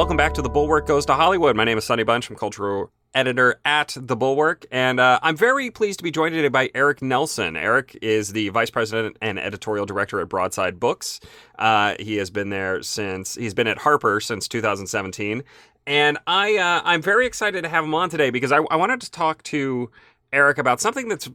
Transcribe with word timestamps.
Welcome 0.00 0.16
back 0.16 0.34
to 0.34 0.42
The 0.42 0.48
Bulwark 0.48 0.86
Goes 0.86 1.06
to 1.06 1.14
Hollywood. 1.14 1.56
My 1.56 1.64
name 1.64 1.78
is 1.78 1.84
Sonny 1.84 2.04
Bunch. 2.04 2.30
I'm 2.30 2.36
cultural 2.36 2.90
editor 3.14 3.60
at 3.64 3.96
The 4.00 4.16
Bulwark, 4.16 4.64
and 4.70 4.98
uh, 4.98 5.20
I'm 5.22 5.36
very 5.36 5.70
pleased 5.70 5.98
to 6.00 6.02
be 6.02 6.10
joined 6.10 6.34
today 6.34 6.48
by 6.48 6.70
Eric 6.74 7.02
Nelson. 7.02 7.56
Eric 7.56 7.98
is 8.00 8.32
the 8.32 8.48
vice 8.48 8.70
president 8.70 9.18
and 9.20 9.38
editorial 9.38 9.86
director 9.86 10.20
at 10.20 10.28
Broadside 10.28 10.80
Books. 10.80 11.20
Uh, 11.58 11.96
he 12.00 12.16
has 12.16 12.30
been 12.30 12.50
there 12.50 12.82
since 12.82 13.34
he's 13.34 13.54
been 13.54 13.66
at 13.66 13.78
Harper 13.78 14.20
since 14.20 14.48
2017, 14.48 15.42
and 15.86 16.18
I 16.26 16.56
uh, 16.56 16.82
I'm 16.84 17.02
very 17.02 17.26
excited 17.26 17.62
to 17.62 17.68
have 17.68 17.84
him 17.84 17.94
on 17.94 18.10
today 18.10 18.30
because 18.30 18.52
I, 18.52 18.58
I 18.70 18.76
wanted 18.76 19.00
to 19.02 19.10
talk 19.10 19.42
to 19.44 19.90
Eric 20.32 20.58
about 20.58 20.80
something 20.80 21.08
that's 21.08 21.28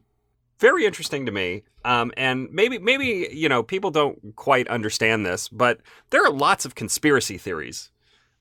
very 0.60 0.86
interesting 0.86 1.26
to 1.26 1.32
me. 1.32 1.64
Um, 1.84 2.12
and 2.18 2.50
maybe 2.52 2.80
maybe 2.80 3.30
you 3.32 3.48
know 3.48 3.62
people 3.62 3.92
don't 3.92 4.36
quite 4.36 4.68
understand 4.68 5.26
this, 5.26 5.48
but 5.50 5.80
there 6.10 6.26
are 6.26 6.32
lots 6.32 6.66
of 6.66 6.76
conspiracy 6.76 7.38
theories 7.38 7.92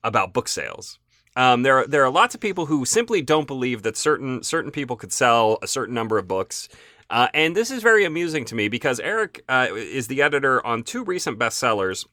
about 0.03 0.33
book 0.33 0.47
sales. 0.47 0.99
Um, 1.35 1.63
there 1.63 1.79
are, 1.79 1.87
there 1.87 2.03
are 2.03 2.09
lots 2.09 2.33
of 2.33 2.39
people 2.39 2.67
who 2.67 2.85
simply 2.85 3.21
don't 3.21 3.47
believe 3.47 3.83
that 3.83 3.97
certain 3.97 4.41
certain 4.41 4.71
people 4.71 4.95
could 4.95 5.11
sell 5.11 5.57
a 5.61 5.67
certain 5.67 5.93
number 5.93 6.17
of 6.17 6.27
books. 6.27 6.69
Uh, 7.09 7.27
and 7.33 7.55
this 7.55 7.69
is 7.69 7.83
very 7.83 8.03
amusing 8.03 8.45
to 8.45 8.55
me 8.55 8.67
because 8.67 8.99
Eric 8.99 9.43
uh, 9.47 9.67
is 9.71 10.07
the 10.07 10.21
editor 10.21 10.65
on 10.65 10.81
two 10.81 11.03
recent 11.03 11.37
bestsellers, 11.37 12.05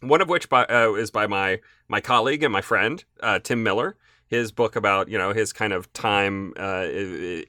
one 0.00 0.20
of 0.20 0.28
which 0.28 0.48
by, 0.48 0.64
uh, 0.64 0.94
is 0.94 1.10
by 1.10 1.26
my 1.26 1.60
my 1.86 2.00
colleague 2.00 2.42
and 2.42 2.52
my 2.52 2.62
friend 2.62 3.04
uh, 3.20 3.38
Tim 3.38 3.62
Miller. 3.62 3.96
His 4.26 4.50
book 4.50 4.74
about 4.74 5.08
you 5.08 5.18
know 5.18 5.32
his 5.32 5.52
kind 5.52 5.72
of 5.72 5.92
time 5.92 6.54
uh, 6.56 6.88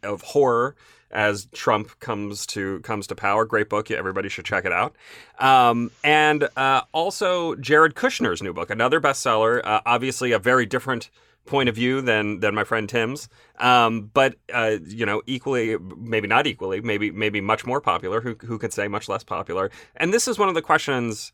of 0.04 0.22
horror 0.22 0.76
as 1.12 1.48
Trump 1.54 2.00
comes 2.00 2.46
to 2.48 2.80
comes 2.82 3.08
to 3.08 3.16
power. 3.16 3.46
Great 3.46 3.70
book. 3.70 3.90
Everybody 3.92 4.30
should 4.30 4.46
check 4.46 4.66
it 4.66 4.72
out. 4.72 4.96
Um, 5.40 5.92
and 6.04 6.48
uh, 6.56 6.82
also 6.92 7.56
Jared 7.56 7.96
Kushner's 7.96 8.42
new 8.42 8.54
book, 8.54 8.70
another 8.70 9.00
bestseller. 9.00 9.62
Uh, 9.64 9.82
obviously, 9.86 10.32
a 10.32 10.40
very 10.40 10.66
different 10.66 11.10
point 11.46 11.70
of 11.70 11.76
view 11.76 12.02
than 12.02 12.42
than 12.42 12.54
my 12.54 12.64
friend 12.64 12.88
Tim's, 12.88 13.30
um, 13.60 14.12
but 14.14 14.36
uh, 14.54 14.78
you 14.86 15.06
know, 15.06 15.22
equally, 15.26 15.78
maybe 15.98 16.28
not 16.28 16.46
equally, 16.46 16.82
maybe 16.82 17.10
maybe 17.12 17.42
much 17.42 17.66
more 17.66 17.82
popular. 17.82 18.22
Who 18.22 18.36
who 18.46 18.60
could 18.60 18.74
say 18.74 18.88
much 18.88 19.10
less 19.10 19.24
popular? 19.24 19.72
And 19.96 20.14
this 20.14 20.28
is 20.28 20.38
one 20.38 20.50
of 20.50 20.56
the 20.56 20.62
questions 20.62 21.32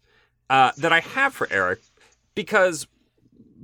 uh, 0.49 0.71
that 0.77 0.93
I 0.93 1.01
have 1.01 1.33
for 1.33 1.47
Eric 1.51 1.81
because 2.35 2.87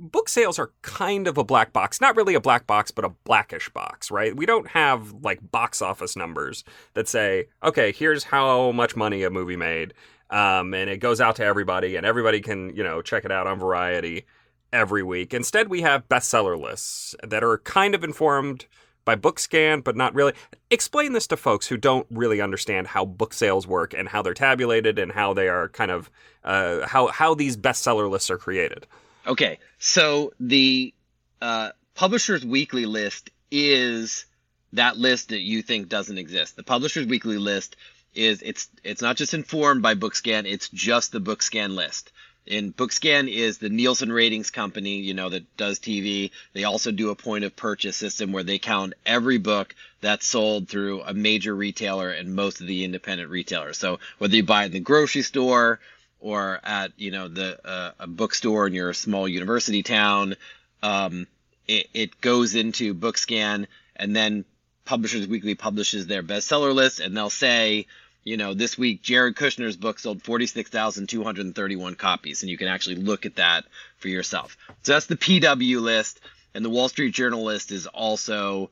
book 0.00 0.28
sales 0.28 0.58
are 0.58 0.72
kind 0.82 1.28
of 1.28 1.36
a 1.36 1.44
black 1.44 1.72
box. 1.72 2.00
Not 2.00 2.16
really 2.16 2.34
a 2.34 2.40
black 2.40 2.66
box, 2.66 2.90
but 2.90 3.04
a 3.04 3.10
blackish 3.24 3.68
box, 3.68 4.10
right? 4.10 4.34
We 4.34 4.46
don't 4.46 4.68
have 4.68 5.12
like 5.22 5.50
box 5.50 5.82
office 5.82 6.16
numbers 6.16 6.64
that 6.94 7.06
say, 7.06 7.48
okay, 7.62 7.92
here's 7.92 8.24
how 8.24 8.72
much 8.72 8.96
money 8.96 9.22
a 9.22 9.30
movie 9.30 9.56
made. 9.56 9.94
Um, 10.30 10.74
and 10.74 10.88
it 10.88 10.98
goes 10.98 11.20
out 11.20 11.36
to 11.36 11.44
everybody, 11.44 11.96
and 11.96 12.06
everybody 12.06 12.40
can, 12.40 12.74
you 12.74 12.84
know, 12.84 13.02
check 13.02 13.24
it 13.24 13.32
out 13.32 13.46
on 13.46 13.58
Variety 13.58 14.26
every 14.72 15.02
week. 15.02 15.34
Instead, 15.34 15.68
we 15.68 15.82
have 15.82 16.08
bestseller 16.08 16.58
lists 16.58 17.14
that 17.26 17.42
are 17.42 17.58
kind 17.58 17.94
of 17.94 18.04
informed 18.04 18.66
by 19.04 19.16
Bookscan, 19.16 19.82
but 19.82 19.96
not 19.96 20.14
really. 20.14 20.32
Explain 20.70 21.12
this 21.14 21.26
to 21.26 21.36
folks 21.36 21.66
who 21.66 21.76
don't 21.76 22.06
really 22.10 22.40
understand 22.40 22.86
how 22.86 23.04
book 23.04 23.34
sales 23.34 23.66
work 23.66 23.92
and 23.92 24.08
how 24.08 24.22
they're 24.22 24.34
tabulated 24.34 24.98
and 24.98 25.12
how 25.12 25.34
they 25.34 25.48
are 25.48 25.68
kind 25.68 25.90
of 25.90 26.10
uh, 26.44 26.86
how 26.86 27.08
how 27.08 27.34
these 27.34 27.56
bestseller 27.56 28.08
lists 28.08 28.30
are 28.30 28.38
created. 28.38 28.86
Okay, 29.26 29.58
so 29.78 30.32
the 30.40 30.94
uh, 31.42 31.70
Publishers 31.94 32.44
Weekly 32.44 32.86
list 32.86 33.30
is 33.50 34.24
that 34.72 34.96
list 34.96 35.30
that 35.30 35.40
you 35.40 35.62
think 35.62 35.88
doesn't 35.88 36.18
exist. 36.18 36.56
The 36.56 36.62
Publishers 36.62 37.06
Weekly 37.06 37.38
list 37.38 37.76
is 38.14 38.42
it's 38.42 38.68
it's 38.82 39.02
not 39.02 39.16
just 39.16 39.34
informed 39.34 39.82
by 39.82 39.94
Bookscan, 39.94 40.50
it's 40.50 40.68
just 40.68 41.12
the 41.12 41.20
Bookscan 41.20 41.74
list. 41.74 42.12
And 42.48 42.74
Bookscan 42.74 43.32
is 43.32 43.58
the 43.58 43.68
Nielsen 43.68 44.10
ratings 44.10 44.50
company, 44.50 44.96
you 44.96 45.14
know, 45.14 45.28
that 45.28 45.56
does 45.56 45.78
TV. 45.78 46.30
They 46.54 46.64
also 46.64 46.90
do 46.90 47.10
a 47.10 47.14
point 47.14 47.44
of 47.44 47.54
purchase 47.54 47.96
system 47.96 48.32
where 48.32 48.42
they 48.42 48.58
count 48.58 48.94
every 49.04 49.38
book 49.38 49.74
that's 50.00 50.26
sold 50.26 50.68
through 50.68 51.02
a 51.02 51.12
major 51.12 51.54
retailer 51.54 52.10
and 52.10 52.34
most 52.34 52.60
of 52.60 52.66
the 52.66 52.84
independent 52.84 53.30
retailers. 53.30 53.76
So 53.76 54.00
whether 54.18 54.34
you 54.34 54.42
buy 54.42 54.62
it 54.62 54.66
in 54.66 54.72
the 54.72 54.80
grocery 54.80 55.22
store 55.22 55.80
or 56.20 56.60
at 56.62 56.92
you 56.96 57.10
know 57.10 57.28
the 57.28 57.58
uh, 57.66 57.92
a 57.98 58.06
bookstore 58.06 58.66
in 58.66 58.74
your 58.74 58.92
small 58.92 59.26
university 59.26 59.82
town. 59.82 60.36
Um, 60.82 61.26
it, 61.66 61.88
it 61.94 62.20
goes 62.20 62.54
into 62.54 62.94
Bookscan, 62.94 63.66
and 63.96 64.14
then 64.14 64.44
Publishers 64.84 65.26
Weekly 65.26 65.54
publishes 65.54 66.06
their 66.06 66.22
bestseller 66.22 66.74
list, 66.74 67.00
and 67.00 67.16
they'll 67.16 67.30
say, 67.30 67.86
you 68.24 68.36
know, 68.36 68.54
this 68.54 68.76
week 68.76 69.02
Jared 69.02 69.36
Kushner's 69.36 69.76
book 69.76 69.98
sold 69.98 70.22
46,231 70.22 71.94
copies, 71.94 72.42
and 72.42 72.50
you 72.50 72.58
can 72.58 72.68
actually 72.68 72.96
look 72.96 73.24
at 73.24 73.36
that 73.36 73.64
for 73.98 74.08
yourself. 74.08 74.56
So 74.82 74.92
that's 74.92 75.06
the 75.06 75.16
PW 75.16 75.80
list, 75.80 76.20
and 76.54 76.64
the 76.64 76.70
Wall 76.70 76.88
Street 76.88 77.14
Journal 77.14 77.44
list 77.44 77.70
is 77.70 77.86
also, 77.86 78.70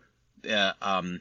uh, 0.50 0.72
um, 0.82 1.20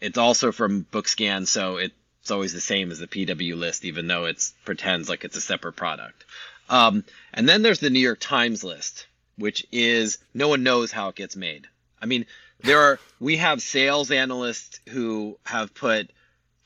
it's 0.00 0.18
also 0.18 0.50
from 0.50 0.84
Bookscan, 0.90 1.46
so 1.46 1.76
it 1.76 1.92
it's 2.26 2.32
always 2.32 2.52
the 2.52 2.60
same 2.60 2.90
as 2.90 2.98
the 2.98 3.06
PW 3.06 3.56
list, 3.56 3.84
even 3.84 4.08
though 4.08 4.24
it 4.24 4.50
pretends 4.64 5.08
like 5.08 5.22
it's 5.22 5.36
a 5.36 5.40
separate 5.40 5.74
product. 5.74 6.24
Um, 6.68 7.04
and 7.32 7.48
then 7.48 7.62
there's 7.62 7.78
the 7.78 7.88
New 7.88 8.00
York 8.00 8.18
Times 8.18 8.64
list, 8.64 9.06
which 9.38 9.64
is 9.70 10.18
no 10.34 10.48
one 10.48 10.64
knows 10.64 10.90
how 10.90 11.08
it 11.08 11.14
gets 11.14 11.36
made. 11.36 11.68
I 12.02 12.06
mean, 12.06 12.26
there 12.64 12.80
are 12.80 12.98
we 13.20 13.36
have 13.36 13.62
sales 13.62 14.10
analysts 14.10 14.80
who 14.88 15.38
have 15.44 15.72
put 15.72 16.10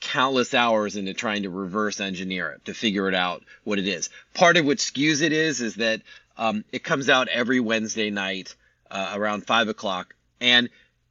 countless 0.01 0.55
hours 0.55 0.97
into 0.97 1.13
trying 1.13 1.43
to 1.43 1.51
reverse 1.51 2.01
engineer 2.01 2.53
it 2.53 2.65
to 2.65 2.73
figure 2.73 3.07
it 3.07 3.15
out 3.15 3.43
what 3.65 3.79
it 3.79 3.87
is. 3.87 4.09
Part 4.33 4.57
of 4.57 4.65
what 4.65 4.79
skews 4.79 5.21
it 5.21 5.35
is 5.35 5.61
is 5.61 5.75
that 5.75 6.01
um, 6.39 6.65
it 6.73 6.83
comes 6.85 7.11
out 7.11 7.29
every 7.29 7.61
Wednesday 7.61 8.09
night 8.09 8.55
uh, 8.91 9.13
around 9.15 9.47
five 9.47 9.69
o'clock, 9.69 10.15
and 10.41 10.71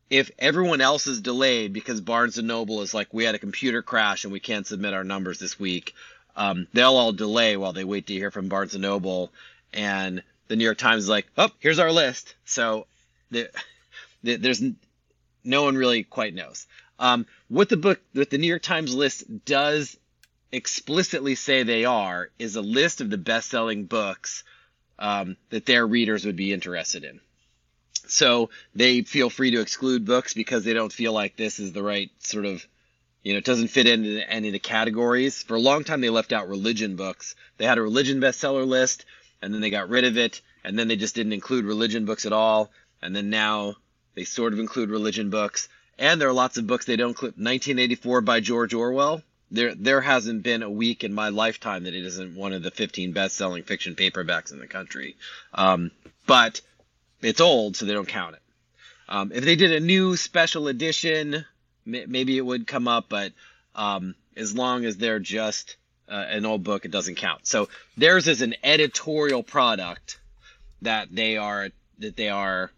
if 0.09 0.31
everyone 0.39 0.81
else 0.81 1.07
is 1.07 1.21
delayed 1.21 1.73
because 1.73 2.01
Barnes 2.01 2.37
and 2.37 2.47
Noble 2.47 2.81
is 2.81 2.93
like, 2.93 3.13
we 3.13 3.25
had 3.25 3.35
a 3.35 3.39
computer 3.39 3.81
crash 3.81 4.23
and 4.23 4.33
we 4.33 4.39
can't 4.39 4.65
submit 4.65 4.93
our 4.93 5.03
numbers 5.03 5.39
this 5.39 5.59
week, 5.59 5.93
um, 6.35 6.67
they'll 6.73 6.95
all 6.95 7.11
delay 7.11 7.57
while 7.57 7.73
they 7.73 7.83
wait 7.83 8.07
to 8.07 8.13
hear 8.13 8.31
from 8.31 8.49
Barnes 8.49 8.73
and 8.73 8.81
Noble. 8.81 9.31
And 9.73 10.23
the 10.47 10.55
New 10.55 10.63
York 10.63 10.79
Times 10.79 11.03
is 11.03 11.09
like, 11.09 11.27
oh, 11.37 11.51
here's 11.59 11.79
our 11.79 11.91
list. 11.91 12.35
So 12.45 12.87
the, 13.29 13.49
the, 14.23 14.37
there's 14.37 14.63
no 15.43 15.63
one 15.63 15.75
really 15.75 16.03
quite 16.03 16.33
knows. 16.33 16.65
Um, 16.97 17.27
what 17.47 17.69
the 17.69 17.77
book, 17.77 18.01
what 18.13 18.29
the 18.29 18.37
New 18.37 18.47
York 18.47 18.63
Times 18.63 18.95
list 18.95 19.23
does 19.45 19.95
explicitly 20.51 21.35
say 21.35 21.61
they 21.61 21.85
are 21.85 22.29
is 22.39 22.55
a 22.55 22.61
list 22.61 23.01
of 23.01 23.09
the 23.09 23.17
best-selling 23.17 23.85
books 23.85 24.43
um, 24.97 25.37
that 25.51 25.67
their 25.67 25.85
readers 25.85 26.25
would 26.25 26.35
be 26.35 26.51
interested 26.51 27.03
in. 27.03 27.21
So 28.07 28.49
they 28.75 29.01
feel 29.01 29.29
free 29.29 29.51
to 29.51 29.61
exclude 29.61 30.05
books 30.05 30.33
because 30.33 30.63
they 30.63 30.73
don't 30.73 30.93
feel 30.93 31.13
like 31.13 31.35
this 31.35 31.59
is 31.59 31.71
the 31.71 31.83
right 31.83 32.09
sort 32.19 32.45
of, 32.45 32.65
you 33.23 33.33
know, 33.33 33.39
it 33.39 33.45
doesn't 33.45 33.69
fit 33.69 33.87
into 33.87 34.29
any 34.29 34.49
of 34.49 34.53
the 34.53 34.59
categories. 34.59 35.43
For 35.43 35.55
a 35.55 35.59
long 35.59 35.83
time, 35.83 36.01
they 36.01 36.09
left 36.09 36.31
out 36.31 36.47
religion 36.47 36.95
books. 36.95 37.35
They 37.57 37.65
had 37.65 37.77
a 37.77 37.81
religion 37.81 38.19
bestseller 38.19 38.65
list, 38.65 39.05
and 39.41 39.53
then 39.53 39.61
they 39.61 39.69
got 39.69 39.89
rid 39.89 40.05
of 40.05 40.17
it, 40.17 40.41
and 40.63 40.77
then 40.77 40.87
they 40.87 40.95
just 40.95 41.15
didn't 41.15 41.33
include 41.33 41.65
religion 41.65 42.05
books 42.05 42.25
at 42.25 42.33
all. 42.33 42.71
And 43.01 43.15
then 43.15 43.29
now 43.29 43.75
they 44.15 44.23
sort 44.23 44.53
of 44.53 44.59
include 44.59 44.89
religion 44.89 45.29
books. 45.29 45.69
And 45.97 46.19
there 46.19 46.29
are 46.29 46.33
lots 46.33 46.57
of 46.57 46.67
books 46.67 46.85
they 46.85 46.95
don't 46.95 47.09
include. 47.09 47.33
1984 47.33 48.21
by 48.21 48.39
George 48.39 48.73
Orwell. 48.73 49.21
There, 49.51 49.73
there 49.73 50.01
hasn't 50.01 50.43
been 50.43 50.61
a 50.61 50.69
week 50.69 51.03
in 51.03 51.13
my 51.13 51.29
lifetime 51.29 51.83
that 51.83 51.95
it 51.95 52.05
isn't 52.05 52.35
one 52.35 52.53
of 52.53 52.61
the 52.61 52.71
15 52.71 53.13
best-selling 53.13 53.63
fiction 53.63 53.95
paperbacks 53.95 54.51
in 54.51 54.59
the 54.59 54.67
country. 54.67 55.17
Um, 55.53 55.91
but 56.27 56.61
it's 57.21 57.41
old, 57.41 57.75
so 57.75 57.85
they 57.85 57.93
don't 57.93 58.07
count 58.07 58.35
it. 58.35 58.41
Um, 59.07 59.31
if 59.33 59.43
they 59.43 59.55
did 59.55 59.71
a 59.71 59.79
new 59.79 60.15
special 60.15 60.67
edition, 60.67 61.45
maybe 61.85 62.37
it 62.37 62.45
would 62.45 62.67
come 62.67 62.87
up, 62.87 63.05
but 63.09 63.33
um, 63.75 64.15
as 64.35 64.55
long 64.55 64.85
as 64.85 64.97
they're 64.97 65.19
just 65.19 65.77
uh, 66.07 66.25
an 66.29 66.45
old 66.45 66.63
book, 66.63 66.85
it 66.85 66.91
doesn't 66.91 67.15
count. 67.15 67.47
So 67.47 67.69
theirs 67.97 68.27
is 68.27 68.41
an 68.41 68.55
editorial 68.63 69.43
product 69.43 70.19
that 70.81 71.07
they 71.11 71.37
are 71.37 71.69
that 71.97 72.15
they 72.15 72.29
are 72.29 72.71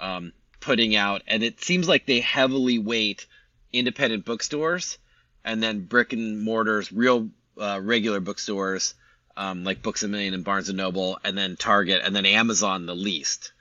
um, 0.00 0.32
putting 0.60 0.96
out, 0.96 1.22
and 1.26 1.42
it 1.42 1.62
seems 1.62 1.88
like 1.88 2.06
they 2.06 2.20
heavily 2.20 2.78
weight 2.78 3.26
independent 3.72 4.24
bookstores 4.24 4.98
and 5.44 5.62
then 5.62 5.84
brick 5.84 6.12
and 6.12 6.42
mortars, 6.42 6.90
real 6.90 7.28
uh, 7.60 7.80
regular 7.82 8.20
bookstores 8.20 8.94
um, 9.36 9.64
like 9.64 9.82
Books 9.82 10.02
a 10.02 10.08
Million 10.08 10.34
and 10.34 10.44
Barnes 10.44 10.68
and 10.68 10.78
Noble, 10.78 11.18
and 11.22 11.36
then 11.36 11.56
Target, 11.56 12.02
and 12.04 12.16
then 12.16 12.26
Amazon 12.26 12.86
the 12.86 12.94
least 12.94 13.52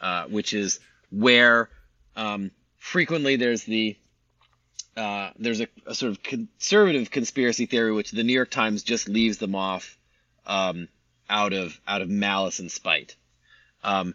uh, 0.00 0.24
which 0.24 0.52
is 0.54 0.80
where 1.10 1.68
um, 2.16 2.50
frequently 2.78 3.36
there's 3.36 3.64
the 3.64 3.96
uh, 4.96 5.30
there's 5.38 5.60
a, 5.60 5.68
a, 5.86 5.94
sort 5.94 6.12
of 6.12 6.22
conservative 6.22 7.10
conspiracy 7.10 7.66
theory 7.66 7.92
which 7.92 8.10
the 8.10 8.22
New 8.22 8.32
York 8.32 8.50
Times 8.50 8.82
just 8.82 9.08
leaves 9.08 9.36
them 9.36 9.54
off 9.54 9.98
um, 10.46 10.88
out 11.28 11.52
of 11.52 11.78
out 11.86 12.00
of 12.00 12.08
malice 12.08 12.60
and 12.60 12.72
spite. 12.72 13.14
Um, 13.84 14.14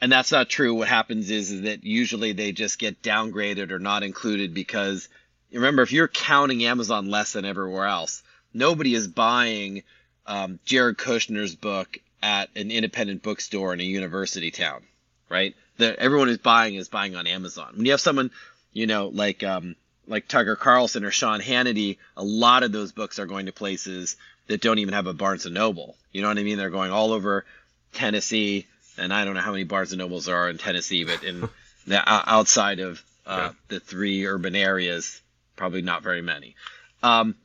and 0.00 0.12
that's 0.12 0.30
not 0.30 0.48
true. 0.48 0.74
What 0.74 0.88
happens 0.88 1.30
is, 1.30 1.50
is 1.50 1.62
that 1.62 1.84
usually 1.84 2.32
they 2.32 2.52
just 2.52 2.78
get 2.78 3.02
downgraded 3.02 3.70
or 3.70 3.78
not 3.78 4.02
included 4.02 4.54
because 4.54 5.08
remember 5.52 5.82
if 5.82 5.92
you're 5.92 6.08
counting 6.08 6.64
Amazon 6.64 7.10
less 7.10 7.32
than 7.32 7.44
everywhere 7.44 7.86
else, 7.86 8.22
nobody 8.52 8.94
is 8.94 9.08
buying 9.08 9.82
um, 10.26 10.60
Jared 10.64 10.98
Kushner's 10.98 11.56
book 11.56 11.98
at 12.22 12.50
an 12.56 12.70
independent 12.70 13.22
bookstore 13.22 13.72
in 13.72 13.80
a 13.80 13.84
university 13.84 14.50
town, 14.50 14.82
right? 15.28 15.54
That 15.78 15.96
everyone 15.96 16.28
is 16.28 16.38
buying 16.38 16.74
is 16.74 16.88
buying 16.88 17.16
on 17.16 17.26
Amazon. 17.26 17.72
When 17.76 17.84
you 17.84 17.92
have 17.92 18.00
someone, 18.00 18.30
you 18.72 18.86
know, 18.86 19.08
like 19.08 19.42
um, 19.44 19.76
like 20.06 20.26
Tucker 20.26 20.56
Carlson 20.56 21.04
or 21.04 21.10
Sean 21.10 21.40
Hannity, 21.40 21.98
a 22.16 22.24
lot 22.24 22.62
of 22.62 22.72
those 22.72 22.92
books 22.92 23.18
are 23.18 23.26
going 23.26 23.46
to 23.46 23.52
places 23.52 24.16
that 24.48 24.60
don't 24.60 24.78
even 24.78 24.94
have 24.94 25.06
a 25.06 25.12
Barnes 25.12 25.46
and 25.46 25.54
Noble. 25.54 25.96
You 26.12 26.22
know 26.22 26.28
what 26.28 26.38
I 26.38 26.42
mean? 26.42 26.58
They're 26.58 26.70
going 26.70 26.90
all 26.90 27.12
over 27.12 27.44
Tennessee, 27.92 28.66
and 28.96 29.12
I 29.12 29.24
don't 29.24 29.34
know 29.34 29.40
how 29.40 29.52
many 29.52 29.64
Barnes 29.64 29.92
and 29.92 29.98
Nobles 29.98 30.24
there 30.24 30.36
are 30.36 30.50
in 30.50 30.58
Tennessee, 30.58 31.04
but 31.04 31.22
in 31.22 31.48
the 31.86 32.02
outside 32.06 32.80
of 32.80 33.02
uh, 33.26 33.36
yeah. 33.36 33.52
the 33.68 33.80
three 33.80 34.26
urban 34.26 34.56
areas, 34.56 35.20
probably 35.56 35.82
not 35.82 36.02
very 36.02 36.22
many. 36.22 36.56
Um, 37.02 37.36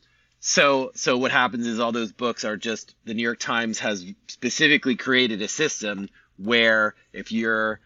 so 0.45 0.91
so 0.93 1.17
what 1.17 1.31
happens 1.31 1.65
is 1.65 1.79
all 1.79 1.93
those 1.93 2.11
books 2.11 2.43
are 2.43 2.57
just 2.57 2.95
the 3.05 3.13
New 3.13 3.23
York 3.23 3.39
Times 3.39 3.79
has 3.79 4.05
specifically 4.27 4.97
created 4.97 5.41
a 5.41 5.47
system 5.47 6.09
where 6.37 6.95
if 7.13 7.31
you're 7.31 7.79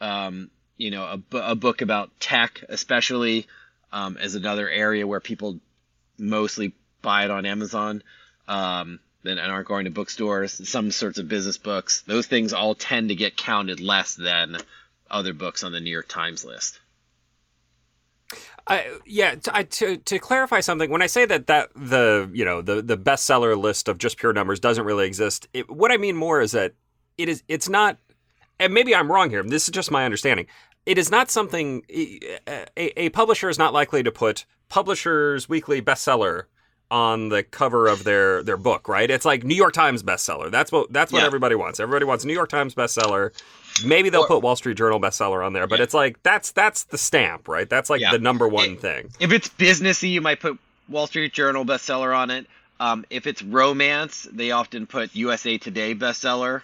um, 0.00 0.50
you 0.76 0.90
know 0.90 1.04
a, 1.04 1.36
a 1.36 1.54
book 1.54 1.80
about 1.80 2.10
tech 2.18 2.64
especially 2.68 3.46
um, 3.92 4.16
as 4.16 4.34
another 4.34 4.68
area 4.68 5.06
where 5.06 5.20
people 5.20 5.60
mostly 6.18 6.74
buy 7.02 7.24
it 7.24 7.30
on 7.30 7.46
Amazon 7.46 8.02
um, 8.48 8.98
and 9.24 9.38
aren't 9.38 9.68
going 9.68 9.84
to 9.84 9.92
bookstores 9.92 10.68
some 10.68 10.90
sorts 10.90 11.20
of 11.20 11.28
business 11.28 11.56
books. 11.56 12.02
Those 12.08 12.26
things 12.26 12.52
all 12.52 12.74
tend 12.74 13.10
to 13.10 13.14
get 13.14 13.36
counted 13.36 13.78
less 13.78 14.16
than 14.16 14.56
other 15.08 15.34
books 15.34 15.62
on 15.62 15.70
the 15.70 15.78
New 15.78 15.92
York 15.92 16.08
Times 16.08 16.44
list 16.44 16.80
I, 18.66 18.98
yeah, 19.04 19.34
to, 19.34 19.56
I, 19.56 19.62
to 19.64 19.96
to 19.96 20.18
clarify 20.18 20.60
something, 20.60 20.90
when 20.90 21.02
I 21.02 21.06
say 21.06 21.24
that 21.26 21.46
that 21.48 21.70
the 21.74 22.30
you 22.32 22.44
know 22.44 22.62
the 22.62 22.80
the 22.80 22.96
bestseller 22.96 23.60
list 23.60 23.88
of 23.88 23.98
just 23.98 24.18
pure 24.18 24.32
numbers 24.32 24.60
doesn't 24.60 24.84
really 24.84 25.06
exist, 25.06 25.48
it, 25.52 25.68
what 25.70 25.90
I 25.90 25.96
mean 25.96 26.16
more 26.16 26.40
is 26.40 26.52
that 26.52 26.74
it 27.18 27.28
is 27.28 27.42
it's 27.48 27.68
not, 27.68 27.98
and 28.60 28.72
maybe 28.72 28.94
I'm 28.94 29.10
wrong 29.10 29.30
here. 29.30 29.42
This 29.42 29.64
is 29.64 29.70
just 29.70 29.90
my 29.90 30.04
understanding. 30.04 30.46
It 30.86 30.98
is 30.98 31.10
not 31.10 31.30
something 31.30 31.82
a, 31.90 32.68
a 32.76 33.08
publisher 33.10 33.48
is 33.48 33.58
not 33.58 33.72
likely 33.72 34.02
to 34.02 34.12
put 34.12 34.46
Publishers 34.68 35.48
Weekly 35.48 35.82
bestseller 35.82 36.44
on 36.90 37.30
the 37.30 37.42
cover 37.42 37.88
of 37.88 38.04
their 38.04 38.42
their 38.42 38.56
book, 38.56 38.86
right? 38.86 39.10
It's 39.10 39.24
like 39.24 39.44
New 39.44 39.54
York 39.54 39.72
Times 39.72 40.02
bestseller. 40.02 40.50
That's 40.50 40.70
what 40.70 40.92
that's 40.92 41.12
what 41.12 41.20
yeah. 41.20 41.26
everybody 41.26 41.54
wants. 41.54 41.80
Everybody 41.80 42.04
wants 42.04 42.24
New 42.24 42.32
York 42.34 42.50
Times 42.50 42.74
bestseller. 42.74 43.32
Maybe 43.84 44.10
they'll 44.10 44.22
or, 44.22 44.26
put 44.26 44.42
Wall 44.42 44.56
Street 44.56 44.76
Journal 44.76 45.00
bestseller 45.00 45.44
on 45.44 45.52
there, 45.52 45.66
but 45.66 45.78
yeah. 45.78 45.84
it's 45.84 45.94
like 45.94 46.22
that's 46.22 46.52
that's 46.52 46.84
the 46.84 46.98
stamp, 46.98 47.48
right? 47.48 47.68
That's 47.68 47.90
like 47.90 48.00
yeah. 48.00 48.12
the 48.12 48.18
number 48.18 48.48
one 48.48 48.72
it, 48.72 48.80
thing. 48.80 49.10
If 49.20 49.32
it's 49.32 49.48
businessy, 49.48 50.10
you 50.10 50.20
might 50.20 50.40
put 50.40 50.58
Wall 50.88 51.06
Street 51.06 51.32
Journal 51.32 51.64
bestseller 51.64 52.16
on 52.16 52.30
it. 52.30 52.46
Um, 52.80 53.04
if 53.10 53.26
it's 53.26 53.42
romance, 53.42 54.26
they 54.32 54.50
often 54.50 54.86
put 54.86 55.14
USA 55.14 55.58
Today 55.58 55.94
bestseller 55.94 56.62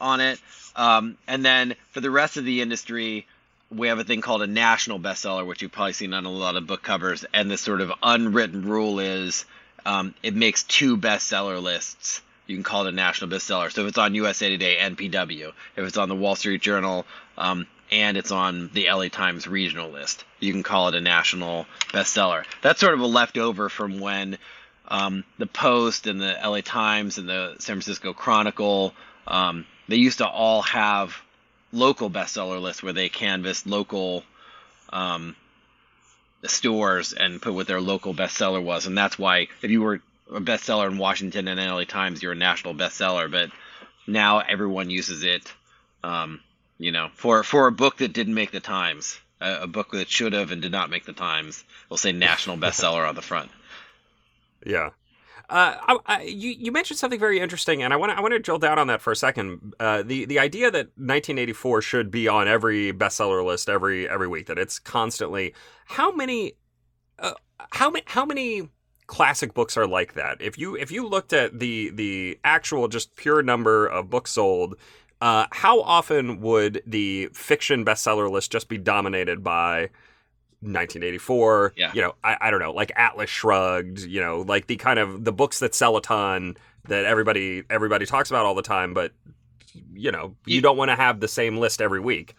on 0.00 0.20
it. 0.20 0.40
Um, 0.74 1.16
and 1.26 1.44
then 1.44 1.74
for 1.92 2.00
the 2.00 2.10
rest 2.10 2.36
of 2.36 2.44
the 2.44 2.60
industry, 2.60 3.26
we 3.70 3.88
have 3.88 3.98
a 3.98 4.04
thing 4.04 4.20
called 4.20 4.42
a 4.42 4.46
national 4.46 4.98
bestseller, 4.98 5.46
which 5.46 5.62
you've 5.62 5.72
probably 5.72 5.92
seen 5.92 6.12
on 6.12 6.26
a 6.26 6.30
lot 6.30 6.56
of 6.56 6.66
book 6.66 6.82
covers. 6.82 7.24
And 7.32 7.50
the 7.50 7.56
sort 7.56 7.80
of 7.80 7.92
unwritten 8.02 8.66
rule 8.66 8.98
is 8.98 9.44
um, 9.86 10.14
it 10.22 10.34
makes 10.34 10.64
two 10.64 10.96
bestseller 10.96 11.62
lists 11.62 12.20
you 12.50 12.56
can 12.56 12.64
call 12.64 12.86
it 12.86 12.88
a 12.88 12.92
national 12.92 13.30
bestseller. 13.30 13.72
So 13.72 13.82
if 13.82 13.88
it's 13.88 13.98
on 13.98 14.14
USA 14.14 14.48
Today 14.48 14.78
and 14.78 14.98
PW, 14.98 15.52
if 15.76 15.86
it's 15.86 15.96
on 15.96 16.08
the 16.08 16.16
Wall 16.16 16.34
Street 16.34 16.60
Journal, 16.60 17.06
um, 17.38 17.66
and 17.92 18.16
it's 18.16 18.30
on 18.30 18.70
the 18.72 18.88
LA 18.90 19.08
Times 19.08 19.46
regional 19.46 19.90
list, 19.90 20.24
you 20.40 20.52
can 20.52 20.62
call 20.62 20.88
it 20.88 20.94
a 20.94 21.00
national 21.00 21.66
bestseller. 21.88 22.44
That's 22.62 22.80
sort 22.80 22.94
of 22.94 23.00
a 23.00 23.06
leftover 23.06 23.68
from 23.68 24.00
when 24.00 24.38
um, 24.88 25.24
the 25.38 25.46
Post 25.46 26.06
and 26.06 26.20
the 26.20 26.36
LA 26.44 26.60
Times 26.60 27.18
and 27.18 27.28
the 27.28 27.54
San 27.58 27.76
Francisco 27.76 28.12
Chronicle, 28.12 28.92
um, 29.26 29.64
they 29.88 29.96
used 29.96 30.18
to 30.18 30.28
all 30.28 30.62
have 30.62 31.16
local 31.72 32.10
bestseller 32.10 32.60
lists 32.60 32.82
where 32.82 32.92
they 32.92 33.08
canvassed 33.08 33.66
local 33.66 34.24
um, 34.92 35.36
stores 36.44 37.12
and 37.12 37.40
put 37.40 37.54
what 37.54 37.68
their 37.68 37.80
local 37.80 38.14
bestseller 38.14 38.62
was. 38.62 38.86
And 38.86 38.98
that's 38.98 39.18
why 39.18 39.48
if 39.62 39.70
you 39.70 39.82
were 39.82 40.00
a 40.32 40.40
bestseller 40.40 40.90
in 40.90 40.98
Washington 40.98 41.48
and 41.48 41.60
LA 41.60 41.84
Times, 41.84 42.22
you're 42.22 42.32
a 42.32 42.36
national 42.36 42.74
bestseller. 42.74 43.30
But 43.30 43.50
now 44.06 44.38
everyone 44.38 44.90
uses 44.90 45.24
it, 45.24 45.52
um, 46.02 46.40
you 46.78 46.92
know, 46.92 47.08
for 47.14 47.42
for 47.42 47.66
a 47.66 47.72
book 47.72 47.98
that 47.98 48.12
didn't 48.12 48.34
make 48.34 48.50
the 48.50 48.60
Times, 48.60 49.18
a, 49.40 49.62
a 49.62 49.66
book 49.66 49.92
that 49.92 50.08
should 50.08 50.32
have 50.32 50.50
and 50.50 50.62
did 50.62 50.72
not 50.72 50.90
make 50.90 51.04
the 51.04 51.12
Times. 51.12 51.64
We'll 51.88 51.98
say 51.98 52.12
national 52.12 52.56
bestseller 52.58 53.08
on 53.08 53.14
the 53.14 53.22
front. 53.22 53.50
Yeah. 54.64 54.90
Uh, 55.48 55.74
I, 55.82 55.98
I, 56.06 56.22
you, 56.22 56.50
you 56.50 56.70
mentioned 56.70 57.00
something 57.00 57.18
very 57.18 57.40
interesting, 57.40 57.82
and 57.82 57.92
I 57.92 57.96
want 57.96 58.12
to 58.12 58.16
I 58.16 58.20
want 58.20 58.32
to 58.32 58.38
drill 58.38 58.60
down 58.60 58.78
on 58.78 58.86
that 58.86 59.00
for 59.00 59.10
a 59.10 59.16
second. 59.16 59.74
Uh, 59.80 60.04
the 60.04 60.24
the 60.24 60.38
idea 60.38 60.70
that 60.70 60.86
1984 60.96 61.82
should 61.82 62.10
be 62.10 62.28
on 62.28 62.46
every 62.46 62.92
bestseller 62.92 63.44
list 63.44 63.68
every 63.68 64.08
every 64.08 64.28
week, 64.28 64.46
that 64.46 64.58
it's 64.58 64.78
constantly. 64.78 65.52
How 65.86 66.12
many, 66.12 66.52
uh, 67.18 67.32
how 67.72 67.90
many, 67.90 68.04
how 68.06 68.24
many 68.24 68.68
classic 69.10 69.54
books 69.54 69.76
are 69.76 69.88
like 69.88 70.14
that. 70.14 70.40
If 70.40 70.56
you 70.56 70.76
if 70.76 70.92
you 70.92 71.04
looked 71.04 71.32
at 71.32 71.58
the 71.58 71.90
the 71.90 72.38
actual 72.44 72.86
just 72.86 73.16
pure 73.16 73.42
number 73.42 73.84
of 73.84 74.08
books 74.08 74.30
sold, 74.30 74.76
uh, 75.20 75.46
how 75.50 75.80
often 75.80 76.40
would 76.40 76.80
the 76.86 77.28
fiction 77.32 77.84
bestseller 77.84 78.30
list 78.30 78.52
just 78.52 78.68
be 78.68 78.78
dominated 78.78 79.42
by 79.42 79.90
1984? 80.60 81.72
Yeah. 81.76 81.92
You 81.92 82.02
know, 82.02 82.14
I, 82.22 82.36
I 82.40 82.50
don't 82.52 82.60
know, 82.60 82.72
like 82.72 82.92
Atlas 82.94 83.28
Shrugged. 83.28 83.98
You 83.98 84.20
know, 84.20 84.42
like 84.42 84.68
the 84.68 84.76
kind 84.76 85.00
of 85.00 85.24
the 85.24 85.32
books 85.32 85.58
that 85.58 85.74
sell 85.74 85.96
a 85.96 86.02
ton 86.02 86.56
that 86.86 87.04
everybody 87.04 87.64
everybody 87.68 88.06
talks 88.06 88.30
about 88.30 88.46
all 88.46 88.54
the 88.54 88.62
time, 88.62 88.94
but 88.94 89.12
you 89.92 90.12
know, 90.12 90.36
you, 90.46 90.56
you 90.56 90.60
don't 90.60 90.76
want 90.76 90.90
to 90.92 90.96
have 90.96 91.18
the 91.18 91.28
same 91.28 91.58
list 91.58 91.82
every 91.82 92.00
week. 92.00 92.36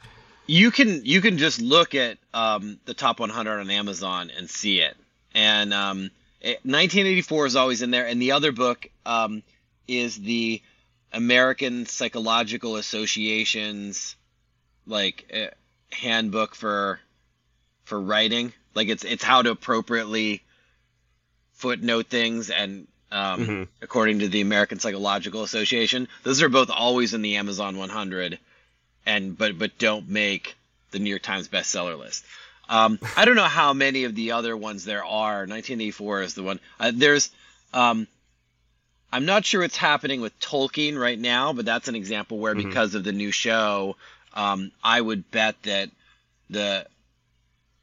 You 0.48 0.72
can 0.72 1.04
you 1.04 1.20
can 1.20 1.38
just 1.38 1.60
look 1.60 1.96
at 1.96 2.18
um, 2.34 2.80
the 2.86 2.94
top 2.94 3.20
100 3.20 3.60
on 3.60 3.70
Amazon 3.70 4.32
and 4.38 4.50
see 4.50 4.80
it, 4.80 4.96
and 5.36 5.74
um, 5.74 6.12
1984 6.44 7.46
is 7.46 7.56
always 7.56 7.82
in 7.82 7.92
there, 7.92 8.08
and 8.08 8.22
the 8.22 8.32
other 8.32 8.52
book 8.52 8.88
um, 9.06 9.44
is 9.88 10.18
the 10.18 10.62
American 11.14 11.86
Psychological 11.86 12.78
Association's 12.78 14.16
like 14.88 15.32
uh, 15.34 15.54
handbook 15.96 16.56
for 16.56 17.00
for 17.84 18.00
writing. 18.00 18.54
Like 18.74 18.88
it's 18.88 19.04
it's 19.04 19.24
how 19.24 19.42
to 19.42 19.52
appropriately 19.52 20.44
footnote 21.54 22.08
things 22.08 22.50
and 22.50 22.88
um, 23.12 23.42
mm-hmm. 23.42 23.64
according 23.82 24.20
to 24.20 24.30
the 24.30 24.42
American 24.42 24.80
Psychological 24.80 25.44
Association. 25.44 26.08
Those 26.24 26.42
are 26.42 26.50
both 26.50 26.70
always 26.70 27.14
in 27.14 27.22
the 27.22 27.36
Amazon 27.36 27.78
100, 27.78 28.40
and 29.06 29.38
but 29.38 29.60
but 29.60 29.78
don't 29.78 30.10
make 30.10 30.56
the 30.92 31.00
New 31.00 31.10
York 31.10 31.22
Times 31.22 31.48
bestseller 31.50 31.98
list. 31.98 32.26
Um, 32.72 33.00
I 33.18 33.26
don't 33.26 33.36
know 33.36 33.44
how 33.44 33.74
many 33.74 34.06
of 34.06 34.16
the 34.16 34.32
other 34.32 34.56
ones 34.56 34.86
there 34.86 35.04
are. 35.04 35.40
1984 35.40 36.22
is 36.22 36.34
the 36.36 36.44
one. 36.44 36.60
Uh, 36.80 36.94
there's, 36.96 37.30
um, 37.74 38.08
I'm 39.12 39.26
not 39.26 39.44
sure 39.44 39.62
what's 39.62 39.76
happening 39.76 40.22
with 40.22 40.40
Tolkien 40.40 40.98
right 40.98 41.20
now, 41.20 41.52
but 41.52 41.66
that's 41.66 41.90
an 41.90 41.96
example 41.96 42.40
where 42.40 42.56
mm-hmm. 42.56 42.70
because 42.70 42.96
of 42.96 43.04
the 43.04 43.12
new 43.12 43.30
show, 43.30 43.98
um, 44.34 44.72
I 44.82 45.02
would 45.02 45.30
bet 45.32 45.62
that 45.64 45.90
the, 46.50 46.88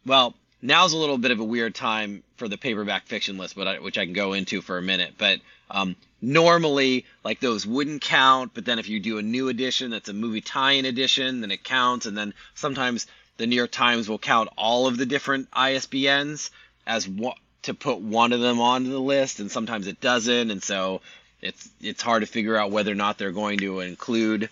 well, 0.07 0.35
now's 0.63 0.95
a 0.95 0.99
little 0.99 1.19
bit 1.19 1.33
of 1.33 1.41
a 1.41 1.45
weird 1.45 1.75
time 1.75 2.23
for 2.39 2.49
the 2.49 2.57
paperback 2.57 3.07
fiction 3.07 3.37
list, 3.37 3.57
but 3.57 3.69
I, 3.69 3.79
which 3.81 3.99
I 3.99 4.07
can 4.07 4.15
go 4.15 4.33
into 4.33 4.63
for 4.63 4.79
a 4.79 4.83
minute. 4.83 5.17
But 5.19 5.41
um, 5.71 5.97
normally, 6.23 7.05
like 7.25 7.41
those 7.41 7.67
wouldn't 7.67 8.01
count. 8.01 8.53
But 8.55 8.65
then 8.65 8.79
if 8.79 8.89
you 8.89 9.01
do 9.01 9.19
a 9.19 9.23
new 9.23 9.49
edition, 9.49 9.91
that's 9.91 10.09
a 10.09 10.15
movie 10.15 10.41
tie-in 10.41 10.87
edition, 10.87 11.43
then 11.43 11.51
it 11.51 11.63
counts. 11.63 12.07
And 12.07 12.17
then 12.17 12.33
sometimes 12.55 13.07
the 13.39 13.47
New 13.47 13.57
York 13.57 13.71
Times 13.71 14.09
will 14.09 14.19
count 14.19 14.51
all 14.57 14.87
of 14.87 14.99
the 14.99 15.07
different 15.07 15.51
ISBNs 15.53 16.51
as 16.87 17.09
one, 17.09 17.37
to 17.63 17.75
put 17.75 18.01
one 18.01 18.33
of 18.33 18.41
them 18.41 18.61
onto 18.61 18.91
the 18.91 19.01
list, 19.01 19.41
and 19.41 19.51
sometimes 19.51 19.87
it 19.87 20.01
doesn't, 20.01 20.51
and 20.51 20.63
so 20.63 21.01
it's 21.41 21.69
it's 21.81 22.03
hard 22.03 22.23
to 22.23 22.27
figure 22.27 22.57
out 22.57 22.71
whether 22.71 22.93
or 22.93 22.97
not 22.97 23.19
they're 23.19 23.33
going 23.33 23.59
to 23.59 23.81
include 23.81 24.51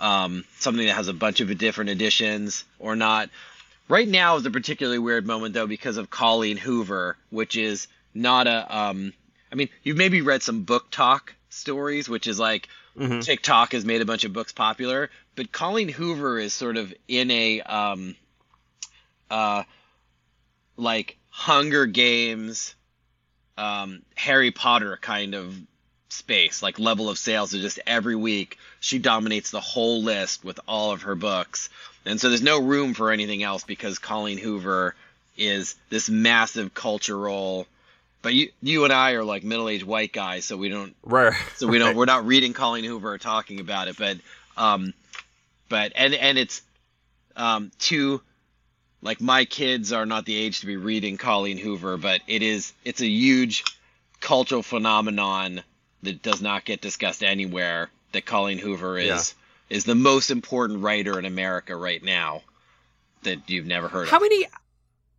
um, 0.00 0.44
something 0.58 0.86
that 0.86 0.94
has 0.94 1.08
a 1.08 1.12
bunch 1.12 1.40
of 1.40 1.56
different 1.56 1.90
editions 1.90 2.64
or 2.78 2.96
not. 2.96 3.30
Right 3.88 4.08
now 4.08 4.36
is 4.36 4.46
a 4.46 4.50
particularly 4.50 4.98
weird 4.98 5.26
moment 5.26 5.54
though 5.54 5.66
because 5.66 5.96
of 5.96 6.10
Colleen 6.10 6.56
Hoover, 6.56 7.16
which 7.30 7.56
is 7.56 7.88
not 8.14 8.46
a. 8.46 8.76
Um, 8.76 9.12
I 9.52 9.56
mean, 9.56 9.68
you've 9.82 9.96
maybe 9.96 10.22
read 10.22 10.42
some 10.42 10.64
BookTok 10.64 11.30
stories, 11.50 12.08
which 12.08 12.26
is 12.26 12.38
like 12.38 12.68
mm-hmm. 12.96 13.20
TikTok 13.20 13.72
has 13.72 13.84
made 13.84 14.00
a 14.00 14.04
bunch 14.04 14.24
of 14.24 14.32
books 14.32 14.52
popular, 14.52 15.10
but 15.36 15.52
Colleen 15.52 15.88
Hoover 15.88 16.38
is 16.38 16.52
sort 16.52 16.76
of 16.76 16.92
in 17.06 17.30
a 17.30 17.60
um, 17.60 18.16
uh, 19.34 19.62
like 20.76 21.16
Hunger 21.30 21.86
Games, 21.86 22.74
um, 23.58 24.02
Harry 24.14 24.50
Potter 24.52 24.96
kind 25.00 25.34
of 25.34 25.56
space, 26.08 26.62
like 26.62 26.78
level 26.78 27.08
of 27.08 27.18
sales. 27.18 27.50
So 27.50 27.58
just 27.58 27.80
every 27.86 28.14
week 28.16 28.58
she 28.80 28.98
dominates 28.98 29.50
the 29.50 29.60
whole 29.60 30.02
list 30.02 30.44
with 30.44 30.60
all 30.68 30.92
of 30.92 31.02
her 31.02 31.16
books, 31.16 31.68
and 32.06 32.20
so 32.20 32.28
there's 32.28 32.42
no 32.42 32.60
room 32.62 32.94
for 32.94 33.10
anything 33.10 33.42
else 33.42 33.64
because 33.64 33.98
Colleen 33.98 34.38
Hoover 34.38 34.94
is 35.36 35.74
this 35.90 36.08
massive 36.08 36.72
cultural. 36.74 37.66
But 38.22 38.32
you, 38.32 38.50
you 38.62 38.84
and 38.84 38.92
I 38.92 39.12
are 39.12 39.24
like 39.24 39.44
middle-aged 39.44 39.84
white 39.84 40.12
guys, 40.12 40.46
so 40.46 40.56
we 40.56 40.70
don't, 40.70 40.94
Right. 41.02 41.34
so 41.56 41.66
we 41.66 41.76
don't, 41.78 41.88
right. 41.88 41.96
we're 41.96 42.06
not 42.06 42.24
reading 42.26 42.54
Colleen 42.54 42.84
Hoover 42.84 43.12
or 43.12 43.18
talking 43.18 43.60
about 43.60 43.88
it. 43.88 43.98
But, 43.98 44.16
um, 44.56 44.94
but 45.68 45.92
and 45.94 46.14
and 46.14 46.38
it's, 46.38 46.62
um, 47.36 47.70
to, 47.80 48.22
like 49.04 49.20
my 49.20 49.44
kids 49.44 49.92
are 49.92 50.06
not 50.06 50.24
the 50.24 50.34
age 50.34 50.60
to 50.60 50.66
be 50.66 50.76
reading 50.76 51.16
Colleen 51.16 51.58
Hoover, 51.58 51.96
but 51.96 52.22
it 52.26 52.42
is, 52.42 52.72
it's 52.84 53.00
a 53.00 53.06
huge 53.06 53.62
cultural 54.20 54.62
phenomenon 54.62 55.62
that 56.02 56.22
does 56.22 56.42
not 56.42 56.64
get 56.64 56.80
discussed 56.80 57.22
anywhere. 57.22 57.90
That 58.12 58.26
Colleen 58.26 58.58
Hoover 58.58 58.96
is 58.96 59.34
is 59.68 59.84
the 59.84 59.94
most 59.96 60.30
important 60.30 60.82
writer 60.82 61.18
in 61.18 61.24
America 61.24 61.74
right 61.74 62.02
now 62.02 62.42
that 63.24 63.50
you've 63.50 63.66
never 63.66 63.88
heard 63.88 64.08
How 64.08 64.18
of. 64.18 64.22
many? 64.22 64.46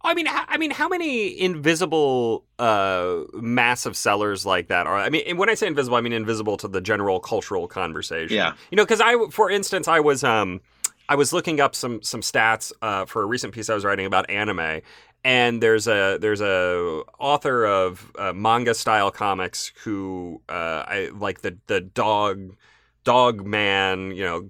I 0.01 0.13
mean, 0.13 0.27
I 0.29 0.57
mean, 0.57 0.71
how 0.71 0.87
many 0.87 1.37
invisible, 1.37 2.45
uh, 2.59 3.21
massive 3.33 3.97
sellers 3.97 4.45
like 4.45 4.67
that 4.67 4.87
are? 4.87 4.95
I 4.95 5.09
mean, 5.09 5.23
and 5.27 5.37
when 5.37 5.49
I 5.49 5.55
say 5.55 5.67
invisible, 5.67 5.97
I 5.97 6.01
mean 6.01 6.13
invisible 6.13 6.57
to 6.57 6.67
the 6.67 6.79
general 6.79 7.19
cultural 7.19 7.67
conversation. 7.67 8.37
Yeah. 8.37 8.53
You 8.69 8.77
know, 8.77 8.85
because 8.85 9.01
I, 9.01 9.15
for 9.29 9.49
instance, 9.49 9.87
I 9.87 9.99
was, 9.99 10.23
um, 10.23 10.61
I 11.07 11.15
was 11.15 11.31
looking 11.33 11.59
up 11.59 11.75
some 11.75 12.01
some 12.01 12.21
stats 12.21 12.71
uh, 12.81 13.05
for 13.05 13.21
a 13.21 13.25
recent 13.25 13.53
piece 13.53 13.69
I 13.69 13.75
was 13.75 13.85
writing 13.85 14.05
about 14.05 14.29
anime, 14.29 14.81
and 15.23 15.61
there's 15.61 15.87
a 15.87 16.17
there's 16.19 16.41
a 16.41 17.03
author 17.19 17.65
of 17.65 18.11
uh, 18.17 18.33
manga 18.33 18.73
style 18.73 19.11
comics 19.11 19.71
who 19.83 20.41
uh, 20.49 20.83
I 20.87 21.09
like 21.13 21.41
the 21.41 21.57
the 21.67 21.81
dog 21.81 22.55
dog 23.03 23.45
man, 23.45 24.11
you 24.11 24.23
know, 24.23 24.49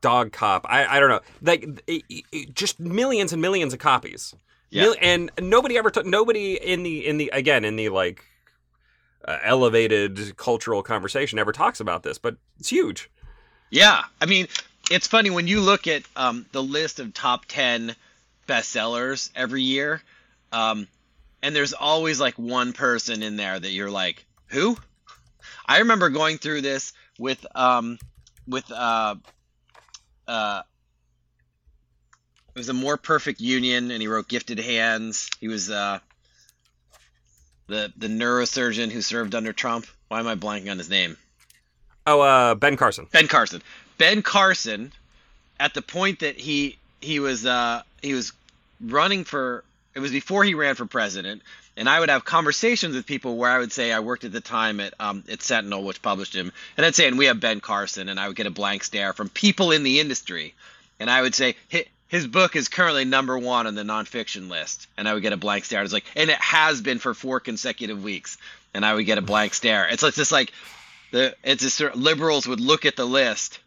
dog 0.00 0.32
cop. 0.32 0.66
I 0.68 0.86
I 0.96 1.00
don't 1.00 1.08
know, 1.08 1.20
like 1.40 1.82
it- 1.86 2.04
it- 2.32 2.54
just 2.54 2.78
millions 2.80 3.32
and 3.32 3.40
millions 3.40 3.72
of 3.72 3.78
copies. 3.78 4.34
Yeah. 4.70 4.82
Mil- 4.82 4.96
and 5.00 5.30
nobody 5.40 5.78
ever 5.78 5.90
took 5.90 6.04
nobody 6.04 6.54
in 6.54 6.82
the 6.82 7.06
in 7.06 7.16
the 7.16 7.30
again 7.32 7.64
in 7.64 7.76
the 7.76 7.88
like 7.90 8.24
uh, 9.26 9.38
elevated 9.42 10.36
cultural 10.36 10.82
conversation 10.82 11.38
ever 11.38 11.52
talks 11.52 11.80
about 11.80 12.02
this, 12.02 12.18
but 12.18 12.36
it's 12.58 12.68
huge. 12.68 13.10
Yeah, 13.70 14.04
I 14.20 14.26
mean, 14.26 14.46
it's 14.90 15.06
funny 15.06 15.30
when 15.30 15.48
you 15.48 15.60
look 15.60 15.86
at 15.86 16.02
um, 16.16 16.46
the 16.52 16.62
list 16.62 17.00
of 17.00 17.14
top 17.14 17.46
ten 17.46 17.94
bestsellers 18.46 19.30
every 19.34 19.62
year, 19.62 20.02
um, 20.52 20.86
and 21.42 21.54
there's 21.54 21.72
always 21.72 22.20
like 22.20 22.34
one 22.34 22.72
person 22.72 23.22
in 23.22 23.36
there 23.36 23.58
that 23.58 23.70
you're 23.70 23.90
like, 23.90 24.24
who? 24.46 24.76
I 25.66 25.78
remember 25.78 26.10
going 26.10 26.38
through 26.38 26.60
this 26.60 26.92
with 27.18 27.44
um, 27.54 27.98
with 28.46 28.70
uh, 28.70 29.16
uh, 30.28 30.62
it 32.54 32.58
was 32.58 32.68
a 32.68 32.74
more 32.74 32.96
perfect 32.96 33.40
union, 33.40 33.90
and 33.90 34.00
he 34.00 34.08
wrote 34.08 34.28
Gifted 34.28 34.58
Hands. 34.58 35.30
He 35.40 35.48
was 35.48 35.70
uh, 35.70 35.98
the 37.66 37.92
the 37.96 38.08
neurosurgeon 38.08 38.90
who 38.90 39.00
served 39.00 39.34
under 39.34 39.52
Trump. 39.52 39.86
Why 40.08 40.20
am 40.20 40.28
I 40.28 40.36
blanking 40.36 40.70
on 40.70 40.78
his 40.78 40.90
name? 40.90 41.16
Oh, 42.06 42.20
uh, 42.20 42.54
Ben 42.54 42.76
Carson. 42.76 43.06
Ben 43.10 43.28
Carson. 43.28 43.62
Ben 43.98 44.22
Carson, 44.22 44.92
at 45.58 45.74
the 45.74 45.82
point 45.82 46.20
that 46.20 46.36
he 46.36 46.78
he 47.00 47.20
was 47.20 47.46
uh, 47.46 47.82
he 48.02 48.14
was 48.14 48.32
running 48.80 49.24
for 49.24 49.64
it 49.94 50.00
was 50.00 50.10
before 50.10 50.44
he 50.44 50.54
ran 50.54 50.74
for 50.74 50.86
president, 50.86 51.42
and 51.76 51.88
I 51.88 52.00
would 52.00 52.08
have 52.08 52.24
conversations 52.24 52.96
with 52.96 53.06
people 53.06 53.36
where 53.36 53.50
I 53.50 53.58
would 53.58 53.72
say 53.72 53.92
I 53.92 54.00
worked 54.00 54.24
at 54.24 54.32
the 54.32 54.40
time 54.40 54.80
at 54.80 54.94
um, 54.98 55.24
at 55.30 55.42
Sentinel, 55.42 55.84
which 55.84 56.02
published 56.02 56.34
him, 56.34 56.52
and 56.76 56.84
I'd 56.84 56.94
say, 56.94 57.06
and 57.06 57.18
we 57.18 57.26
have 57.26 57.40
Ben 57.40 57.60
Carson, 57.60 58.08
and 58.08 58.18
I 58.18 58.26
would 58.26 58.36
get 58.36 58.46
a 58.46 58.50
blank 58.50 58.84
stare 58.84 59.12
from 59.12 59.28
people 59.28 59.70
in 59.70 59.82
the 59.82 60.00
industry, 60.00 60.54
and 60.98 61.10
I 61.10 61.22
would 61.22 61.34
say 61.34 61.56
"Hi- 61.70 61.86
his 62.08 62.26
book 62.26 62.54
is 62.54 62.68
currently 62.68 63.04
number 63.04 63.36
one 63.38 63.66
on 63.66 63.74
the 63.74 63.82
nonfiction 63.82 64.48
list, 64.48 64.86
and 64.96 65.08
I 65.08 65.14
would 65.14 65.22
get 65.22 65.32
a 65.32 65.36
blank 65.36 65.64
stare. 65.64 65.82
It's 65.82 65.92
like, 65.92 66.04
and 66.14 66.30
it 66.30 66.38
has 66.38 66.80
been 66.80 66.98
for 66.98 67.12
four 67.14 67.40
consecutive 67.40 68.02
weeks, 68.02 68.38
and 68.72 68.84
I 68.84 68.94
would 68.94 69.06
get 69.06 69.18
a 69.18 69.22
blank 69.22 69.54
stare. 69.54 69.88
It's 69.88 70.02
like 70.02 70.14
just 70.14 70.32
like 70.32 70.52
the 71.10 71.34
it's 71.44 71.62
just 71.62 71.80
liberals 71.96 72.46
would 72.46 72.60
look 72.60 72.84
at 72.86 72.96
the 72.96 73.06
list 73.06 73.58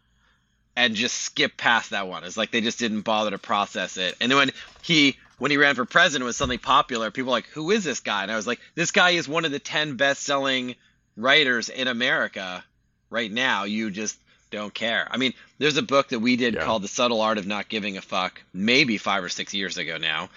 and 0.77 0.93
just 0.93 1.17
skip 1.17 1.57
past 1.57 1.89
that 1.89 2.07
one. 2.07 2.24
It's 2.24 2.38
like 2.38 2.51
they 2.51 2.62
just 2.62 2.77
didn't 2.77 3.01
bother 3.01 3.31
to 3.31 3.39
process 3.39 3.98
it. 3.98 4.15
And 4.22 4.31
then 4.31 4.38
when 4.38 4.51
he 4.84 5.17
when 5.39 5.50
he 5.51 5.57
ran 5.57 5.74
for 5.75 5.86
president 5.86 6.22
it 6.22 6.25
was 6.25 6.38
something 6.38 6.60
popular, 6.60 7.10
people 7.10 7.31
were 7.31 7.38
like, 7.38 7.48
"Who 7.48 7.72
is 7.72 7.84
this 7.84 8.00
guy?" 8.00 8.22
And 8.22 8.31
I 8.31 8.36
was 8.36 8.46
like, 8.48 8.60
"This 8.75 8.91
guy 8.91 9.10
is 9.12 9.27
one 9.27 9.43
of 9.43 9.51
the 9.51 9.60
10 9.60 9.96
best-selling 9.96 10.75
writers 11.17 11.69
in 11.69 11.88
America 11.88 12.63
right 13.10 13.31
now. 13.31 13.63
You 13.63 13.89
just 13.89 14.19
don't 14.51 14.72
care." 14.74 15.07
I 15.10 15.17
mean, 15.17 15.34
there's 15.57 15.77
a 15.77 15.81
book 15.81 16.10
that 16.10 16.19
we 16.19 16.36
did 16.36 16.53
Yeah. 16.53 16.63
called 16.63 16.84
The 16.84 16.88
Subtle 16.88 17.22
Art 17.22 17.39
of 17.39 17.48
Not 17.48 17.69
Giving 17.69 17.98
a 17.98 18.01
Fuck, 18.01 18.41
maybe 18.53 19.00
5 19.00 19.24
or 19.24 19.29
6 19.29 19.55
years 19.55 19.77
ago 19.77 19.98
now. 19.98 20.29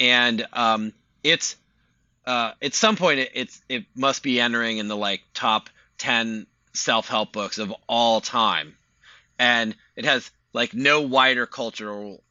And 0.00 0.44
um 0.52 0.92
it's 1.22 1.54
uh, 2.26 2.52
at 2.60 2.74
some 2.74 2.96
point 2.96 3.20
it, 3.20 3.30
it's 3.34 3.60
it 3.68 3.84
must 3.94 4.24
be 4.24 4.40
entering 4.40 4.78
in 4.78 4.88
the 4.88 4.96
like 4.96 5.22
top 5.34 5.70
10 5.98 6.46
self-help 6.72 7.32
books 7.32 7.58
of 7.58 7.72
all 7.86 8.20
time 8.20 8.74
and 9.38 9.74
it 9.96 10.04
has 10.04 10.30
like 10.52 10.74
no 10.74 11.02
wider 11.02 11.46
cultural 11.46 12.22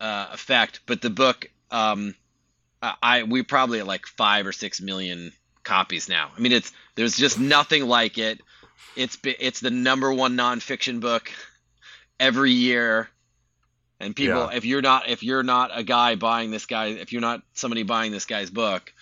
uh, 0.00 0.28
effect 0.32 0.80
but 0.86 1.00
the 1.00 1.10
book 1.10 1.50
um 1.70 2.14
I 2.82 2.94
I- 3.02 3.22
we 3.22 3.42
probably 3.42 3.78
at 3.80 3.86
like 3.86 4.06
five 4.06 4.46
or 4.46 4.52
six 4.52 4.80
million 4.80 5.32
copies 5.62 6.08
now. 6.08 6.30
I 6.36 6.40
mean 6.40 6.52
it's 6.52 6.72
there's 6.94 7.16
just 7.16 7.38
nothing 7.38 7.86
like 7.86 8.18
it. 8.18 8.40
It's 8.94 9.18
it's 9.24 9.60
the 9.60 9.70
number 9.70 10.12
one 10.12 10.36
nonfiction 10.36 11.00
book 11.00 11.30
every 12.20 12.52
year. 12.52 13.08
And 13.98 14.14
people 14.14 14.48
Yeah. 14.50 14.56
if 14.56 14.64
you're 14.66 14.82
not 14.82 15.08
if 15.08 15.22
you're 15.22 15.42
not 15.42 15.70
a 15.72 15.82
guy 15.82 16.14
buying 16.16 16.50
this 16.50 16.66
guy 16.66 16.86
if 16.88 17.12
you're 17.12 17.22
not 17.22 17.42
somebody 17.54 17.82
buying 17.82 18.12
this 18.12 18.26
guy's 18.26 18.50
book 18.50 18.92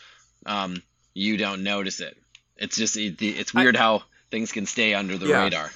um 0.46 0.80
you 1.14 1.36
don't 1.36 1.62
notice 1.64 2.00
it. 2.00 2.16
It's 2.56 2.76
just 2.76 2.96
it, 2.96 3.20
it's 3.20 3.54
I- 3.54 3.62
weird 3.62 3.76
how 3.76 4.04
things 4.30 4.52
can 4.52 4.66
stay 4.66 4.94
under 4.94 5.18
the 5.18 5.26
Yeah. 5.26 5.42
radar 5.42 5.70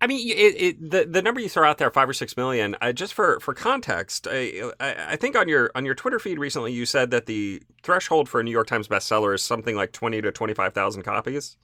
I 0.00 0.06
mean, 0.06 0.28
it, 0.28 0.32
it, 0.32 0.90
the 0.90 1.06
the 1.06 1.22
number 1.22 1.40
you 1.40 1.48
throw 1.48 1.68
out 1.68 1.78
there, 1.78 1.90
five 1.90 2.08
or 2.08 2.12
six 2.12 2.36
million. 2.36 2.76
Uh, 2.80 2.92
just 2.92 3.14
for 3.14 3.40
for 3.40 3.54
context, 3.54 4.28
I, 4.30 4.70
I 4.78 5.12
I 5.12 5.16
think 5.16 5.36
on 5.36 5.48
your 5.48 5.70
on 5.74 5.86
your 5.86 5.94
Twitter 5.94 6.18
feed 6.18 6.38
recently, 6.38 6.72
you 6.72 6.84
said 6.84 7.10
that 7.12 7.26
the 7.26 7.62
threshold 7.82 8.28
for 8.28 8.40
a 8.40 8.44
New 8.44 8.50
York 8.50 8.66
Times 8.66 8.88
bestseller 8.88 9.34
is 9.34 9.42
something 9.42 9.74
like 9.74 9.92
twenty 9.92 10.20
to 10.20 10.30
twenty 10.32 10.54
five 10.54 10.74
thousand 10.74 11.02
copies. 11.02 11.56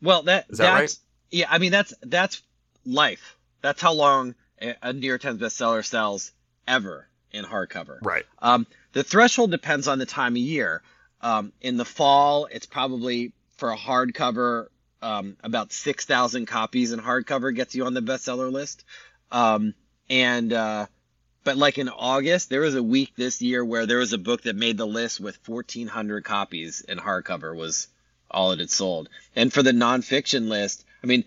Well, 0.00 0.22
that 0.24 0.46
Is 0.50 0.58
that 0.58 0.72
right? 0.72 0.80
that's 0.80 1.00
yeah. 1.30 1.46
I 1.50 1.58
mean, 1.58 1.72
that's 1.72 1.92
that's 2.02 2.42
life. 2.84 3.36
That's 3.60 3.80
how 3.80 3.92
long 3.92 4.34
a, 4.60 4.74
a 4.82 4.92
New 4.92 5.06
York 5.06 5.22
Times 5.22 5.40
bestseller 5.40 5.84
sells 5.84 6.32
ever 6.68 7.08
in 7.32 7.44
hardcover. 7.44 7.98
Right. 8.02 8.24
Um, 8.38 8.66
the 8.92 9.02
threshold 9.02 9.50
depends 9.50 9.88
on 9.88 9.98
the 9.98 10.06
time 10.06 10.34
of 10.34 10.38
year. 10.38 10.82
Um, 11.20 11.52
in 11.60 11.76
the 11.76 11.84
fall, 11.84 12.46
it's 12.50 12.66
probably 12.66 13.32
for 13.56 13.72
a 13.72 13.76
hardcover 13.76 14.66
um, 15.04 15.36
about 15.44 15.72
six 15.72 16.04
thousand 16.06 16.46
copies 16.46 16.92
in 16.92 16.98
hardcover 16.98 17.54
gets 17.54 17.74
you 17.74 17.84
on 17.84 17.94
the 17.94 18.00
bestseller 18.00 18.50
list. 18.50 18.84
Um, 19.30 19.74
and 20.08 20.52
uh, 20.52 20.86
but 21.44 21.56
like 21.56 21.78
in 21.78 21.88
August, 21.88 22.48
there 22.48 22.60
was 22.62 22.74
a 22.74 22.82
week 22.82 23.12
this 23.16 23.42
year 23.42 23.64
where 23.64 23.86
there 23.86 23.98
was 23.98 24.12
a 24.12 24.18
book 24.18 24.42
that 24.42 24.56
made 24.56 24.78
the 24.78 24.86
list 24.86 25.20
with 25.20 25.36
fourteen 25.42 25.88
hundred 25.88 26.24
copies 26.24 26.80
in 26.80 26.98
hardcover 26.98 27.54
was 27.54 27.88
all 28.30 28.52
it 28.52 28.58
had 28.58 28.70
sold. 28.70 29.08
And 29.36 29.52
for 29.52 29.62
the 29.62 29.72
nonfiction 29.72 30.48
list, 30.48 30.84
I 31.02 31.06
mean, 31.06 31.24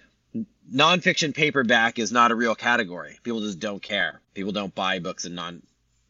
nonfiction 0.73 1.33
paperback 1.33 1.99
is 1.99 2.11
not 2.11 2.31
a 2.31 2.35
real 2.35 2.55
category. 2.55 3.19
People 3.23 3.41
just 3.41 3.59
don't 3.59 3.81
care. 3.81 4.19
People 4.33 4.51
don't 4.51 4.73
buy 4.73 4.99
books 4.99 5.25
in 5.25 5.35
non 5.35 5.61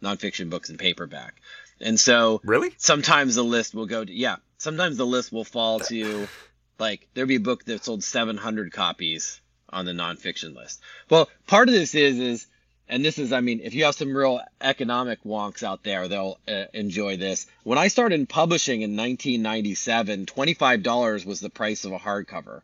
nonfiction 0.01 0.50
books 0.50 0.69
in 0.69 0.77
paperback. 0.77 1.41
And 1.81 2.00
so 2.00 2.41
Really? 2.43 2.74
sometimes 2.77 3.36
the 3.36 3.43
list 3.43 3.75
will 3.75 3.86
go 3.86 4.03
to 4.03 4.12
yeah, 4.12 4.38
sometimes 4.57 4.97
the 4.97 5.05
list 5.05 5.31
will 5.31 5.43
fall 5.43 5.79
to 5.81 6.27
like 6.79 7.07
there'd 7.13 7.27
be 7.27 7.36
a 7.36 7.39
book 7.39 7.65
that 7.65 7.84
sold 7.84 8.03
700 8.03 8.72
copies 8.72 9.41
on 9.69 9.86
the 9.86 9.91
nonfiction 9.91 10.55
list. 10.55 10.81
Well, 11.10 11.29
part 11.46 11.67
of 11.67 11.74
this 11.74 11.96
is 11.96 12.19
is 12.19 12.48
and 12.89 13.03
this 13.03 13.19
is 13.19 13.34
I 13.34 13.41
mean, 13.41 13.62
if 13.63 13.74
you 13.74 13.86
have 13.86 13.96
some 13.96 14.15
real 14.15 14.41
economic 14.62 15.24
wonks 15.24 15.63
out 15.63 15.84
there, 15.84 16.07
they'll 16.07 16.39
uh, 16.48 16.65
enjoy 16.74 17.17
this. 17.17 17.48
When 17.63 17.77
I 17.77 17.89
started 17.89 18.29
publishing 18.29 18.81
in 18.81 18.96
1997, 18.96 20.25
$25 20.25 21.25
was 21.25 21.39
the 21.39 21.50
price 21.50 21.86
of 21.86 21.91
a 21.91 22.00
hardcover. 22.00 22.62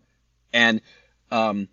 And 0.54 0.82
um 1.32 1.68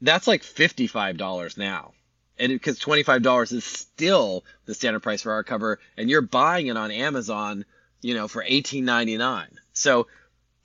that's 0.00 0.26
like 0.26 0.42
$55 0.42 1.56
now. 1.56 1.92
And 2.36 2.50
because 2.50 2.80
$25 2.80 3.52
is 3.52 3.64
still 3.64 4.44
the 4.66 4.74
standard 4.74 5.00
price 5.00 5.22
for 5.22 5.42
hardcover 5.42 5.76
and 5.96 6.10
you're 6.10 6.20
buying 6.20 6.66
it 6.66 6.76
on 6.76 6.90
Amazon, 6.90 7.64
you 8.02 8.14
know, 8.14 8.26
for 8.26 8.42
$18.99. 8.42 9.46
So 9.72 10.08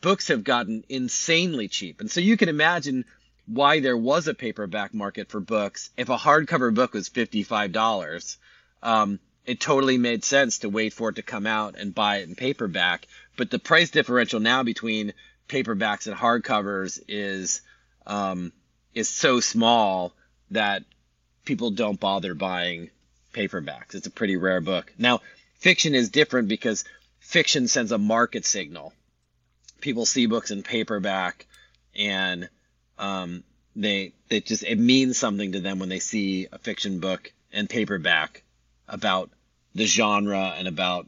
books 0.02 0.28
have 0.30 0.44
gotten 0.44 0.84
insanely 0.90 1.68
cheap. 1.68 2.02
And 2.02 2.10
so 2.10 2.20
you 2.20 2.38
can 2.38 2.50
imagine 2.50 3.06
why 3.46 3.80
there 3.80 3.98
was 3.98 4.28
a 4.28 4.34
paperback 4.34 4.94
market 4.94 5.30
for 5.30 5.40
books. 5.40 5.90
If 5.98 6.10
a 6.10 6.18
hardcover 6.18 6.74
book 6.74 6.94
was 6.94 7.10
$55, 7.10 8.38
um, 8.84 9.20
it 9.46 9.60
totally 9.60 9.98
made 9.98 10.24
sense 10.24 10.60
to 10.60 10.70
wait 10.70 10.94
for 10.94 11.10
it 11.10 11.16
to 11.16 11.24
come 11.24 11.48
out 11.48 11.76
and 11.76 11.96
buy 11.96 12.18
it 12.18 12.30
in 12.30 12.36
paperback. 12.36 13.08
But 13.36 13.50
the 13.50 13.60
price 13.60 13.90
differential 13.90 14.40
now 14.40 14.64
between 14.64 15.14
paperbacks 15.48 16.08
and 16.08 16.16
hardcovers 16.16 17.02
is 17.08 17.62
um, 18.06 18.52
is 18.94 19.10
so 19.10 19.40
small 19.40 20.14
that 20.52 20.84
people 21.46 21.72
don't 21.72 22.00
bother 22.00 22.36
buying 22.36 22.90
paperbacks. 23.34 23.96
It's 23.96 24.08
a 24.08 24.12
pretty 24.12 24.38
rare 24.38 24.62
book. 24.62 24.94
Now, 24.98 25.22
fiction 25.56 25.96
is 25.96 26.10
different 26.10 26.48
because 26.48 26.86
fiction 27.20 27.68
sends 27.68 27.92
a 27.92 27.98
market 27.98 28.46
signal. 28.46 28.94
People 29.82 30.06
see 30.06 30.26
books 30.26 30.52
in 30.52 30.64
paperback, 30.64 31.48
and 31.96 32.50
um, 32.98 33.44
they 33.76 34.14
they 34.28 34.42
just 34.42 34.64
it 34.64 34.78
means 34.80 35.18
something 35.18 35.54
to 35.54 35.60
them 35.60 35.80
when 35.80 35.90
they 35.90 36.00
see 36.00 36.48
a 36.52 36.58
fiction 36.58 37.00
book 37.00 37.32
in 37.52 37.68
paperback 37.68 38.44
about 38.88 39.30
the 39.76 39.86
genre 39.86 40.54
and 40.58 40.68
about 40.68 41.08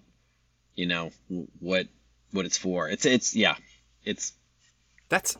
you 0.75 0.85
know 0.85 1.11
what 1.59 1.87
what 2.31 2.45
it's 2.45 2.57
for. 2.57 2.89
It's 2.89 3.05
it's 3.05 3.35
yeah, 3.35 3.55
it's 4.03 4.33
that's 5.09 5.37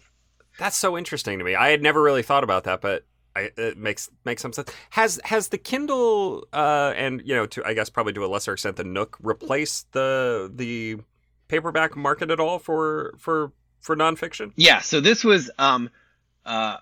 that's 0.59 0.77
so 0.77 0.97
interesting 0.97 1.39
to 1.39 1.45
me. 1.45 1.55
I 1.55 1.69
had 1.69 1.81
never 1.81 2.01
really 2.01 2.23
thought 2.23 2.43
about 2.43 2.65
that, 2.65 2.81
but 2.81 3.05
I, 3.35 3.51
it 3.57 3.77
makes 3.77 4.09
makes 4.25 4.41
some 4.41 4.53
sense. 4.53 4.69
Has 4.91 5.19
has 5.23 5.47
the 5.47 5.57
Kindle 5.57 6.47
uh, 6.51 6.93
and 6.95 7.21
you 7.25 7.35
know 7.35 7.45
to 7.47 7.65
I 7.65 7.73
guess 7.73 7.89
probably 7.89 8.13
to 8.13 8.25
a 8.25 8.27
lesser 8.27 8.53
extent 8.53 8.75
the 8.75 8.83
Nook 8.83 9.17
replaced 9.21 9.91
the 9.93 10.51
the 10.53 10.97
paperback 11.51 11.97
market 11.97 12.31
at 12.31 12.39
all 12.39 12.57
for 12.57 13.13
for 13.17 13.51
for 13.81 13.95
nonfiction? 13.95 14.53
Yeah. 14.55 14.79
So 14.79 15.01
this 15.01 15.23
was 15.23 15.51
um 15.59 15.89
uh 16.45 16.77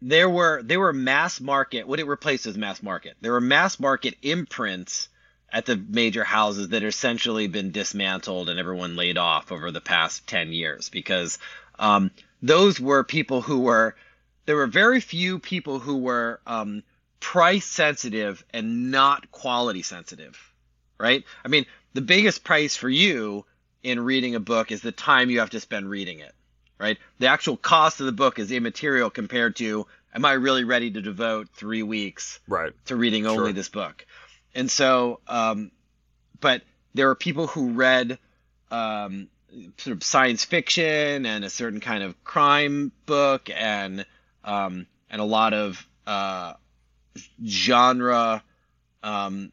there 0.00 0.30
were 0.30 0.62
there 0.62 0.80
were 0.80 0.94
mass 0.94 1.40
market 1.40 1.86
what 1.86 2.00
it 2.00 2.06
replaced 2.06 2.46
was 2.46 2.56
mass 2.56 2.82
market. 2.82 3.16
There 3.20 3.32
were 3.32 3.40
mass 3.40 3.78
market 3.78 4.14
imprints 4.22 5.08
at 5.50 5.66
the 5.66 5.76
major 5.76 6.24
houses 6.24 6.70
that 6.70 6.82
essentially 6.82 7.48
been 7.48 7.70
dismantled 7.70 8.48
and 8.48 8.58
everyone 8.58 8.96
laid 8.96 9.18
off 9.18 9.52
over 9.52 9.70
the 9.70 9.80
past 9.80 10.26
10 10.26 10.52
years 10.52 10.88
because 10.90 11.38
um, 11.78 12.10
those 12.42 12.80
were 12.80 13.04
people 13.04 13.40
who 13.42 13.60
were 13.60 13.94
there 14.46 14.56
were 14.56 14.66
very 14.66 15.00
few 15.00 15.38
people 15.38 15.78
who 15.78 15.98
were 15.98 16.40
um, 16.46 16.82
price 17.20 17.66
sensitive 17.66 18.42
and 18.54 18.90
not 18.90 19.30
quality 19.30 19.82
sensitive, 19.82 20.38
right? 20.98 21.24
I 21.44 21.48
mean, 21.48 21.66
the 21.92 22.00
biggest 22.00 22.44
price 22.44 22.74
for 22.74 22.88
you 22.88 23.44
in 23.82 24.00
reading 24.00 24.34
a 24.34 24.40
book 24.40 24.72
is 24.72 24.80
the 24.80 24.92
time 24.92 25.30
you 25.30 25.40
have 25.40 25.50
to 25.50 25.60
spend 25.60 25.88
reading 25.88 26.20
it, 26.20 26.34
right? 26.78 26.98
The 27.18 27.28
actual 27.28 27.56
cost 27.56 28.00
of 28.00 28.06
the 28.06 28.12
book 28.12 28.38
is 28.38 28.50
immaterial 28.52 29.10
compared 29.10 29.56
to 29.56 29.86
am 30.14 30.24
I 30.24 30.32
really 30.32 30.64
ready 30.64 30.90
to 30.90 31.00
devote 31.00 31.48
three 31.54 31.82
weeks 31.82 32.40
right. 32.48 32.72
to 32.86 32.96
reading 32.96 33.26
only 33.26 33.48
sure. 33.48 33.52
this 33.52 33.68
book? 33.68 34.06
And 34.54 34.70
so, 34.70 35.20
um, 35.26 35.70
but 36.40 36.62
there 36.94 37.10
are 37.10 37.14
people 37.14 37.46
who 37.46 37.70
read 37.70 38.18
um, 38.70 39.28
sort 39.78 39.96
of 39.96 40.02
science 40.02 40.44
fiction 40.44 41.26
and 41.26 41.44
a 41.44 41.50
certain 41.50 41.80
kind 41.80 42.02
of 42.02 42.22
crime 42.24 42.92
book 43.06 43.50
and 43.54 44.04
um, 44.44 44.86
and 45.10 45.20
a 45.20 45.24
lot 45.24 45.52
of 45.54 45.86
uh, 46.06 46.54
genre 47.44 48.42
um, 49.02 49.52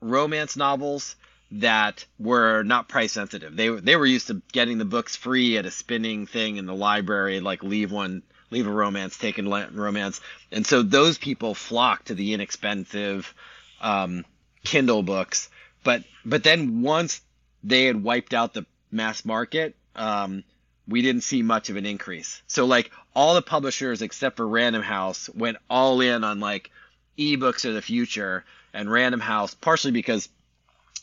romance 0.00 0.56
novels 0.56 1.16
that 1.50 2.04
were 2.18 2.62
not 2.62 2.88
price 2.88 3.12
sensitive. 3.12 3.56
They 3.56 3.68
they 3.68 3.96
were 3.96 4.06
used 4.06 4.26
to 4.28 4.42
getting 4.52 4.78
the 4.78 4.84
books 4.84 5.16
free 5.16 5.56
at 5.56 5.66
a 5.66 5.70
spinning 5.70 6.26
thing 6.26 6.56
in 6.56 6.66
the 6.66 6.74
library, 6.74 7.40
like 7.40 7.62
leave 7.62 7.90
one, 7.90 8.22
leave 8.50 8.66
a 8.66 8.70
romance, 8.70 9.16
take 9.16 9.38
a 9.38 9.68
romance, 9.72 10.20
and 10.52 10.66
so 10.66 10.82
those 10.82 11.18
people 11.18 11.54
flocked 11.54 12.08
to 12.08 12.14
the 12.14 12.34
inexpensive 12.34 13.34
um, 13.80 14.24
Kindle 14.64 15.02
books. 15.02 15.48
But 15.84 16.04
but 16.24 16.44
then 16.44 16.82
once 16.82 17.20
they 17.64 17.84
had 17.84 18.02
wiped 18.02 18.34
out 18.34 18.52
the 18.52 18.66
mass 18.90 19.24
market, 19.24 19.74
um, 19.96 20.44
we 20.86 21.02
didn't 21.02 21.22
see 21.22 21.42
much 21.42 21.70
of 21.70 21.76
an 21.76 21.86
increase. 21.86 22.42
So 22.46 22.66
like 22.66 22.90
all 23.14 23.34
the 23.34 23.42
publishers 23.42 24.02
except 24.02 24.36
for 24.36 24.46
Random 24.46 24.82
House 24.82 25.28
went 25.30 25.56
all 25.70 26.00
in 26.00 26.24
on 26.24 26.40
like 26.40 26.70
ebooks 27.18 27.64
are 27.64 27.72
the 27.72 27.82
future 27.82 28.44
and 28.72 28.90
Random 28.90 29.20
House 29.20 29.54
partially 29.54 29.92
because 29.92 30.28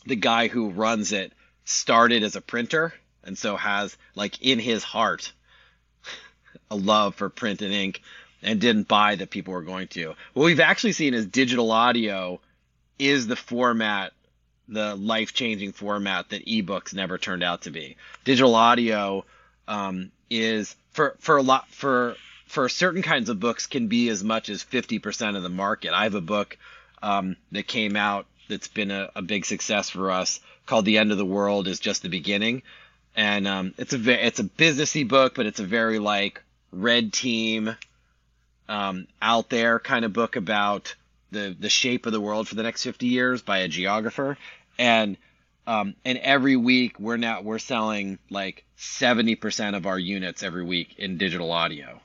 the 0.04 0.16
guy 0.16 0.48
who 0.48 0.70
runs 0.70 1.12
it 1.12 1.32
started 1.64 2.22
as 2.22 2.36
a 2.36 2.40
printer 2.40 2.94
and 3.24 3.36
so 3.36 3.56
has 3.56 3.96
like 4.14 4.42
in 4.42 4.58
his 4.58 4.84
heart 4.84 5.32
a 6.70 6.76
love 6.76 7.14
for 7.14 7.28
print 7.28 7.62
and 7.62 7.72
ink 7.72 8.02
and 8.42 8.60
didn't 8.60 8.88
buy 8.88 9.16
that 9.16 9.30
people 9.30 9.52
were 9.52 9.62
going 9.62 9.88
to. 9.88 10.14
What 10.34 10.44
we've 10.44 10.60
actually 10.60 10.92
seen 10.92 11.14
is 11.14 11.26
digital 11.26 11.72
audio 11.72 12.40
is 12.98 13.26
the 13.26 13.36
format 13.36 14.12
the 14.68 14.96
life-changing 14.96 15.72
format 15.72 16.30
that 16.30 16.44
ebooks 16.44 16.92
never 16.92 17.18
turned 17.18 17.44
out 17.44 17.62
to 17.62 17.70
be. 17.70 17.96
Digital 18.24 18.54
audio 18.56 19.24
um, 19.68 20.10
is 20.28 20.74
for 20.90 21.16
for 21.20 21.36
a 21.36 21.42
lot 21.42 21.68
for 21.68 22.16
for 22.46 22.68
certain 22.68 23.02
kinds 23.02 23.28
of 23.28 23.40
books 23.40 23.66
can 23.66 23.88
be 23.88 24.08
as 24.08 24.22
much 24.22 24.48
as 24.48 24.62
50% 24.62 25.36
of 25.36 25.42
the 25.42 25.48
market. 25.48 25.92
I 25.92 26.04
have 26.04 26.14
a 26.14 26.20
book 26.20 26.56
um, 27.02 27.36
that 27.52 27.66
came 27.66 27.96
out 27.96 28.26
that's 28.48 28.68
been 28.68 28.90
a, 28.90 29.10
a, 29.14 29.22
big 29.22 29.44
success 29.44 29.90
for 29.90 30.10
us 30.10 30.40
called 30.66 30.84
The 30.84 30.98
End 30.98 31.12
of 31.12 31.18
the 31.18 31.26
World 31.26 31.68
is 31.68 31.80
Just 31.80 32.02
the 32.02 32.08
Beginning. 32.08 32.62
And 33.14 33.46
um, 33.48 33.74
it's 33.78 33.92
a 33.94 34.26
it's 34.26 34.40
a 34.40 34.44
businessy 34.44 35.06
book, 35.06 35.34
but 35.34 35.46
it's 35.46 35.60
a 35.60 35.64
very 35.64 35.98
like 35.98 36.42
red 36.70 37.12
team 37.12 37.74
um, 38.68 39.06
out 39.22 39.48
there 39.48 39.78
kind 39.78 40.04
of 40.04 40.12
book 40.12 40.36
about 40.36 40.94
the 41.30 41.56
the 41.58 41.70
shape 41.70 42.06
of 42.06 42.12
the 42.12 42.20
world 42.20 42.48
for 42.48 42.54
the 42.54 42.62
next 42.62 42.82
50 42.82 43.06
years 43.06 43.42
by 43.42 43.58
a 43.58 43.68
geographer. 43.68 44.36
And 44.78 45.16
um, 45.66 45.94
and 46.04 46.18
every 46.18 46.56
week 46.56 46.98
we're 47.00 47.16
now 47.16 47.40
we're 47.42 47.58
selling 47.58 48.18
like 48.30 48.64
70% 48.78 49.76
of 49.76 49.86
our 49.86 49.98
units 49.98 50.42
every 50.42 50.64
week 50.64 50.98
in 50.98 51.16
digital 51.16 51.50
audio. 51.50 52.00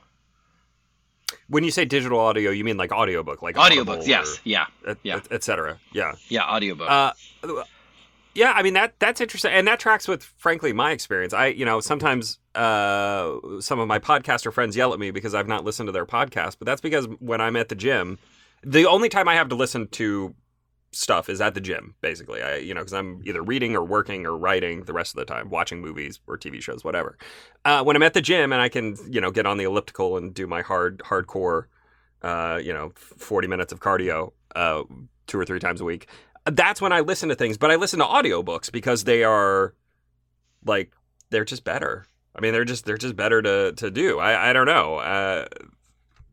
When 1.48 1.64
you 1.64 1.70
say 1.70 1.84
digital 1.84 2.18
audio, 2.18 2.50
you 2.50 2.64
mean 2.64 2.76
like 2.76 2.92
audiobook, 2.92 3.42
like 3.42 3.56
audiobooks, 3.56 4.06
yes, 4.06 4.40
yeah, 4.44 4.66
et, 4.86 4.98
yeah, 5.02 5.20
etc. 5.30 5.78
Yeah, 5.92 6.14
yeah, 6.28 6.44
audiobook. 6.44 6.88
Uh, 6.90 7.12
yeah, 8.34 8.52
I 8.54 8.62
mean 8.62 8.74
that 8.74 8.94
that's 8.98 9.20
interesting, 9.20 9.52
and 9.52 9.66
that 9.68 9.78
tracks 9.78 10.08
with 10.08 10.22
frankly 10.38 10.72
my 10.72 10.92
experience. 10.92 11.32
I, 11.34 11.48
you 11.48 11.64
know, 11.64 11.80
sometimes 11.80 12.38
uh, 12.54 13.36
some 13.60 13.78
of 13.78 13.88
my 13.88 13.98
podcaster 13.98 14.52
friends 14.52 14.76
yell 14.76 14.92
at 14.92 14.98
me 14.98 15.10
because 15.10 15.34
I've 15.34 15.48
not 15.48 15.64
listened 15.64 15.88
to 15.88 15.92
their 15.92 16.06
podcast, 16.06 16.56
but 16.58 16.66
that's 16.66 16.80
because 16.80 17.06
when 17.20 17.40
I'm 17.40 17.56
at 17.56 17.68
the 17.68 17.74
gym, 17.74 18.18
the 18.62 18.86
only 18.86 19.08
time 19.08 19.28
I 19.28 19.34
have 19.34 19.48
to 19.50 19.54
listen 19.54 19.88
to 19.88 20.34
stuff 20.92 21.28
is 21.28 21.40
at 21.40 21.54
the 21.54 21.60
gym, 21.60 21.94
basically. 22.00 22.42
I, 22.42 22.56
you 22.56 22.74
know, 22.74 22.80
because 22.80 22.92
I'm 22.92 23.22
either 23.24 23.42
reading 23.42 23.74
or 23.74 23.84
working 23.84 24.26
or 24.26 24.36
writing 24.36 24.84
the 24.84 24.92
rest 24.92 25.14
of 25.14 25.18
the 25.18 25.24
time, 25.24 25.50
watching 25.50 25.80
movies 25.80 26.20
or 26.26 26.38
TV 26.38 26.62
shows, 26.62 26.84
whatever. 26.84 27.18
Uh, 27.64 27.82
when 27.82 27.96
I'm 27.96 28.02
at 28.02 28.14
the 28.14 28.20
gym 28.20 28.52
and 28.52 28.60
I 28.60 28.68
can, 28.68 28.96
you 29.10 29.20
know, 29.20 29.30
get 29.30 29.46
on 29.46 29.56
the 29.56 29.64
elliptical 29.64 30.16
and 30.16 30.32
do 30.34 30.46
my 30.46 30.62
hard, 30.62 30.98
hardcore, 30.98 31.64
uh, 32.22 32.60
you 32.62 32.72
know, 32.72 32.92
40 32.94 33.48
minutes 33.48 33.72
of 33.72 33.80
cardio 33.80 34.32
uh, 34.54 34.82
two 35.26 35.38
or 35.38 35.44
three 35.44 35.58
times 35.58 35.80
a 35.80 35.84
week, 35.84 36.08
that's 36.44 36.80
when 36.80 36.92
I 36.92 37.00
listen 37.00 37.28
to 37.30 37.34
things. 37.34 37.56
But 37.56 37.70
I 37.70 37.76
listen 37.76 37.98
to 38.00 38.04
audiobooks 38.04 38.70
because 38.70 39.04
they 39.04 39.24
are 39.24 39.74
like, 40.64 40.92
they're 41.30 41.44
just 41.44 41.64
better. 41.64 42.06
I 42.36 42.40
mean, 42.40 42.52
they're 42.52 42.64
just 42.64 42.84
they're 42.84 42.96
just 42.96 43.16
better 43.16 43.42
to 43.42 43.72
to 43.72 43.90
do. 43.90 44.18
I 44.18 44.50
I 44.50 44.52
don't 44.52 44.66
know. 44.66 45.46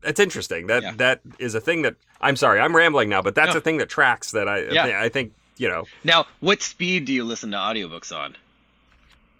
It's 0.02 0.20
interesting. 0.20 0.66
That 0.68 0.82
yeah. 0.82 0.92
that 0.96 1.20
is 1.38 1.54
a 1.54 1.60
thing 1.60 1.82
that 1.82 1.96
I'm 2.20 2.36
sorry, 2.36 2.60
I'm 2.60 2.74
rambling 2.74 3.08
now, 3.08 3.22
but 3.22 3.34
that's 3.34 3.54
no. 3.54 3.58
a 3.58 3.60
thing 3.60 3.78
that 3.78 3.88
tracks 3.88 4.32
that 4.32 4.48
I 4.48 4.70
yeah. 4.70 5.00
I 5.00 5.08
think, 5.08 5.32
you 5.56 5.68
know. 5.68 5.84
Now, 6.04 6.26
what 6.40 6.62
speed 6.62 7.04
do 7.04 7.12
you 7.12 7.24
listen 7.24 7.50
to 7.50 7.56
audiobooks 7.56 8.14
on? 8.16 8.36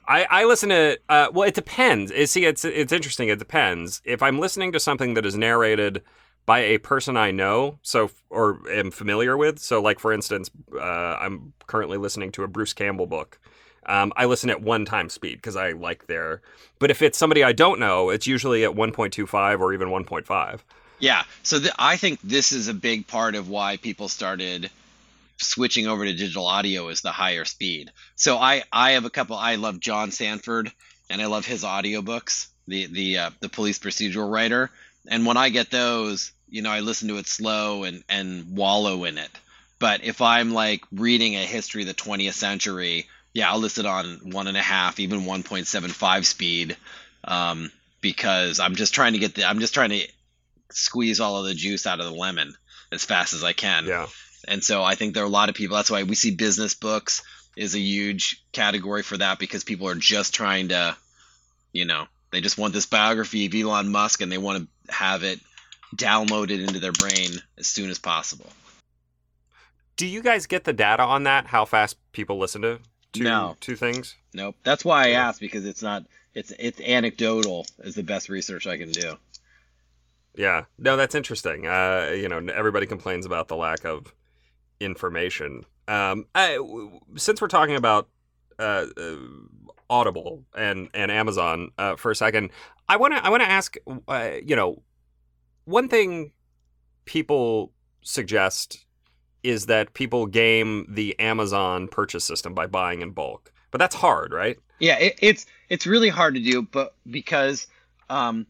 I, 0.06 0.26
I 0.28 0.44
listen 0.44 0.70
to 0.70 0.98
uh, 1.08 1.28
well 1.32 1.48
it 1.48 1.54
depends. 1.54 2.12
See 2.30 2.44
it's 2.44 2.64
it's 2.64 2.92
interesting, 2.92 3.28
it 3.28 3.38
depends. 3.38 4.02
If 4.04 4.22
I'm 4.22 4.38
listening 4.38 4.72
to 4.72 4.80
something 4.80 5.14
that 5.14 5.24
is 5.24 5.36
narrated 5.36 6.02
by 6.46 6.60
a 6.60 6.78
person 6.78 7.16
I 7.16 7.30
know, 7.30 7.78
so 7.82 8.10
or 8.28 8.60
am 8.68 8.90
familiar 8.90 9.36
with, 9.36 9.60
so 9.60 9.80
like 9.80 10.00
for 10.00 10.12
instance, 10.12 10.50
uh, 10.74 10.80
I'm 10.80 11.52
currently 11.66 11.96
listening 11.96 12.32
to 12.32 12.42
a 12.42 12.48
Bruce 12.48 12.72
Campbell 12.72 13.06
book 13.06 13.38
um, 13.90 14.12
I 14.16 14.26
listen 14.26 14.50
at 14.50 14.62
one 14.62 14.84
time 14.84 15.08
speed 15.08 15.36
because 15.36 15.56
I 15.56 15.72
like 15.72 16.06
their. 16.06 16.42
But 16.78 16.90
if 16.90 17.02
it's 17.02 17.18
somebody 17.18 17.42
I 17.42 17.52
don't 17.52 17.80
know, 17.80 18.10
it's 18.10 18.26
usually 18.26 18.64
at 18.64 18.70
1.25 18.70 19.60
or 19.60 19.74
even 19.74 19.88
1.5. 19.88 20.60
Yeah. 21.00 21.24
So 21.42 21.58
th- 21.58 21.72
I 21.76 21.96
think 21.96 22.20
this 22.22 22.52
is 22.52 22.68
a 22.68 22.74
big 22.74 23.08
part 23.08 23.34
of 23.34 23.48
why 23.48 23.78
people 23.78 24.08
started 24.08 24.70
switching 25.38 25.88
over 25.88 26.04
to 26.04 26.12
digital 26.12 26.46
audio 26.46 26.88
is 26.88 27.00
the 27.00 27.10
higher 27.10 27.44
speed. 27.44 27.90
So 28.14 28.36
I 28.38 28.62
I 28.72 28.92
have 28.92 29.06
a 29.06 29.10
couple. 29.10 29.36
I 29.36 29.56
love 29.56 29.80
John 29.80 30.10
Sandford 30.12 30.70
and 31.08 31.20
I 31.20 31.26
love 31.26 31.44
his 31.44 31.64
audiobooks. 31.64 32.46
The 32.68 32.86
the 32.86 33.18
uh, 33.18 33.30
the 33.40 33.48
police 33.48 33.78
procedural 33.78 34.30
writer. 34.30 34.70
And 35.08 35.26
when 35.26 35.36
I 35.36 35.48
get 35.48 35.70
those, 35.70 36.32
you 36.48 36.62
know, 36.62 36.70
I 36.70 36.80
listen 36.80 37.08
to 37.08 37.16
it 37.16 37.26
slow 37.26 37.84
and 37.84 38.04
and 38.08 38.56
wallow 38.56 39.04
in 39.04 39.18
it. 39.18 39.30
But 39.80 40.04
if 40.04 40.20
I'm 40.20 40.52
like 40.52 40.84
reading 40.92 41.34
a 41.36 41.44
history 41.46 41.82
of 41.82 41.88
the 41.88 41.94
20th 41.94 42.34
century 42.34 43.08
yeah, 43.32 43.50
I'll 43.50 43.58
list 43.58 43.78
it 43.78 43.86
on 43.86 44.32
one 44.32 44.46
and 44.46 44.56
a 44.56 44.62
half, 44.62 44.98
even 44.98 45.20
1.75 45.22 46.24
speed, 46.24 46.76
um, 47.24 47.70
because 48.00 48.60
I'm 48.60 48.74
just 48.74 48.94
trying 48.94 49.12
to 49.12 49.18
get 49.18 49.34
the, 49.34 49.44
I'm 49.44 49.60
just 49.60 49.74
trying 49.74 49.90
to 49.90 50.08
squeeze 50.70 51.20
all 51.20 51.38
of 51.38 51.46
the 51.46 51.54
juice 51.54 51.86
out 51.86 52.00
of 52.00 52.06
the 52.06 52.12
lemon 52.12 52.54
as 52.92 53.04
fast 53.04 53.32
as 53.32 53.44
I 53.44 53.52
can. 53.52 53.86
Yeah. 53.86 54.06
And 54.48 54.64
so 54.64 54.82
I 54.82 54.94
think 54.94 55.14
there 55.14 55.22
are 55.22 55.26
a 55.26 55.30
lot 55.30 55.48
of 55.48 55.54
people. 55.54 55.76
That's 55.76 55.90
why 55.90 56.02
we 56.02 56.14
see 56.14 56.34
business 56.34 56.74
books 56.74 57.22
is 57.56 57.74
a 57.74 57.80
huge 57.80 58.42
category 58.52 59.02
for 59.02 59.16
that 59.18 59.38
because 59.38 59.64
people 59.64 59.88
are 59.88 59.94
just 59.94 60.34
trying 60.34 60.68
to, 60.68 60.96
you 61.72 61.84
know, 61.84 62.06
they 62.32 62.40
just 62.40 62.58
want 62.58 62.72
this 62.72 62.86
biography 62.86 63.46
of 63.46 63.54
Elon 63.54 63.90
Musk 63.90 64.22
and 64.22 64.32
they 64.32 64.38
want 64.38 64.68
to 64.86 64.94
have 64.94 65.24
it 65.24 65.40
downloaded 65.94 66.66
into 66.66 66.80
their 66.80 66.92
brain 66.92 67.30
as 67.58 67.66
soon 67.66 67.90
as 67.90 67.98
possible 67.98 68.46
do 70.00 70.06
you 70.06 70.22
guys 70.22 70.46
get 70.46 70.64
the 70.64 70.72
data 70.72 71.02
on 71.02 71.24
that? 71.24 71.48
How 71.48 71.66
fast 71.66 71.94
people 72.12 72.38
listen 72.38 72.62
to 72.62 72.78
to, 73.14 73.22
No. 73.22 73.56
to 73.60 73.76
things? 73.76 74.16
Nope. 74.34 74.56
That's 74.62 74.84
why 74.84 75.06
I 75.08 75.10
asked 75.10 75.40
because 75.40 75.64
it's 75.66 75.82
not. 75.82 76.04
It's 76.34 76.52
it's 76.58 76.80
anecdotal 76.80 77.66
is 77.80 77.96
the 77.96 78.04
best 78.04 78.28
research 78.28 78.66
I 78.66 78.78
can 78.78 78.92
do. 78.92 79.16
Yeah, 80.36 80.64
no, 80.78 80.96
that's 80.96 81.16
interesting. 81.16 81.66
Uh, 81.66 82.12
you 82.14 82.28
know, 82.28 82.38
everybody 82.54 82.86
complains 82.86 83.26
about 83.26 83.48
the 83.48 83.56
lack 83.56 83.84
of 83.84 84.14
information. 84.78 85.64
Um, 85.88 86.26
I, 86.36 86.58
since 87.16 87.40
we're 87.40 87.48
talking 87.48 87.74
about 87.74 88.08
uh, 88.60 88.86
uh, 88.96 89.16
Audible 89.90 90.44
and 90.56 90.88
and 90.94 91.10
Amazon 91.10 91.72
uh, 91.78 91.96
for 91.96 92.12
a 92.12 92.16
second, 92.16 92.50
I 92.88 92.96
want 92.96 93.14
to 93.14 93.24
I 93.24 93.28
want 93.28 93.42
to 93.42 93.50
ask. 93.50 93.76
Uh, 94.06 94.30
you 94.44 94.54
know, 94.54 94.82
one 95.64 95.88
thing 95.88 96.30
people 97.06 97.72
suggest 98.02 98.86
is 99.42 99.66
that 99.66 99.94
people 99.94 100.26
game 100.26 100.86
the 100.88 101.18
Amazon 101.18 101.88
purchase 101.88 102.24
system 102.24 102.54
by 102.54 102.66
buying 102.66 103.02
in 103.02 103.10
bulk, 103.10 103.52
but 103.70 103.78
that's 103.78 103.94
hard, 103.94 104.32
right? 104.32 104.58
Yeah, 104.78 104.98
it, 104.98 105.18
it's 105.20 105.46
it's 105.68 105.86
really 105.86 106.08
hard 106.08 106.34
to 106.34 106.40
do, 106.40 106.62
but 106.62 106.94
because 107.08 107.66
um, 108.08 108.46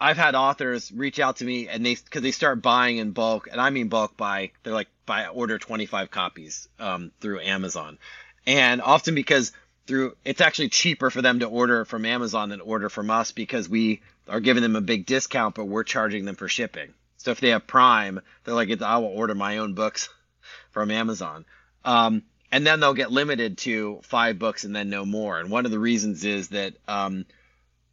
I've 0.00 0.16
had 0.16 0.34
authors 0.34 0.92
reach 0.92 1.18
out 1.18 1.36
to 1.36 1.44
me 1.44 1.68
and 1.68 1.84
they 1.84 1.94
because 1.94 2.22
they 2.22 2.30
start 2.30 2.62
buying 2.62 2.98
in 2.98 3.12
bulk, 3.12 3.48
and 3.50 3.60
I 3.60 3.70
mean 3.70 3.88
bulk 3.88 4.16
by 4.16 4.52
They're 4.62 4.72
like 4.72 4.88
buy 5.06 5.26
order 5.26 5.58
twenty 5.58 5.86
five 5.86 6.10
copies 6.10 6.68
um, 6.78 7.12
through 7.20 7.40
Amazon, 7.40 7.98
and 8.46 8.80
often 8.82 9.14
because 9.14 9.52
through 9.86 10.16
it's 10.24 10.40
actually 10.40 10.68
cheaper 10.68 11.10
for 11.10 11.22
them 11.22 11.40
to 11.40 11.46
order 11.46 11.84
from 11.84 12.04
Amazon 12.06 12.48
than 12.48 12.60
order 12.60 12.88
from 12.88 13.10
us 13.10 13.32
because 13.32 13.68
we 13.68 14.00
are 14.28 14.40
giving 14.40 14.62
them 14.62 14.76
a 14.76 14.80
big 14.80 15.06
discount, 15.06 15.54
but 15.54 15.66
we're 15.66 15.84
charging 15.84 16.24
them 16.24 16.36
for 16.36 16.48
shipping. 16.48 16.94
So 17.24 17.30
if 17.30 17.40
they 17.40 17.48
have 17.48 17.66
Prime, 17.66 18.20
they're 18.44 18.54
like, 18.54 18.82
I 18.82 18.98
will 18.98 19.06
order 19.06 19.34
my 19.34 19.56
own 19.56 19.72
books 19.72 20.10
from 20.72 20.90
Amazon. 20.90 21.46
Um, 21.82 22.22
and 22.52 22.66
then 22.66 22.80
they'll 22.80 22.92
get 22.92 23.10
limited 23.10 23.56
to 23.58 24.00
five 24.02 24.38
books 24.38 24.64
and 24.64 24.76
then 24.76 24.90
no 24.90 25.06
more. 25.06 25.40
And 25.40 25.50
one 25.50 25.64
of 25.64 25.70
the 25.70 25.78
reasons 25.78 26.22
is 26.22 26.48
that 26.48 26.74
um, 26.86 27.24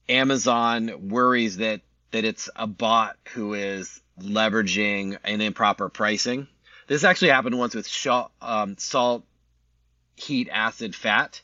Amazon 0.10 1.10
worries 1.10 1.58
that 1.58 1.80
that 2.12 2.26
it's 2.26 2.50
a 2.58 2.68
bot 2.68 3.16
who 3.34 3.54
is 3.54 4.02
leveraging 4.20 5.18
an 5.24 5.40
improper 5.40 5.88
pricing. 5.88 6.48
This 6.88 7.06
actually 7.06 7.30
happened 7.30 7.58
once 7.58 7.74
with 7.74 7.88
sha- 7.88 8.28
um, 8.42 8.76
salt, 8.78 9.24
heat, 10.18 10.50
acid, 10.52 10.94
fat. 10.94 11.42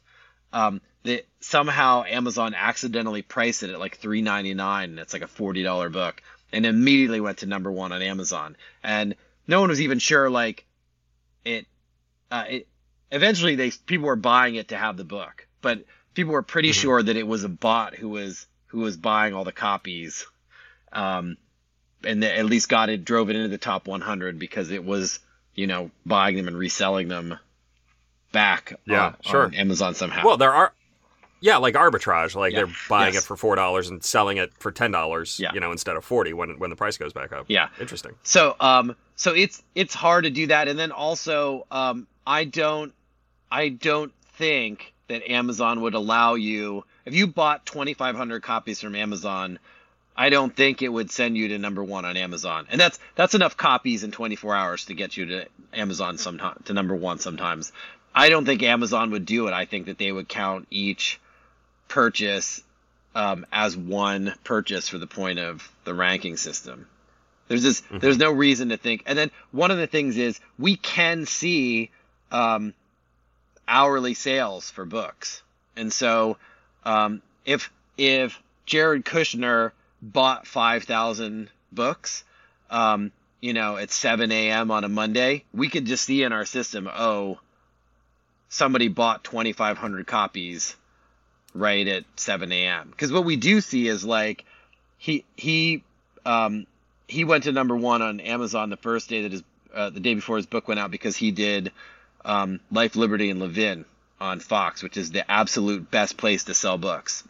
Um, 0.51 0.81
that 1.03 1.25
somehow 1.39 2.03
Amazon 2.03 2.53
accidentally 2.53 3.21
priced 3.21 3.63
it 3.63 3.69
at 3.69 3.79
like 3.79 3.97
three 3.97 4.21
ninety 4.21 4.53
nine, 4.53 4.89
and 4.89 4.99
it's 4.99 5.13
like 5.13 5.21
a 5.21 5.27
forty 5.27 5.63
dollar 5.63 5.89
book, 5.89 6.21
and 6.51 6.65
immediately 6.65 7.19
went 7.19 7.39
to 7.39 7.45
number 7.45 7.71
one 7.71 7.91
on 7.91 8.01
Amazon. 8.01 8.55
And 8.83 9.15
no 9.47 9.59
one 9.61 9.69
was 9.69 9.81
even 9.81 9.99
sure 9.99 10.29
like 10.29 10.65
it. 11.45 11.65
Uh, 12.31 12.43
it 12.49 12.67
eventually 13.11 13.55
they 13.55 13.71
people 13.71 14.07
were 14.07 14.15
buying 14.15 14.55
it 14.55 14.69
to 14.69 14.77
have 14.77 14.97
the 14.97 15.03
book, 15.05 15.47
but 15.61 15.85
people 16.13 16.33
were 16.33 16.43
pretty 16.43 16.71
Mhm. 16.71 16.81
sure 16.81 17.03
that 17.03 17.15
it 17.15 17.27
was 17.27 17.43
a 17.43 17.49
bot 17.49 17.95
who 17.95 18.09
was 18.09 18.45
who 18.67 18.79
was 18.79 18.97
buying 18.97 19.33
all 19.33 19.45
the 19.45 19.51
copies, 19.53 20.25
um, 20.91 21.37
and 22.03 22.21
that 22.23 22.37
at 22.37 22.45
least 22.45 22.67
got 22.69 22.89
it 22.89 23.05
drove 23.05 23.29
it 23.29 23.35
into 23.37 23.47
the 23.47 23.57
top 23.57 23.87
100 23.87 24.37
because 24.39 24.71
it 24.71 24.83
was 24.83 25.19
you 25.55 25.67
know 25.67 25.89
buying 26.05 26.35
them 26.35 26.47
and 26.47 26.57
reselling 26.57 27.07
them 27.07 27.39
back 28.33 28.73
Yeah, 28.85 29.05
on, 29.05 29.15
sure. 29.23 29.45
on 29.45 29.53
Amazon 29.55 29.95
somehow. 29.95 30.25
Well, 30.25 30.37
there 30.37 30.53
are. 30.53 30.73
Yeah, 31.39 31.57
like 31.57 31.75
arbitrage, 31.75 32.35
like 32.35 32.53
Yeah, 32.53 32.65
they're 32.65 32.75
buying 32.89 33.13
yes. 33.13 33.23
it 33.23 33.27
for 33.27 33.37
four 33.37 33.55
dollars 33.55 33.89
and 33.89 34.03
selling 34.03 34.37
it 34.37 34.51
for 34.59 34.71
ten 34.71 34.91
dollars, 34.91 35.39
Yeah. 35.39 35.53
you 35.53 35.59
know, 35.59 35.71
instead 35.71 35.95
of 35.95 36.03
forty 36.03 36.33
when 36.33 36.57
when 36.59 36.69
the 36.69 36.75
price 36.75 36.97
goes 36.97 37.13
back 37.13 37.31
up. 37.31 37.45
yeah. 37.47 37.69
Interesting. 37.79 38.13
So 38.23 38.55
um 38.59 38.95
so 39.15 39.33
it's 39.33 39.61
it's 39.75 39.93
hard 39.93 40.23
to 40.23 40.29
do 40.29 40.47
that 40.47 40.67
and 40.67 40.77
then 40.79 40.91
also 40.91 41.65
um 41.71 42.07
I 42.25 42.43
don't 42.45 42.93
I 43.51 43.69
don't 43.69 44.11
think 44.33 44.93
that 45.07 45.29
Amazon 45.31 45.81
would 45.81 45.93
allow 45.93 46.33
you 46.35 46.83
if 47.05 47.13
you 47.15 47.27
bought 47.27 47.65
2500 47.65 48.41
copies 48.41 48.81
from 48.81 48.95
Amazon 48.95 49.59
I 50.19 50.29
don't 50.29 50.55
think 50.55 50.81
it 50.81 50.89
would 50.89 51.11
send 51.11 51.37
you 51.37 51.49
to 51.49 51.59
number 51.59 51.83
1 51.83 52.03
on 52.03 52.17
Amazon. 52.17 52.65
And 52.71 52.81
that's 52.81 52.97
that's 53.13 53.35
enough 53.35 53.55
copies 53.55 54.03
in 54.03 54.09
24 54.11 54.55
hours 54.55 54.85
to 54.85 54.95
get 54.95 55.15
you 55.15 55.27
to 55.27 55.45
Amazon 55.73 56.17
sometime 56.17 56.59
to 56.65 56.73
number 56.73 56.95
1 56.95 57.19
sometimes. 57.19 57.71
I 58.15 58.29
don't 58.29 58.43
think 58.45 58.63
Amazon 58.63 59.11
would 59.11 59.25
do 59.27 59.47
it. 59.47 59.53
I 59.53 59.65
think 59.65 59.85
that 59.85 59.99
they 59.99 60.11
would 60.11 60.27
count 60.27 60.65
each 60.71 61.19
purchase 61.87 62.61
um, 63.15 63.45
as 63.51 63.75
one 63.75 64.33
purchase 64.43 64.89
for 64.89 64.97
the 64.97 65.07
point 65.07 65.39
of 65.39 65.69
the 65.85 65.93
ranking 65.93 66.37
system. 66.37 66.87
There's 67.47 67.63
this. 67.63 67.81
There's 67.91 68.17
no 68.17 68.31
reason 68.31 68.69
to 68.69 68.77
think. 68.77 69.03
And 69.05 69.17
then 69.17 69.31
one 69.51 69.71
of 69.71 69.77
the 69.77 69.87
things 69.87 70.17
is 70.17 70.39
we 70.59 70.75
can 70.75 71.25
see 71.25 71.89
um, 72.31 72.73
hourly 73.67 74.13
sales 74.13 74.69
for 74.69 74.85
books, 74.85 75.41
and 75.75 75.91
so 75.91 76.37
um, 76.83 77.21
if 77.45 77.71
if 77.97 78.41
Jared 78.65 79.05
Kushner 79.05 79.71
bought 80.01 80.45
five 80.45 80.83
thousand 80.83 81.49
books, 81.71 82.25
um, 82.69 83.11
you 83.41 83.53
know, 83.53 83.77
at 83.77 83.91
7 83.91 84.31
a.m. 84.31 84.71
on 84.71 84.83
a 84.83 84.89
Monday, 84.89 85.43
we 85.53 85.69
could 85.69 85.85
just 85.85 86.05
see 86.05 86.23
in 86.23 86.33
our 86.33 86.45
system, 86.45 86.89
oh, 86.91 87.39
somebody 88.49 88.87
bought 88.87 89.23
2,500 89.23 90.07
copies 90.07 90.75
right 91.59 91.87
at 91.87 92.03
7 92.15 92.51
a.m. 92.51 92.89
Because 92.89 93.11
what 93.11 93.25
we 93.25 93.35
do 93.35 93.61
see 93.61 93.87
is 93.87 94.05
like 94.05 94.45
he 94.97 95.23
he 95.35 95.83
um, 96.25 96.65
he 97.07 97.23
went 97.23 97.45
to 97.45 97.51
number 97.51 97.75
one 97.75 98.01
on 98.01 98.19
Amazon 98.19 98.69
the 98.69 98.77
first 98.77 99.09
day 99.09 99.23
that 99.23 99.31
his 99.31 99.43
uh, 99.73 99.89
the 99.89 99.99
day 99.99 100.13
before 100.13 100.37
his 100.37 100.45
book 100.45 100.67
went 100.67 100.79
out 100.79 100.91
because 100.91 101.15
he 101.15 101.31
did 101.31 101.71
um, 102.25 102.59
Life, 102.71 102.95
Liberty, 102.95 103.29
and 103.29 103.39
Levin 103.39 103.85
on 104.19 104.39
Fox, 104.39 104.81
which 104.81 104.97
is 104.97 105.11
the 105.11 105.29
absolute 105.29 105.89
best 105.89 106.17
place 106.17 106.45
to 106.45 106.53
sell 106.53 106.77
books. 106.77 107.23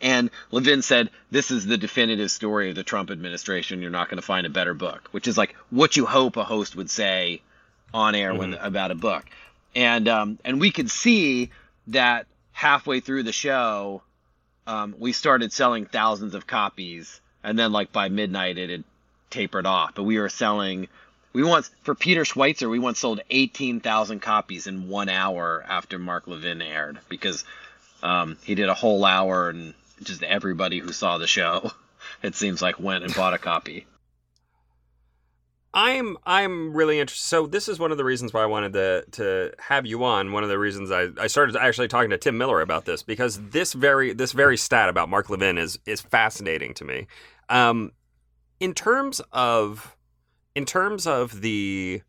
And 0.00 0.30
Levin 0.50 0.82
said, 0.82 1.10
"This 1.30 1.50
is 1.50 1.66
the 1.66 1.76
definitive 1.76 2.30
story 2.30 2.70
of 2.70 2.76
the 2.76 2.84
Trump 2.84 3.10
administration. 3.10 3.82
You're 3.82 3.90
not 3.90 4.08
going 4.08 4.20
to 4.20 4.26
find 4.26 4.46
a 4.46 4.50
better 4.50 4.74
book," 4.74 5.08
which 5.10 5.26
is 5.26 5.36
like 5.36 5.54
what 5.70 5.96
you 5.96 6.06
hope 6.06 6.36
a 6.36 6.44
host 6.44 6.76
would 6.76 6.90
say 6.90 7.42
on 7.92 8.14
air 8.14 8.34
when 8.34 8.54
about 8.54 8.90
a 8.90 8.94
book. 8.94 9.24
And 9.74 10.08
um, 10.08 10.38
and 10.44 10.60
we 10.60 10.70
could 10.70 10.90
see 10.90 11.50
that 11.88 12.26
halfway 12.58 12.98
through 12.98 13.22
the 13.22 13.30
show, 13.30 14.02
um, 14.66 14.92
we 14.98 15.12
started 15.12 15.52
selling 15.52 15.86
thousands 15.86 16.34
of 16.34 16.44
copies, 16.44 17.20
and 17.44 17.56
then 17.56 17.70
like 17.70 17.92
by 17.92 18.08
midnight 18.08 18.58
it 18.58 18.68
had 18.68 18.84
tapered 19.30 19.64
off. 19.64 19.94
But 19.94 20.02
we 20.02 20.18
were 20.18 20.28
selling. 20.28 20.88
We 21.32 21.44
once 21.44 21.70
for 21.82 21.94
Peter 21.94 22.24
Schweizer, 22.24 22.68
we 22.68 22.80
once 22.80 22.98
sold 22.98 23.20
eighteen 23.30 23.78
thousand 23.78 24.22
copies 24.22 24.66
in 24.66 24.88
one 24.88 25.08
hour 25.08 25.64
after 25.68 26.00
Mark 26.00 26.26
Levin 26.26 26.60
aired 26.60 26.98
because 27.08 27.44
um, 28.02 28.36
he 28.42 28.56
did 28.56 28.68
a 28.68 28.74
whole 28.74 29.04
hour 29.04 29.50
and 29.50 29.72
just 30.02 30.24
everybody 30.24 30.80
who 30.80 30.92
saw 30.92 31.18
the 31.18 31.28
show, 31.28 31.70
it 32.24 32.34
seems 32.34 32.60
like 32.60 32.80
went 32.80 33.04
and 33.04 33.14
bought 33.14 33.34
a 33.34 33.38
copy. 33.38 33.86
I'm 35.80 36.16
I'm 36.26 36.74
really 36.74 36.98
interested. 36.98 37.24
So 37.24 37.46
this 37.46 37.68
is 37.68 37.78
one 37.78 37.92
of 37.92 37.98
the 37.98 38.04
reasons 38.04 38.32
why 38.32 38.42
I 38.42 38.46
wanted 38.46 38.72
to 38.72 39.04
to 39.12 39.52
have 39.60 39.86
you 39.86 40.02
on. 40.02 40.32
One 40.32 40.42
of 40.42 40.48
the 40.48 40.58
reasons 40.58 40.90
I, 40.90 41.06
I 41.20 41.28
started 41.28 41.54
actually 41.54 41.86
talking 41.86 42.10
to 42.10 42.18
Tim 42.18 42.36
Miller 42.36 42.60
about 42.60 42.84
this 42.84 43.04
because 43.04 43.40
this 43.50 43.74
very 43.74 44.12
this 44.12 44.32
very 44.32 44.56
stat 44.56 44.88
about 44.88 45.08
Mark 45.08 45.30
Levin 45.30 45.56
is 45.56 45.78
is 45.86 46.00
fascinating 46.00 46.74
to 46.74 46.84
me. 46.84 47.06
Um, 47.48 47.92
in 48.58 48.74
terms 48.74 49.20
of 49.32 49.96
in 50.56 50.66
terms 50.66 51.06
of 51.06 51.42
the 51.42 52.02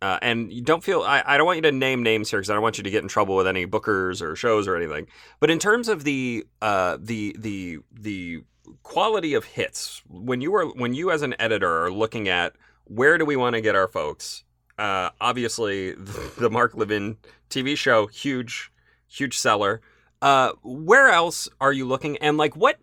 uh, 0.00 0.20
and 0.22 0.52
you 0.52 0.62
don't 0.62 0.84
feel 0.84 1.02
I, 1.02 1.24
I 1.26 1.36
don't 1.36 1.46
want 1.46 1.56
you 1.56 1.62
to 1.62 1.72
name 1.72 2.04
names 2.04 2.30
here 2.30 2.38
because 2.38 2.50
I 2.50 2.54
don't 2.54 2.62
want 2.62 2.78
you 2.78 2.84
to 2.84 2.90
get 2.90 3.02
in 3.02 3.08
trouble 3.08 3.34
with 3.34 3.48
any 3.48 3.66
bookers 3.66 4.22
or 4.22 4.36
shows 4.36 4.68
or 4.68 4.76
anything. 4.76 5.08
But 5.40 5.50
in 5.50 5.58
terms 5.58 5.88
of 5.88 6.04
the 6.04 6.46
uh, 6.62 6.98
the 7.00 7.34
the 7.40 7.78
the 7.90 8.44
quality 8.84 9.34
of 9.34 9.46
hits 9.46 10.00
when 10.08 10.40
you 10.40 10.54
are 10.54 10.66
when 10.66 10.94
you 10.94 11.10
as 11.10 11.22
an 11.22 11.34
editor 11.40 11.86
are 11.86 11.90
looking 11.90 12.28
at 12.28 12.54
where 12.84 13.18
do 13.18 13.24
we 13.24 13.36
want 13.36 13.54
to 13.54 13.60
get 13.60 13.74
our 13.74 13.88
folks? 13.88 14.44
Uh, 14.78 15.10
obviously, 15.20 15.92
the, 16.38 16.50
Mark 16.50 16.74
Levin 16.74 17.16
TV 17.50 17.76
show, 17.76 18.06
huge, 18.06 18.72
huge 19.06 19.38
seller. 19.38 19.80
Uh, 20.22 20.52
where 20.62 21.08
else 21.08 21.48
are 21.60 21.72
you 21.72 21.86
looking? 21.86 22.16
And 22.18 22.36
like, 22.36 22.56
what 22.56 22.78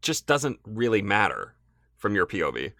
just 0.00 0.26
doesn't 0.26 0.60
really 0.64 1.02
matter 1.02 1.54
from 1.96 2.14
your 2.14 2.26
POV? 2.26 2.72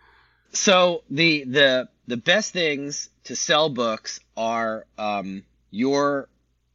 So 0.52 1.02
the 1.10 1.44
the 1.44 1.88
the 2.06 2.16
best 2.16 2.52
things 2.52 3.10
to 3.24 3.34
sell 3.34 3.68
books 3.70 4.20
are 4.37 4.87
um, 4.96 5.42
your 5.70 6.28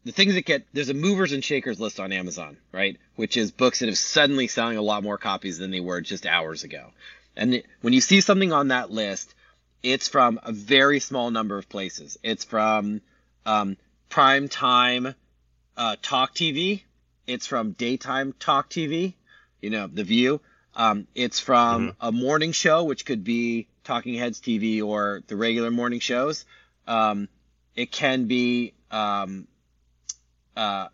the 0.04 0.12
things 0.12 0.34
that 0.34 0.46
get 0.46 0.66
there's 0.74 0.90
a 0.90 0.94
movers 0.94 1.32
and 1.32 1.44
shakers 1.44 1.80
list 1.80 2.00
on 2.00 2.12
Amazon, 2.12 2.58
right? 2.74 2.98
Which 3.16 3.38
is 3.38 3.52
books 3.52 3.80
that 3.80 3.88
have 3.88 3.98
suddenly 3.98 4.48
selling 4.48 4.78
a 4.78 4.82
lot 4.82 5.04
more 5.04 5.18
copies 5.18 5.58
than 5.58 5.72
they 5.72 5.80
were 5.80 6.02
just 6.02 6.26
hours 6.26 6.64
ago. 6.64 6.92
And 7.38 7.64
when 7.82 7.94
you 7.94 8.02
see 8.02 8.20
something 8.20 8.52
on 8.52 8.70
that 8.70 8.92
list, 8.92 9.34
it's 9.84 10.08
from 10.08 10.40
a 10.44 10.52
very 10.52 11.00
small 11.00 11.32
number 11.32 11.58
of 11.58 11.70
places. 11.70 12.18
It's 12.24 12.44
from 12.44 13.02
um, 13.46 13.78
prime 14.10 14.50
time 14.50 15.16
uh, 15.78 15.96
talk 16.02 16.36
TV. 16.36 16.84
It's 17.28 17.48
from 17.48 17.72
daytime 17.72 18.34
talk 18.40 18.70
TV. 18.70 19.14
You 19.62 19.70
know, 19.70 19.88
The 19.88 20.04
View. 20.04 20.42
Um, 20.76 21.08
it's 21.16 21.40
from 21.40 21.94
a 22.00 22.12
morning 22.12 22.52
show, 22.52 22.84
which 22.84 23.06
could 23.06 23.24
be 23.24 23.68
Talking 23.84 24.14
Heads 24.14 24.40
TV 24.40 24.84
or 24.84 25.24
the 25.28 25.36
regular 25.36 25.72
morning 25.72 26.00
shows. 26.00 26.46
Um, 26.88 27.28
it 27.76 27.92
can 27.92 28.26
be 28.26 28.74
um, 28.92 29.48
uh, 30.56 30.88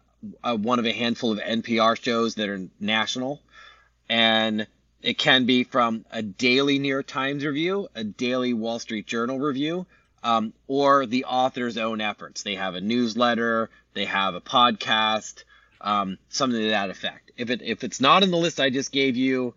uh, 0.43 0.56
one 0.56 0.80
of 0.80 0.86
a 0.86 0.91
handful 0.91 1.32
of 1.32 1.39
NPR 1.39 2.02
shows 2.02 2.36
that 2.36 2.50
are 2.50 2.67
national, 2.80 3.41
and 4.10 4.67
it 5.06 5.20
can 5.20 5.46
be 5.46 5.63
from 5.63 6.04
a 6.10 6.24
daily 6.24 6.80
New 6.80 6.89
York 6.89 7.06
Times 7.06 7.46
review, 7.46 7.88
a 7.94 8.04
daily 8.04 8.54
Wall 8.54 8.80
Street 8.80 9.06
Journal 9.06 9.38
review, 9.38 9.86
um, 10.24 10.52
or 10.68 11.06
the 11.06 11.26
author's 11.26 11.78
own 11.78 12.02
efforts. 12.02 12.41
They 12.41 12.56
have 12.56 12.74
a 12.74 12.82
newsletter, 12.82 13.70
they 13.94 14.06
have 14.06 14.34
a 14.34 14.41
podcast, 14.41 15.44
um, 15.80 16.18
something 16.30 16.60
to 16.60 16.70
that 16.70 16.89
effect. 16.89 17.32
If 17.38 17.52
it 17.52 17.62
if 17.62 17.84
it's 17.84 18.02
not 18.02 18.24
in 18.24 18.32
the 18.32 18.38
list 18.38 18.60
I 18.60 18.72
just 18.72 18.91
gave 18.91 19.15
you, 19.15 19.54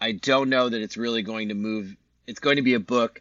I 0.00 0.12
don't 0.12 0.48
know 0.48 0.68
that 0.68 0.80
it's 0.80 0.96
really 0.96 1.22
going 1.22 1.48
to 1.48 1.54
move. 1.54 1.96
It's 2.28 2.38
going 2.38 2.56
to 2.56 2.62
be 2.62 2.74
a 2.74 2.80
book 2.80 3.20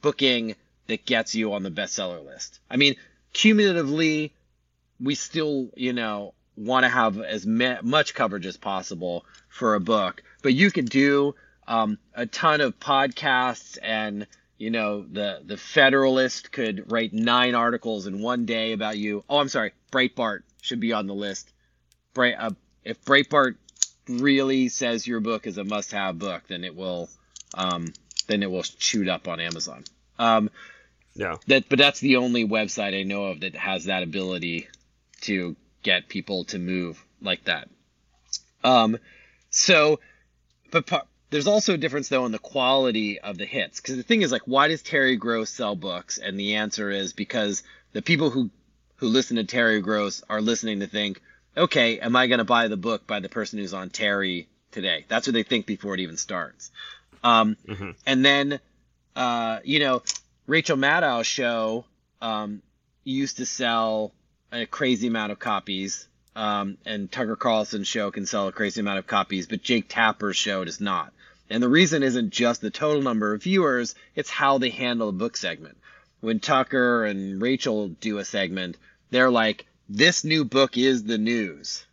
booking 0.00 0.56
that 0.88 1.06
gets 1.06 1.36
you 1.36 1.52
on 1.52 1.62
the 1.62 1.70
bestseller 1.70 2.24
list. 2.24 2.58
I 2.68 2.76
mean, 2.76 2.96
cumulatively, 3.32 4.34
we 4.98 5.14
still 5.14 5.70
you 5.76 5.92
know 5.92 6.34
want 6.56 6.82
to 6.82 6.88
have 6.88 7.20
as 7.20 7.46
much 7.46 8.12
coverage 8.14 8.46
as 8.46 8.56
possible 8.56 9.24
for 9.48 9.76
a 9.76 9.80
book, 9.80 10.24
but 10.42 10.54
you 10.54 10.70
could 10.70 10.90
do 10.90 11.34
um, 11.66 11.98
a 12.14 12.26
ton 12.26 12.60
of 12.60 12.78
podcasts 12.78 13.78
and 13.82 14.26
you 14.58 14.70
know 14.70 15.02
the 15.02 15.40
the 15.44 15.56
Federalist 15.56 16.52
could 16.52 16.90
write 16.90 17.12
nine 17.12 17.54
articles 17.54 18.06
in 18.06 18.20
one 18.20 18.44
day 18.44 18.72
about 18.72 18.98
you. 18.98 19.24
Oh, 19.28 19.38
I'm 19.38 19.48
sorry, 19.48 19.72
Breitbart 19.90 20.42
should 20.60 20.80
be 20.80 20.92
on 20.92 21.06
the 21.06 21.14
list. 21.14 21.52
Bright, 22.14 22.34
uh, 22.38 22.50
if 22.84 23.02
Breitbart 23.04 23.56
really 24.08 24.68
says 24.68 25.06
your 25.06 25.20
book 25.20 25.46
is 25.46 25.58
a 25.58 25.64
must-have 25.64 26.18
book, 26.18 26.42
then 26.48 26.64
it 26.64 26.76
will 26.76 27.08
um, 27.54 27.92
then 28.26 28.42
it 28.42 28.50
will 28.50 28.62
shoot 28.62 29.08
up 29.08 29.28
on 29.28 29.40
Amazon. 29.40 29.84
Um, 30.18 30.50
yeah. 31.14 31.36
That, 31.46 31.68
but 31.68 31.78
that's 31.78 32.00
the 32.00 32.16
only 32.16 32.46
website 32.46 32.98
I 32.98 33.02
know 33.02 33.26
of 33.26 33.40
that 33.40 33.54
has 33.54 33.84
that 33.84 34.02
ability 34.02 34.68
to 35.22 35.56
get 35.82 36.08
people 36.08 36.44
to 36.44 36.58
move 36.58 37.04
like 37.20 37.44
that. 37.44 37.68
Um, 38.64 38.98
so, 39.50 40.00
but 40.72 41.06
there's 41.30 41.46
also 41.46 41.74
a 41.74 41.78
difference 41.78 42.08
though 42.08 42.26
in 42.26 42.32
the 42.32 42.38
quality 42.38 43.20
of 43.20 43.38
the 43.38 43.46
hits 43.46 43.80
because 43.80 43.96
the 43.96 44.02
thing 44.02 44.22
is 44.22 44.32
like, 44.32 44.42
why 44.46 44.66
does 44.66 44.82
Terry 44.82 45.16
Gross 45.16 45.50
sell 45.50 45.76
books? 45.76 46.18
And 46.18 46.38
the 46.38 46.56
answer 46.56 46.90
is 46.90 47.12
because 47.12 47.62
the 47.92 48.02
people 48.02 48.30
who 48.30 48.50
who 48.96 49.08
listen 49.08 49.36
to 49.36 49.44
Terry 49.44 49.80
Gross 49.80 50.22
are 50.28 50.40
listening 50.40 50.80
to 50.80 50.86
think, 50.86 51.20
okay, 51.56 51.98
am 51.98 52.16
I 52.16 52.26
going 52.26 52.38
to 52.38 52.44
buy 52.44 52.68
the 52.68 52.76
book 52.76 53.06
by 53.06 53.20
the 53.20 53.28
person 53.28 53.58
who's 53.58 53.74
on 53.74 53.90
Terry 53.90 54.48
today? 54.70 55.04
That's 55.08 55.26
what 55.26 55.34
they 55.34 55.42
think 55.42 55.66
before 55.66 55.94
it 55.94 56.00
even 56.00 56.16
starts. 56.16 56.70
Um, 57.24 57.56
mm-hmm. 57.66 57.90
And 58.06 58.24
then, 58.24 58.60
uh, 59.16 59.58
you 59.64 59.80
know, 59.80 60.02
Rachel 60.46 60.76
Maddow's 60.76 61.26
show 61.26 61.84
um, 62.20 62.62
used 63.04 63.38
to 63.38 63.46
sell 63.46 64.12
a 64.52 64.66
crazy 64.66 65.08
amount 65.08 65.32
of 65.32 65.38
copies. 65.38 66.06
Um, 66.34 66.78
and 66.86 67.10
Tucker 67.12 67.36
Carlson's 67.36 67.88
show 67.88 68.10
can 68.10 68.26
sell 68.26 68.48
a 68.48 68.52
crazy 68.52 68.80
amount 68.80 68.98
of 68.98 69.06
copies, 69.06 69.46
but 69.46 69.62
Jake 69.62 69.86
Tapper's 69.88 70.36
show 70.36 70.64
does 70.64 70.80
not. 70.80 71.12
And 71.50 71.62
the 71.62 71.68
reason 71.68 72.02
isn't 72.02 72.30
just 72.30 72.62
the 72.62 72.70
total 72.70 73.02
number 73.02 73.34
of 73.34 73.42
viewers, 73.42 73.94
it's 74.14 74.30
how 74.30 74.56
they 74.58 74.70
handle 74.70 75.08
the 75.08 75.18
book 75.18 75.36
segment. 75.36 75.76
When 76.20 76.40
Tucker 76.40 77.04
and 77.04 77.42
Rachel 77.42 77.88
do 77.88 78.18
a 78.18 78.24
segment, 78.24 78.78
they're 79.10 79.30
like, 79.30 79.66
this 79.88 80.24
new 80.24 80.44
book 80.44 80.78
is 80.78 81.04
the 81.04 81.18
news. 81.18 81.84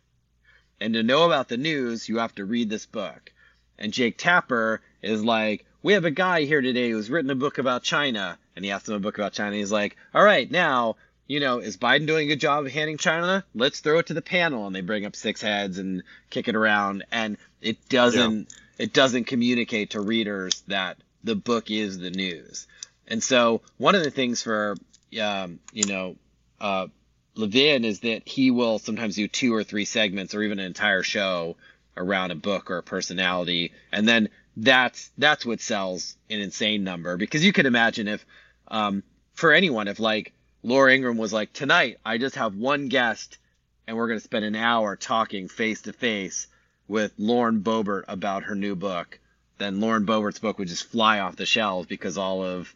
And 0.80 0.94
to 0.94 1.02
know 1.02 1.24
about 1.24 1.48
the 1.48 1.58
news, 1.58 2.08
you 2.08 2.18
have 2.18 2.34
to 2.36 2.46
read 2.46 2.70
this 2.70 2.86
book. 2.86 3.32
And 3.78 3.92
Jake 3.92 4.16
Tapper 4.16 4.80
is 5.02 5.22
like, 5.22 5.66
we 5.82 5.92
have 5.92 6.06
a 6.06 6.10
guy 6.10 6.44
here 6.44 6.62
today 6.62 6.90
who's 6.90 7.10
written 7.10 7.30
a 7.30 7.34
book 7.34 7.58
about 7.58 7.82
China. 7.82 8.38
And 8.56 8.64
he 8.64 8.70
asked 8.70 8.88
him 8.88 8.94
a 8.94 9.00
book 9.00 9.18
about 9.18 9.34
China. 9.34 9.56
He's 9.56 9.72
like, 9.72 9.96
all 10.14 10.24
right, 10.24 10.50
now 10.50 10.96
you 11.30 11.38
know, 11.38 11.60
is 11.60 11.76
Biden 11.76 12.08
doing 12.08 12.26
a 12.26 12.32
good 12.32 12.40
job 12.40 12.66
of 12.66 12.72
handing 12.72 12.96
China? 12.96 13.44
Let's 13.54 13.78
throw 13.78 14.00
it 14.00 14.06
to 14.06 14.14
the 14.14 14.20
panel, 14.20 14.66
and 14.66 14.74
they 14.74 14.80
bring 14.80 15.06
up 15.06 15.14
six 15.14 15.40
heads 15.40 15.78
and 15.78 16.02
kick 16.28 16.48
it 16.48 16.56
around, 16.56 17.04
and 17.12 17.36
it 17.60 17.88
doesn't 17.88 18.48
yeah. 18.50 18.84
it 18.84 18.92
doesn't 18.92 19.28
communicate 19.28 19.90
to 19.90 20.00
readers 20.00 20.64
that 20.66 20.96
the 21.22 21.36
book 21.36 21.70
is 21.70 22.00
the 22.00 22.10
news. 22.10 22.66
And 23.06 23.22
so 23.22 23.60
one 23.76 23.94
of 23.94 24.02
the 24.02 24.10
things 24.10 24.42
for 24.42 24.74
um, 25.22 25.60
you 25.72 25.86
know 25.86 26.16
uh, 26.60 26.88
Levin 27.36 27.84
is 27.84 28.00
that 28.00 28.26
he 28.26 28.50
will 28.50 28.80
sometimes 28.80 29.14
do 29.14 29.28
two 29.28 29.54
or 29.54 29.62
three 29.62 29.84
segments 29.84 30.34
or 30.34 30.42
even 30.42 30.58
an 30.58 30.66
entire 30.66 31.04
show 31.04 31.54
around 31.96 32.32
a 32.32 32.34
book 32.34 32.72
or 32.72 32.78
a 32.78 32.82
personality, 32.82 33.72
and 33.92 34.08
then 34.08 34.30
that's 34.56 35.12
that's 35.16 35.46
what 35.46 35.60
sells 35.60 36.16
an 36.28 36.40
insane 36.40 36.82
number 36.82 37.16
because 37.16 37.44
you 37.44 37.52
can 37.52 37.66
imagine 37.66 38.08
if 38.08 38.26
um, 38.66 39.04
for 39.34 39.52
anyone 39.52 39.86
if 39.86 40.00
like 40.00 40.32
Laura 40.62 40.94
Ingraham 40.94 41.16
was 41.16 41.32
like, 41.32 41.52
tonight 41.52 41.98
I 42.04 42.18
just 42.18 42.36
have 42.36 42.54
one 42.54 42.88
guest, 42.88 43.38
and 43.86 43.96
we're 43.96 44.08
going 44.08 44.18
to 44.18 44.24
spend 44.24 44.44
an 44.44 44.56
hour 44.56 44.96
talking 44.96 45.48
face 45.48 45.82
to 45.82 45.92
face 45.92 46.46
with 46.88 47.12
Lauren 47.18 47.60
Boebert 47.60 48.04
about 48.08 48.44
her 48.44 48.54
new 48.54 48.74
book. 48.74 49.18
Then 49.58 49.80
Lauren 49.80 50.06
Boebert's 50.06 50.38
book 50.38 50.58
would 50.58 50.68
just 50.68 50.90
fly 50.90 51.20
off 51.20 51.36
the 51.36 51.46
shelves 51.46 51.86
because 51.86 52.18
all 52.18 52.42
of 52.42 52.74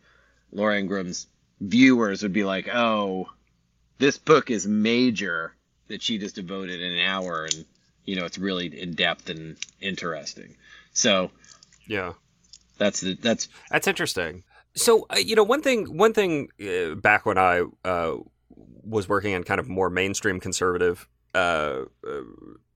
Laura 0.53 0.79
Ingraham's 0.79 1.27
viewers 1.61 2.23
would 2.23 2.33
be 2.33 2.45
like, 2.45 2.69
oh, 2.73 3.29
this 3.99 4.19
book 4.19 4.51
is 4.51 4.67
major 4.67 5.55
that 5.89 6.03
she 6.03 6.19
just 6.19 6.35
devoted 6.35 6.81
an 6.81 6.99
hour 6.99 7.45
and 7.45 7.65
you 8.05 8.17
know 8.17 8.25
it's 8.25 8.39
really 8.39 8.67
in 8.81 8.95
depth 8.95 9.31
and 9.31 9.57
interesting. 9.81 10.57
So 10.93 11.31
yeah, 11.87 12.13
that's 12.79 13.01
the 13.01 13.15
that's 13.15 13.49
that's 13.71 13.87
interesting. 13.87 14.45
So 14.75 15.07
uh, 15.11 15.19
you 15.19 15.37
know, 15.37 15.45
one 15.45 15.63
thing, 15.63 15.97
one 15.97 16.13
thing 16.13 16.49
uh, 16.61 16.95
back 16.97 17.27
when 17.27 17.39
I 17.39 17.63
uh, 17.85 18.17
was 18.83 19.09
working 19.09 19.33
in 19.33 19.45
kind 19.45 19.61
of 19.61 19.69
more 19.69 19.91
mainstream 19.91 20.41
conservative 20.41 21.09
uh, 21.35 21.85
uh, 22.07 22.21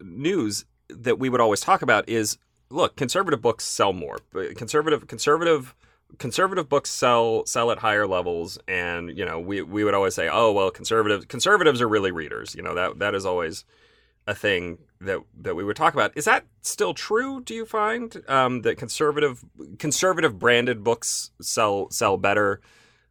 news 0.00 0.64
that 0.88 1.18
we 1.18 1.28
would 1.28 1.40
always 1.40 1.60
talk 1.60 1.82
about 1.82 2.08
is, 2.08 2.38
look, 2.70 2.96
conservative 2.96 3.42
books 3.42 3.64
sell 3.64 3.92
more. 3.92 4.18
Conservative, 4.56 5.06
conservative, 5.06 5.74
conservative 6.18 6.68
books 6.68 6.90
sell 6.90 7.44
sell 7.46 7.70
at 7.70 7.78
higher 7.78 8.06
levels, 8.06 8.58
and 8.68 9.16
you 9.16 9.24
know, 9.24 9.38
we 9.38 9.62
we 9.62 9.84
would 9.84 9.94
always 9.94 10.14
say, 10.14 10.28
oh 10.30 10.52
well, 10.52 10.70
conservative 10.70 11.28
conservatives 11.28 11.80
are 11.80 11.88
really 11.88 12.10
readers. 12.12 12.54
You 12.54 12.62
know 12.62 12.74
that 12.74 12.98
that 13.00 13.14
is 13.14 13.26
always 13.26 13.64
a 14.28 14.34
thing 14.34 14.76
that 15.00 15.20
that 15.40 15.56
we 15.56 15.64
would 15.64 15.74
talk 15.74 15.94
about. 15.94 16.12
Is 16.14 16.26
that 16.26 16.44
still 16.60 16.92
true? 16.92 17.40
Do 17.40 17.54
you 17.54 17.64
find 17.64 18.22
um, 18.28 18.60
that 18.62 18.76
conservative 18.76 19.42
conservative 19.78 20.38
branded 20.38 20.84
books 20.84 21.30
sell 21.40 21.90
sell 21.90 22.18
better 22.18 22.60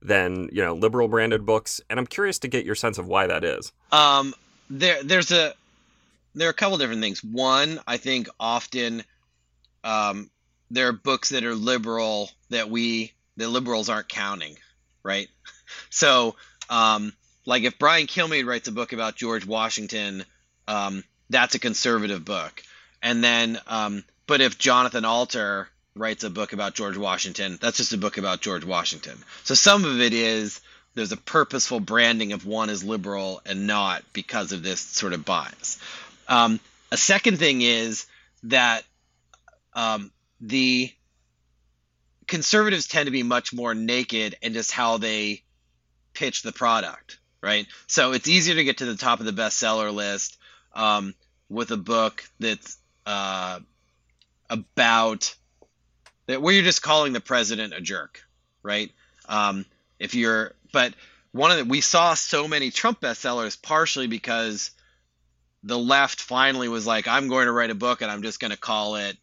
than 0.01 0.47
you 0.53 0.63
know 0.63 0.75
liberal 0.75 1.07
branded 1.07 1.45
books? 1.45 1.81
And 1.89 1.99
I'm 1.99 2.05
curious 2.05 2.37
to 2.39 2.47
get 2.47 2.65
your 2.65 2.75
sense 2.75 2.99
of 2.99 3.07
why 3.07 3.25
that 3.27 3.43
is. 3.43 3.73
Um, 3.91 4.35
there 4.69 5.03
there's 5.03 5.31
a 5.31 5.53
there 6.35 6.47
are 6.47 6.51
a 6.51 6.53
couple 6.53 6.77
different 6.77 7.01
things. 7.01 7.23
One, 7.23 7.79
I 7.87 7.97
think 7.97 8.29
often 8.39 9.03
um, 9.83 10.29
there 10.69 10.87
are 10.89 10.93
books 10.93 11.29
that 11.29 11.43
are 11.43 11.55
liberal 11.55 12.29
that 12.51 12.69
we 12.69 13.11
the 13.37 13.49
liberals 13.49 13.89
aren't 13.89 14.07
counting, 14.07 14.55
right? 15.03 15.27
So, 15.89 16.35
um, 16.69 17.11
like 17.45 17.63
if 17.63 17.77
Brian 17.77 18.07
Kilmeade 18.07 18.45
writes 18.45 18.69
a 18.69 18.71
book 18.71 18.93
about 18.93 19.17
George 19.17 19.45
Washington 19.45 20.23
um, 20.67 21.03
that's 21.29 21.55
a 21.55 21.59
conservative 21.59 22.23
book. 22.23 22.63
And 23.01 23.23
then, 23.23 23.59
um, 23.67 24.03
but 24.25 24.41
if 24.41 24.57
Jonathan 24.57 25.05
Alter 25.05 25.69
writes 25.95 26.23
a 26.23 26.29
book 26.29 26.53
about 26.53 26.73
George 26.73 26.97
Washington, 26.97 27.57
that's 27.61 27.77
just 27.77 27.93
a 27.93 27.97
book 27.97 28.17
about 28.17 28.41
George 28.41 28.65
Washington. 28.65 29.17
So 29.43 29.53
some 29.53 29.85
of 29.85 30.01
it 30.01 30.13
is 30.13 30.61
there's 30.95 31.11
a 31.11 31.17
purposeful 31.17 31.79
branding 31.79 32.33
of 32.33 32.45
one 32.45 32.69
as 32.69 32.83
liberal 32.83 33.41
and 33.45 33.67
not 33.67 34.03
because 34.13 34.51
of 34.51 34.63
this 34.63 34.81
sort 34.81 35.13
of 35.13 35.25
bias. 35.25 35.79
Um, 36.27 36.59
a 36.91 36.97
second 36.97 37.37
thing 37.37 37.61
is 37.61 38.05
that 38.43 38.83
um, 39.73 40.11
the 40.41 40.91
conservatives 42.27 42.87
tend 42.87 43.05
to 43.07 43.11
be 43.11 43.23
much 43.23 43.53
more 43.53 43.73
naked 43.73 44.35
in 44.41 44.53
just 44.53 44.71
how 44.71 44.97
they 44.97 45.43
pitch 46.13 46.41
the 46.41 46.51
product, 46.51 47.19
right? 47.41 47.67
So 47.85 48.13
it's 48.13 48.27
easier 48.27 48.55
to 48.55 48.63
get 48.63 48.79
to 48.79 48.85
the 48.85 48.95
top 48.97 49.19
of 49.19 49.25
the 49.25 49.31
bestseller 49.31 49.93
list 49.93 50.37
um, 50.77 51.13
with 51.49 51.71
a 51.71 51.77
book 51.77 52.23
that's 52.39 52.77
uh, 53.05 53.59
about 54.49 55.35
that 56.27 56.41
where 56.41 56.53
you're 56.53 56.63
just 56.63 56.81
calling 56.81 57.11
the 57.11 57.19
president 57.19 57.73
a 57.73 57.81
jerk, 57.81 58.23
right? 58.63 58.91
Um, 59.27 59.65
if 59.99 60.13
you're, 60.13 60.53
but 60.71 60.93
one 61.31 61.51
of 61.51 61.57
the 61.57 61.65
we 61.65 61.81
saw 61.81 62.13
so 62.13 62.47
many 62.47 62.69
Trump 62.69 63.01
bestsellers 63.01 63.61
partially 63.61 64.07
because 64.07 64.71
the 65.63 65.77
left 65.77 66.21
finally 66.21 66.69
was 66.69 66.85
like, 66.85 67.07
I'm 67.07 67.27
going 67.27 67.47
to 67.47 67.51
write 67.51 67.71
a 67.71 67.75
book 67.75 68.01
and 68.01 68.11
I'm 68.11 68.21
just 68.21 68.39
going 68.39 68.51
to 68.51 68.57
call 68.57 68.95
it 68.95 69.17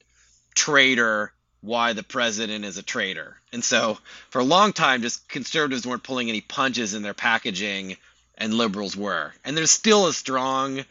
Traitor 0.55 1.33
Why 1.61 1.93
the 1.93 2.03
President 2.03 2.65
is 2.65 2.79
a 2.79 2.83
Traitor. 2.83 3.37
And 3.53 3.63
so 3.63 3.99
for 4.31 4.41
a 4.41 4.45
long 4.45 4.73
time, 4.73 5.03
just 5.03 5.29
conservatives 5.29 5.87
weren't 5.87 6.03
pulling 6.03 6.29
any 6.29 6.41
punches 6.41 6.95
in 6.95 7.03
their 7.03 7.15
packaging 7.15 7.97
and 8.37 8.55
liberals 8.55 8.97
were. 8.97 9.33
And 9.45 9.57
there's 9.57 9.71
still 9.71 10.09
a 10.09 10.13
strong 10.13 10.85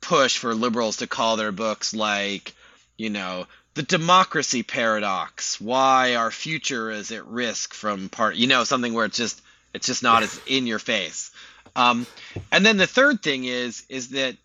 push 0.00 0.38
for 0.38 0.54
liberals 0.54 0.98
to 0.98 1.06
call 1.06 1.36
their 1.36 1.52
books 1.52 1.94
like, 1.94 2.54
you 2.96 3.10
know, 3.10 3.46
the 3.74 3.82
democracy 3.82 4.62
paradox, 4.62 5.60
why 5.60 6.16
our 6.16 6.30
future 6.30 6.90
is 6.90 7.12
at 7.12 7.26
risk 7.26 7.72
from 7.72 8.08
part, 8.08 8.36
you 8.36 8.46
know, 8.46 8.64
something 8.64 8.92
where 8.94 9.06
it's 9.06 9.16
just 9.16 9.40
It's 9.72 9.86
just 9.86 10.02
not 10.02 10.22
as 10.22 10.40
in 10.46 10.66
your 10.66 10.80
face. 10.80 11.30
Um, 11.76 12.06
and 12.50 12.66
then 12.66 12.76
the 12.76 12.86
third 12.86 13.22
thing 13.22 13.44
is 13.44 13.84
is 13.88 14.08
that 14.10 14.36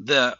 the 0.00 0.36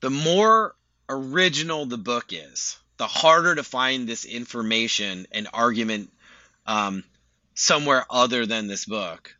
the 0.00 0.10
more 0.10 0.74
original 1.08 1.86
the 1.86 1.96
book 1.96 2.26
is, 2.32 2.78
the 2.98 3.06
harder 3.06 3.54
to 3.54 3.62
find 3.62 4.06
this 4.06 4.24
information 4.24 5.26
and 5.32 5.48
argument 5.52 6.10
um, 6.66 7.04
somewhere 7.54 8.04
other 8.10 8.44
than 8.44 8.66
this 8.66 8.84
book, 8.84 9.34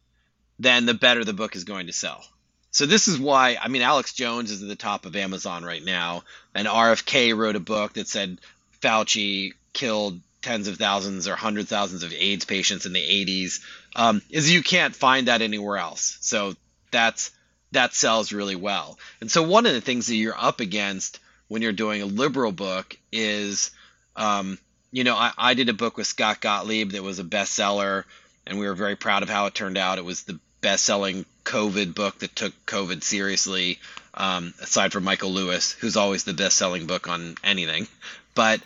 then 0.59 0.87
the 0.87 0.95
better 0.95 1.25
the 1.25 1.35
book 1.35 1.57
is 1.57 1.65
going 1.65 1.87
to 1.87 1.93
sell. 1.93 2.25
So 2.71 2.87
this 2.87 3.09
is 3.09 3.19
why 3.19 3.57
I 3.61 3.69
mean 3.69 3.83
Alex 3.83 4.13
Jones 4.13 4.51
is 4.51 4.63
at 4.63 4.69
the 4.69 4.77
top 4.77 5.07
of 5.07 5.17
Amazon 5.17 5.65
right 5.65 5.85
now, 5.85 6.25
and 6.55 6.69
RFK 6.69 7.37
wrote 7.37 7.57
a 7.57 7.61
book 7.61 7.95
that 7.95 8.09
said 8.09 8.39
Fauci 8.83 9.53
killed 9.73 10.21
tens 10.43 10.69
of 10.69 10.77
thousands 10.77 11.27
or 11.27 11.37
hundred 11.37 11.69
thousands 11.69 12.03
of 12.03 12.13
AIDS 12.13 12.45
patients 12.45 12.87
in 12.87 12.93
the 12.93 13.01
80s. 13.01 13.61
Um, 13.97 14.23
is 14.31 14.51
you 14.51 14.63
can't 14.63 14.95
find 14.95 15.29
that 15.29 15.43
anywhere 15.43 15.77
else. 15.79 16.19
So 16.21 16.55
that's 16.91 17.33
that 17.73 17.95
sells 17.95 18.33
really 18.33 18.57
well. 18.57 18.99
And 19.21 19.31
so 19.31 19.43
one 19.43 19.67
of 19.67 19.73
the 19.73 19.81
things 19.81 20.07
that 20.07 20.15
you're 20.15 20.39
up 20.39 20.61
against 20.61 21.19
when 21.49 21.63
you're 21.63 21.73
doing 21.73 22.03
a 22.03 22.07
liberal 22.07 22.53
book 22.53 22.97
is, 23.13 23.71
um, 24.15 24.59
you 24.93 25.05
know, 25.05 25.15
I, 25.15 25.33
I 25.37 25.55
did 25.55 25.69
a 25.69 25.75
book 25.75 25.97
with 25.97 26.07
Scott 26.07 26.41
Gottlieb 26.41 26.93
that 26.93 27.03
was 27.03 27.19
a 27.19 27.25
bestseller, 27.25 28.05
and 28.47 28.59
we 28.59 28.67
were 28.67 28.75
very 28.75 28.97
proud 28.97 29.23
of 29.23 29.29
how 29.29 29.47
it 29.47 29.55
turned 29.55 29.77
out. 29.77 29.99
It 29.99 30.05
was 30.05 30.23
the 30.23 30.39
best-selling 30.61 31.27
COVID 31.47 31.95
book 31.95 32.19
that 32.19 32.37
took 32.37 32.53
COVID 32.67 33.03
seriously, 33.03 33.79
um, 34.15 34.53
aside 34.61 34.93
from 34.93 35.05
Michael 35.05 35.31
Lewis, 35.31 35.73
who's 35.73 35.97
always 35.97 36.25
the 36.25 36.35
best-selling 36.35 36.87
book 36.87 37.09
on 37.09 37.37
anything. 37.43 37.87
But 38.35 38.61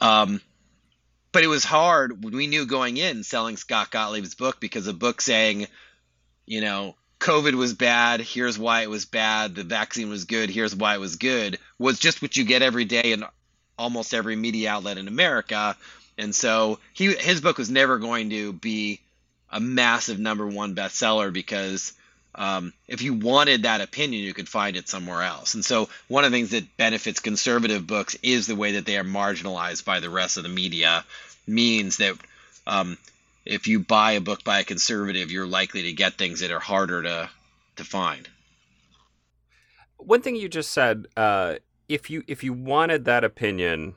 um, 0.00 0.40
but 1.32 1.44
it 1.44 1.48
was 1.48 1.64
hard. 1.64 2.22
when 2.22 2.34
We 2.34 2.46
knew 2.46 2.66
going 2.66 2.96
in 2.96 3.22
selling 3.22 3.56
Scott 3.56 3.90
Gottlieb's 3.90 4.34
book 4.34 4.60
because 4.60 4.86
a 4.86 4.92
book 4.92 5.20
saying, 5.20 5.66
you 6.44 6.60
know, 6.60 6.96
COVID 7.20 7.54
was 7.54 7.72
bad. 7.72 8.20
Here's 8.20 8.58
why 8.58 8.82
it 8.82 8.90
was 8.90 9.04
bad. 9.04 9.54
The 9.54 9.64
vaccine 9.64 10.10
was 10.10 10.24
good. 10.24 10.50
Here's 10.50 10.76
why 10.76 10.94
it 10.94 11.00
was 11.00 11.16
good. 11.16 11.58
Was 11.78 11.98
just 11.98 12.20
what 12.20 12.36
you 12.36 12.44
get 12.44 12.62
every 12.62 12.84
day 12.84 13.12
in 13.12 13.24
almost 13.78 14.12
every 14.12 14.36
media 14.36 14.70
outlet 14.70 14.98
in 14.98 15.08
America. 15.08 15.76
And 16.18 16.34
so 16.34 16.78
he 16.92 17.14
his 17.14 17.40
book 17.40 17.58
was 17.58 17.70
never 17.70 17.98
going 17.98 18.30
to 18.30 18.52
be 18.52 19.00
a 19.50 19.60
massive 19.60 20.18
number 20.18 20.46
one 20.46 20.74
bestseller 20.74 21.32
because 21.32 21.92
um, 22.34 22.72
if 22.88 23.02
you 23.02 23.14
wanted 23.14 23.62
that 23.62 23.80
opinion, 23.80 24.22
you 24.22 24.34
could 24.34 24.48
find 24.48 24.76
it 24.76 24.88
somewhere 24.88 25.22
else. 25.22 25.54
And 25.54 25.64
so 25.64 25.88
one 26.08 26.24
of 26.24 26.32
the 26.32 26.36
things 26.36 26.50
that 26.50 26.76
benefits 26.76 27.20
conservative 27.20 27.86
books 27.86 28.16
is 28.22 28.46
the 28.46 28.56
way 28.56 28.72
that 28.72 28.86
they 28.86 28.98
are 28.98 29.04
marginalized 29.04 29.84
by 29.84 30.00
the 30.00 30.10
rest 30.10 30.36
of 30.36 30.42
the 30.42 30.48
media. 30.48 31.04
Means 31.46 31.98
that 31.98 32.16
um, 32.66 32.96
if 33.44 33.66
you 33.66 33.80
buy 33.80 34.12
a 34.12 34.20
book 34.20 34.42
by 34.44 34.60
a 34.60 34.64
conservative, 34.64 35.30
you're 35.30 35.46
likely 35.46 35.82
to 35.82 35.92
get 35.92 36.14
things 36.14 36.40
that 36.40 36.50
are 36.50 36.60
harder 36.60 37.02
to 37.02 37.30
to 37.76 37.84
find. 37.84 38.28
One 39.98 40.22
thing 40.22 40.36
you 40.36 40.48
just 40.48 40.70
said, 40.70 41.06
uh, 41.16 41.56
if 41.88 42.08
you 42.08 42.24
if 42.26 42.42
you 42.42 42.52
wanted 42.52 43.04
that 43.04 43.24
opinion, 43.24 43.94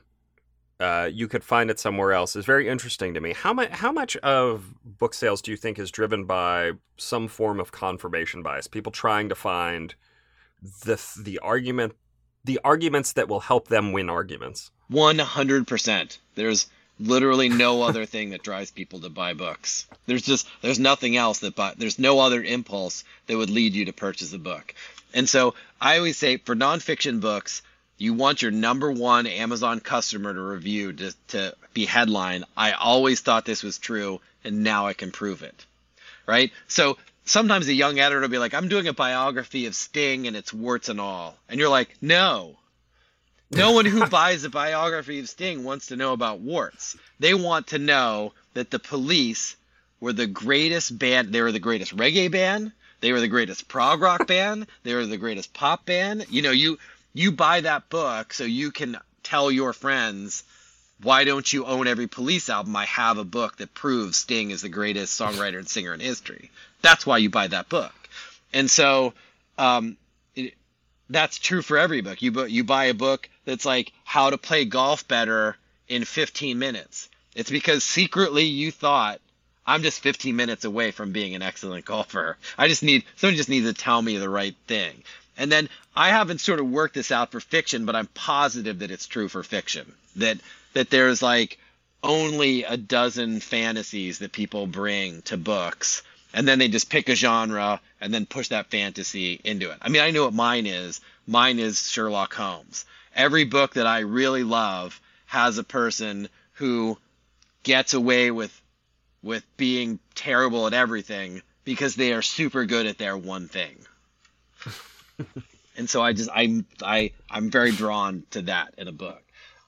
uh, 0.80 1.10
you 1.12 1.26
could 1.26 1.42
find 1.42 1.70
it 1.70 1.80
somewhere 1.80 2.12
else 2.12 2.36
is 2.36 2.44
very 2.44 2.68
interesting 2.68 3.14
to 3.14 3.20
me. 3.20 3.32
How 3.32 3.52
much 3.52 3.70
how 3.70 3.90
much 3.90 4.16
of 4.18 4.74
book 4.84 5.12
sales 5.12 5.42
do 5.42 5.50
you 5.50 5.56
think 5.56 5.78
is 5.78 5.90
driven 5.90 6.24
by 6.24 6.72
some 6.96 7.26
form 7.26 7.58
of 7.58 7.72
confirmation 7.72 8.42
bias? 8.42 8.68
People 8.68 8.92
trying 8.92 9.28
to 9.28 9.34
find 9.34 9.94
the 10.84 11.00
the 11.20 11.38
argument 11.40 11.94
the 12.44 12.60
arguments 12.64 13.12
that 13.12 13.28
will 13.28 13.40
help 13.40 13.68
them 13.68 13.92
win 13.92 14.08
arguments. 14.08 14.70
One 14.88 15.18
hundred 15.18 15.66
percent. 15.66 16.18
There's 16.36 16.68
literally 17.00 17.48
no 17.48 17.82
other 17.88 18.06
thing 18.06 18.30
that 18.30 18.44
drives 18.44 18.70
people 18.70 19.00
to 19.00 19.08
buy 19.08 19.34
books. 19.34 19.86
There's 20.06 20.22
just 20.22 20.48
there's 20.62 20.78
nothing 20.78 21.16
else 21.16 21.40
that 21.40 21.56
buy, 21.56 21.74
there's 21.76 21.98
no 21.98 22.20
other 22.20 22.42
impulse 22.42 23.02
that 23.26 23.36
would 23.36 23.50
lead 23.50 23.74
you 23.74 23.86
to 23.86 23.92
purchase 23.92 24.32
a 24.32 24.38
book. 24.38 24.74
And 25.12 25.28
so 25.28 25.54
I 25.80 25.96
always 25.96 26.18
say 26.18 26.36
for 26.36 26.54
nonfiction 26.54 27.20
books, 27.20 27.62
you 27.98 28.14
want 28.14 28.42
your 28.42 28.50
number 28.50 28.90
one 28.90 29.26
Amazon 29.26 29.80
customer 29.80 30.32
to 30.32 30.40
review 30.40 30.92
to, 30.92 31.14
to 31.28 31.54
be 31.74 31.84
headline. 31.84 32.44
I 32.56 32.72
always 32.72 33.20
thought 33.20 33.44
this 33.44 33.62
was 33.62 33.78
true, 33.78 34.20
and 34.44 34.62
now 34.62 34.86
I 34.86 34.94
can 34.94 35.10
prove 35.10 35.42
it. 35.42 35.66
Right? 36.26 36.52
So 36.68 36.96
sometimes 37.24 37.68
a 37.68 37.74
young 37.74 37.98
editor 37.98 38.20
will 38.20 38.28
be 38.28 38.38
like, 38.38 38.54
I'm 38.54 38.68
doing 38.68 38.88
a 38.88 38.92
biography 38.92 39.66
of 39.66 39.74
Sting 39.74 40.26
and 40.26 40.36
it's 40.36 40.52
warts 40.52 40.88
and 40.88 41.00
all. 41.00 41.36
And 41.48 41.58
you're 41.58 41.68
like, 41.68 41.94
no, 42.00 42.56
no 43.50 43.72
one 43.72 43.86
who 43.86 44.06
buys 44.10 44.44
a 44.44 44.50
biography 44.50 45.20
of 45.20 45.28
Sting 45.28 45.64
wants 45.64 45.86
to 45.86 45.96
know 45.96 46.12
about 46.12 46.40
warts. 46.40 46.96
They 47.18 47.34
want 47.34 47.68
to 47.68 47.78
know 47.78 48.32
that 48.54 48.70
the 48.70 48.78
police 48.78 49.56
were 50.00 50.12
the 50.12 50.26
greatest 50.26 50.98
band. 50.98 51.32
They 51.32 51.42
were 51.42 51.52
the 51.52 51.58
greatest 51.58 51.96
reggae 51.96 52.30
band. 52.30 52.72
They 53.00 53.12
were 53.12 53.20
the 53.20 53.28
greatest 53.28 53.68
prog 53.68 54.00
rock 54.00 54.26
band. 54.26 54.66
They 54.82 54.94
were 54.94 55.06
the 55.06 55.16
greatest 55.16 55.52
pop 55.54 55.86
band. 55.86 56.26
You 56.30 56.42
know, 56.42 56.50
you 56.50 56.78
you 57.18 57.32
buy 57.32 57.60
that 57.60 57.88
book 57.88 58.32
so 58.32 58.44
you 58.44 58.70
can 58.70 58.96
tell 59.22 59.50
your 59.50 59.72
friends, 59.72 60.44
why 61.02 61.24
don't 61.24 61.52
you 61.52 61.66
own 61.66 61.86
every 61.86 62.06
police 62.06 62.48
album? 62.48 62.76
I 62.76 62.84
have 62.86 63.18
a 63.18 63.24
book 63.24 63.56
that 63.58 63.74
proves 63.74 64.18
Sting 64.18 64.50
is 64.50 64.62
the 64.62 64.68
greatest 64.68 65.18
songwriter 65.20 65.58
and 65.58 65.68
singer 65.68 65.92
in 65.92 66.00
history. 66.00 66.50
That's 66.80 67.04
why 67.04 67.18
you 67.18 67.28
buy 67.28 67.48
that 67.48 67.68
book. 67.68 67.92
And 68.52 68.70
so 68.70 69.14
um, 69.58 69.96
that's 71.10 71.38
true 71.38 71.62
for 71.62 71.76
every 71.76 72.00
book. 72.00 72.22
You 72.22 72.46
you 72.46 72.64
buy 72.64 72.86
a 72.86 72.94
book 72.94 73.28
that's 73.44 73.64
like 73.64 73.92
how 74.04 74.30
to 74.30 74.38
play 74.38 74.64
golf 74.64 75.06
better 75.08 75.56
in 75.88 76.04
15 76.04 76.58
minutes. 76.58 77.08
It's 77.34 77.50
because 77.50 77.84
secretly 77.84 78.44
you 78.44 78.70
thought 78.70 79.20
I'm 79.66 79.82
just 79.82 80.00
15 80.00 80.34
minutes 80.34 80.64
away 80.64 80.92
from 80.92 81.12
being 81.12 81.34
an 81.34 81.42
excellent 81.42 81.84
golfer. 81.84 82.38
I 82.56 82.68
just 82.68 82.82
need 82.82 83.04
someone 83.16 83.36
just 83.36 83.50
needs 83.50 83.66
to 83.66 83.74
tell 83.74 84.00
me 84.00 84.16
the 84.16 84.28
right 84.28 84.56
thing. 84.66 85.02
And 85.38 85.50
then 85.50 85.68
I 85.96 86.10
haven't 86.10 86.40
sort 86.40 86.60
of 86.60 86.68
worked 86.68 86.94
this 86.94 87.10
out 87.10 87.32
for 87.32 87.40
fiction, 87.40 87.86
but 87.86 87.96
I'm 87.96 88.08
positive 88.08 88.80
that 88.80 88.90
it's 88.90 89.06
true 89.06 89.28
for 89.28 89.42
fiction. 89.42 89.94
That 90.16 90.38
that 90.74 90.90
there's 90.90 91.22
like 91.22 91.58
only 92.02 92.64
a 92.64 92.76
dozen 92.76 93.40
fantasies 93.40 94.18
that 94.18 94.32
people 94.32 94.66
bring 94.66 95.22
to 95.22 95.36
books 95.36 96.02
and 96.32 96.46
then 96.46 96.58
they 96.58 96.68
just 96.68 96.90
pick 96.90 97.08
a 97.08 97.14
genre 97.14 97.80
and 98.00 98.12
then 98.12 98.26
push 98.26 98.48
that 98.48 98.70
fantasy 98.70 99.40
into 99.44 99.70
it. 99.70 99.78
I 99.80 99.88
mean, 99.88 100.02
I 100.02 100.10
know 100.10 100.24
what 100.24 100.34
mine 100.34 100.66
is. 100.66 101.00
Mine 101.26 101.58
is 101.58 101.90
Sherlock 101.90 102.34
Holmes. 102.34 102.84
Every 103.14 103.44
book 103.44 103.74
that 103.74 103.86
I 103.86 104.00
really 104.00 104.44
love 104.44 105.00
has 105.26 105.58
a 105.58 105.64
person 105.64 106.28
who 106.54 106.98
gets 107.62 107.94
away 107.94 108.30
with 108.30 108.54
with 109.22 109.44
being 109.56 109.98
terrible 110.14 110.66
at 110.66 110.74
everything 110.74 111.42
because 111.64 111.96
they 111.96 112.12
are 112.12 112.22
super 112.22 112.64
good 112.66 112.86
at 112.86 112.98
their 112.98 113.16
one 113.16 113.48
thing. 113.48 113.76
and 115.76 115.88
so 115.88 116.02
I 116.02 116.12
just 116.12 116.30
I'm 116.32 116.66
I 116.82 117.12
I'm 117.30 117.50
very 117.50 117.72
drawn 117.72 118.24
to 118.30 118.42
that 118.42 118.74
in 118.78 118.88
a 118.88 118.92
book. 118.92 119.22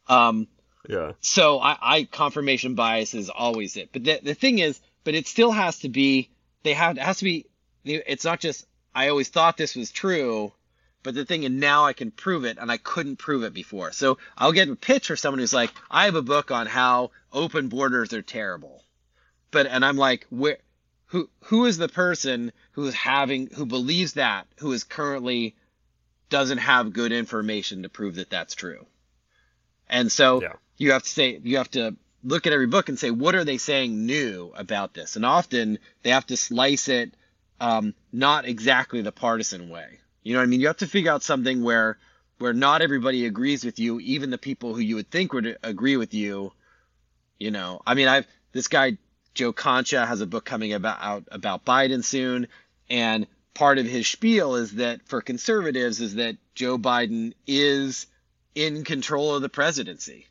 Um, 0.08 0.48
yeah. 0.88 1.12
So 1.20 1.60
I, 1.60 1.76
I 1.80 2.04
confirmation 2.04 2.74
bias 2.74 3.14
is 3.14 3.30
always 3.30 3.76
it, 3.76 3.90
but 3.92 4.04
the 4.04 4.20
the 4.22 4.34
thing 4.34 4.58
is, 4.58 4.80
but 5.04 5.14
it 5.14 5.26
still 5.26 5.52
has 5.52 5.80
to 5.80 5.88
be 5.88 6.30
they 6.62 6.74
have 6.74 6.96
it 6.96 7.02
has 7.02 7.18
to 7.18 7.24
be 7.24 7.46
it's 7.84 8.24
not 8.24 8.40
just 8.40 8.66
I 8.94 9.08
always 9.08 9.28
thought 9.28 9.56
this 9.56 9.76
was 9.76 9.90
true, 9.90 10.52
but 11.02 11.14
the 11.14 11.24
thing 11.24 11.44
and 11.44 11.60
now 11.60 11.84
I 11.84 11.92
can 11.92 12.10
prove 12.10 12.44
it 12.44 12.58
and 12.58 12.70
I 12.70 12.76
couldn't 12.76 13.16
prove 13.16 13.42
it 13.44 13.54
before. 13.54 13.92
So 13.92 14.18
I'll 14.36 14.52
get 14.52 14.68
a 14.68 14.76
pitch 14.76 15.06
for 15.06 15.16
someone 15.16 15.38
who's 15.38 15.52
like, 15.52 15.72
I 15.90 16.06
have 16.06 16.14
a 16.14 16.22
book 16.22 16.50
on 16.50 16.66
how 16.66 17.10
open 17.32 17.68
borders 17.68 18.12
are 18.12 18.22
terrible. 18.22 18.82
But 19.50 19.66
and 19.66 19.84
I'm 19.84 19.96
like, 19.96 20.26
where 20.30 20.58
who 21.10 21.28
who 21.44 21.66
is 21.66 21.76
the 21.76 21.88
person 21.88 22.52
who's 22.72 22.94
having 22.94 23.48
who 23.48 23.66
believes 23.66 24.14
that 24.14 24.46
who 24.58 24.72
is 24.72 24.84
currently 24.84 25.56
doesn't 26.28 26.58
have 26.58 26.92
good 26.92 27.10
information 27.10 27.82
to 27.82 27.88
prove 27.88 28.14
that 28.14 28.30
that's 28.30 28.54
true. 28.54 28.86
And 29.88 30.10
so 30.10 30.40
yeah. 30.40 30.52
you 30.78 30.92
have 30.92 31.02
to 31.02 31.08
say 31.08 31.40
you 31.42 31.56
have 31.56 31.70
to 31.72 31.96
look 32.22 32.46
at 32.46 32.52
every 32.52 32.68
book 32.68 32.88
and 32.88 32.98
say, 32.98 33.10
what 33.10 33.34
are 33.34 33.44
they 33.44 33.58
saying 33.58 34.06
new 34.06 34.52
about 34.54 34.94
this? 34.94 35.16
And 35.16 35.26
often 35.26 35.78
they 36.02 36.10
have 36.10 36.26
to 36.26 36.36
slice 36.36 36.88
it 36.88 37.14
um, 37.58 37.94
not 38.12 38.44
exactly 38.44 39.02
the 39.02 39.10
partisan 39.10 39.68
way. 39.68 39.98
You 40.22 40.34
know 40.34 40.38
what 40.38 40.44
I 40.44 40.46
mean? 40.46 40.60
You 40.60 40.68
have 40.68 40.76
to 40.78 40.86
figure 40.86 41.10
out 41.10 41.22
something 41.24 41.62
where 41.64 41.98
where 42.38 42.52
not 42.54 42.82
everybody 42.82 43.26
agrees 43.26 43.64
with 43.64 43.80
you, 43.80 43.98
even 44.00 44.30
the 44.30 44.38
people 44.38 44.74
who 44.74 44.80
you 44.80 44.94
would 44.94 45.10
think 45.10 45.32
would 45.32 45.58
agree 45.64 45.96
with 45.96 46.14
you. 46.14 46.52
You 47.38 47.50
know, 47.50 47.82
I 47.84 47.94
mean, 47.94 48.06
I've 48.06 48.28
this 48.52 48.68
guy 48.68 48.96
Joe 49.34 49.52
Concha 49.52 50.04
has 50.04 50.20
a 50.20 50.26
book 50.26 50.44
coming 50.44 50.72
about 50.72 50.98
out 51.00 51.24
about 51.30 51.64
Biden 51.64 52.04
soon, 52.04 52.48
and 52.88 53.26
part 53.54 53.78
of 53.78 53.86
his 53.86 54.06
spiel 54.06 54.56
is 54.56 54.74
that 54.76 55.06
for 55.06 55.20
conservatives 55.20 56.00
is 56.00 56.16
that 56.16 56.36
Joe 56.54 56.78
Biden 56.78 57.34
is 57.46 58.06
in 58.54 58.84
control 58.84 59.34
of 59.34 59.42
the 59.42 59.48
presidency 59.48 60.26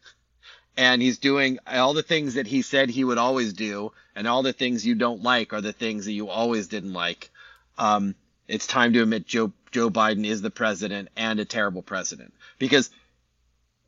and 0.79 1.01
he's 1.01 1.17
doing 1.17 1.59
all 1.67 1.93
the 1.93 2.01
things 2.01 2.35
that 2.35 2.47
he 2.47 2.61
said 2.61 2.89
he 2.89 3.03
would 3.03 3.17
always 3.17 3.51
do, 3.51 3.91
and 4.15 4.25
all 4.25 4.43
the 4.43 4.53
things 4.53 4.85
you 4.85 4.95
don't 4.95 5.21
like 5.21 5.51
are 5.51 5.59
the 5.59 5.73
things 5.73 6.05
that 6.05 6.13
you 6.13 6.29
always 6.29 6.69
didn't 6.69 6.93
like. 6.93 7.31
Um, 7.77 8.15
it's 8.47 8.65
time 8.65 8.93
to 8.93 9.01
admit 9.01 9.27
Joe 9.27 9.51
Joe 9.71 9.89
Biden 9.89 10.25
is 10.25 10.41
the 10.41 10.49
president 10.49 11.09
and 11.17 11.37
a 11.37 11.43
terrible 11.43 11.81
president 11.81 12.33
because, 12.59 12.89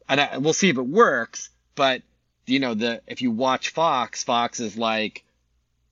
and 0.10 0.20
I, 0.20 0.38
we'll 0.38 0.52
see 0.52 0.68
if 0.68 0.78
it 0.78 0.86
works. 0.86 1.50
But 1.76 2.02
you 2.52 2.60
know, 2.60 2.74
the 2.74 3.02
if 3.08 3.22
you 3.22 3.32
watch 3.32 3.70
Fox, 3.70 4.26
Fox 4.26 4.60
is 4.60 4.78
like, 4.78 5.24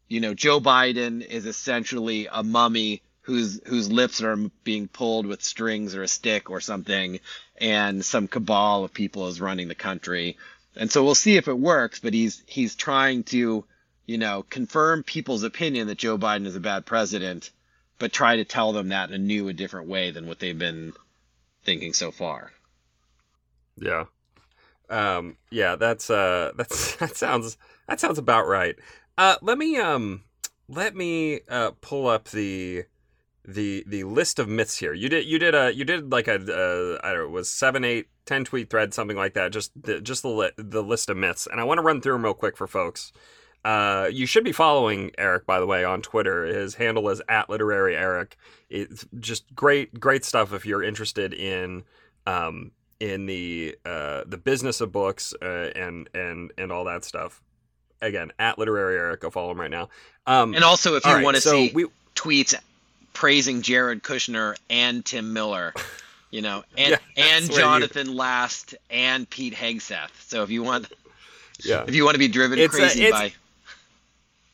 you 0.09 0.19
know, 0.19 0.33
Joe 0.33 0.59
Biden 0.59 1.25
is 1.25 1.45
essentially 1.45 2.27
a 2.29 2.43
mummy 2.43 3.01
whose 3.21 3.61
whose 3.65 3.89
lips 3.89 4.21
are 4.21 4.35
being 4.65 4.89
pulled 4.89 5.25
with 5.25 5.41
strings 5.41 5.95
or 5.95 6.03
a 6.03 6.07
stick 6.07 6.49
or 6.49 6.59
something, 6.59 7.21
and 7.55 8.03
some 8.03 8.27
cabal 8.27 8.83
of 8.83 8.93
people 8.93 9.27
is 9.27 9.39
running 9.39 9.69
the 9.69 9.75
country. 9.75 10.37
And 10.75 10.91
so 10.91 11.01
we'll 11.01 11.15
see 11.15 11.37
if 11.37 11.47
it 11.47 11.57
works, 11.57 11.99
but 11.99 12.13
he's 12.13 12.43
he's 12.45 12.75
trying 12.75 13.23
to, 13.35 13.63
you 14.05 14.17
know, 14.17 14.43
confirm 14.49 15.03
people's 15.03 15.43
opinion 15.43 15.87
that 15.87 15.97
Joe 15.97 16.17
Biden 16.17 16.45
is 16.45 16.57
a 16.57 16.59
bad 16.59 16.85
president, 16.85 17.51
but 17.99 18.11
try 18.11 18.35
to 18.35 18.43
tell 18.43 18.73
them 18.73 18.89
that 18.89 19.09
in 19.09 19.15
a 19.15 19.17
new, 19.17 19.47
a 19.47 19.53
different 19.53 19.87
way 19.87 20.11
than 20.11 20.27
what 20.27 20.39
they've 20.39 20.59
been 20.59 20.91
thinking 21.63 21.93
so 21.93 22.11
far. 22.11 22.51
Yeah. 23.77 24.05
Um, 24.89 25.37
yeah, 25.51 25.75
that's 25.75 26.09
uh 26.09 26.51
that's 26.57 26.95
that 26.97 27.15
sounds 27.15 27.57
that 27.87 27.99
sounds 27.99 28.17
about 28.17 28.47
right. 28.47 28.75
Uh 29.17 29.35
let 29.41 29.57
me 29.57 29.77
um 29.77 30.23
let 30.67 30.95
me 30.95 31.41
uh 31.49 31.71
pull 31.81 32.07
up 32.07 32.29
the 32.29 32.85
the 33.45 33.83
the 33.87 34.03
list 34.03 34.39
of 34.39 34.47
myths 34.47 34.77
here. 34.77 34.93
You 34.93 35.09
did 35.09 35.25
you 35.25 35.39
did 35.39 35.55
a 35.55 35.73
you 35.73 35.83
did 35.83 36.11
like 36.11 36.27
a 36.27 36.35
uh, 36.35 36.99
I 37.03 37.13
don't 37.13 37.19
know 37.19 37.25
it 37.25 37.31
was 37.31 37.49
seven 37.49 37.83
eight 37.83 38.07
ten 38.25 38.45
tweet 38.45 38.69
thread 38.69 38.93
something 38.93 39.17
like 39.17 39.33
that. 39.33 39.51
Just 39.51 39.71
the, 39.81 39.99
just 40.01 40.21
the 40.21 40.29
li- 40.29 40.51
the 40.57 40.83
list 40.83 41.09
of 41.09 41.17
myths, 41.17 41.47
and 41.49 41.59
I 41.59 41.63
want 41.63 41.79
to 41.79 41.83
run 41.83 42.01
through 42.01 42.13
them 42.13 42.23
real 42.23 42.33
quick 42.33 42.57
for 42.57 42.67
folks. 42.67 43.11
Uh, 43.65 44.07
you 44.11 44.25
should 44.25 44.45
be 44.45 44.53
following 44.53 45.11
Eric 45.17 45.45
by 45.45 45.59
the 45.59 45.65
way 45.65 45.83
on 45.83 46.01
Twitter. 46.01 46.45
His 46.45 46.75
handle 46.75 47.09
is 47.09 47.21
at 47.27 47.49
literary 47.49 47.95
Eric. 47.95 48.37
It's 48.69 49.05
just 49.19 49.53
great 49.55 49.99
great 49.99 50.23
stuff 50.23 50.53
if 50.53 50.65
you're 50.65 50.83
interested 50.83 51.33
in 51.33 51.83
um 52.27 52.71
in 52.99 53.25
the 53.25 53.75
uh 53.85 54.23
the 54.25 54.37
business 54.37 54.81
of 54.81 54.91
books 54.91 55.33
uh, 55.41 55.71
and 55.75 56.09
and 56.13 56.51
and 56.57 56.71
all 56.71 56.85
that 56.85 57.03
stuff. 57.05 57.41
Again, 58.01 58.31
at 58.39 58.57
literary 58.57 58.97
Eric, 58.97 59.21
go 59.21 59.29
follow 59.29 59.51
him 59.51 59.59
right 59.59 59.71
now. 59.71 59.89
Um, 60.25 60.53
and 60.53 60.63
also, 60.63 60.95
if 60.95 61.05
you 61.05 61.11
right, 61.11 61.23
want 61.23 61.35
to 61.35 61.41
so 61.41 61.51
see 61.51 61.71
we, 61.73 61.85
tweets 62.15 62.53
praising 63.13 63.61
Jared 63.61 64.03
Kushner 64.03 64.55
and 64.69 65.03
Tim 65.03 65.33
Miller, 65.33 65.73
you 66.31 66.41
know, 66.41 66.63
and 66.77 66.91
Yeah, 66.91 66.97
and 67.17 67.49
where 67.49 67.57
you- 67.57 67.63
Jonathan 67.63 68.15
Last 68.15 68.75
and 68.89 69.29
Pete 69.29 69.53
Hegseth. 69.53 70.11
So 70.27 70.43
if 70.43 70.49
you 70.49 70.63
want 70.63 70.87
yeah. 71.63 71.83
if 71.87 71.93
you 71.93 72.05
want 72.05 72.15
to 72.15 72.19
be 72.19 72.27
driven 72.29 72.57
It's 72.59 72.73
crazy 72.73 73.05
it's- 73.05 73.19
by 73.19 73.33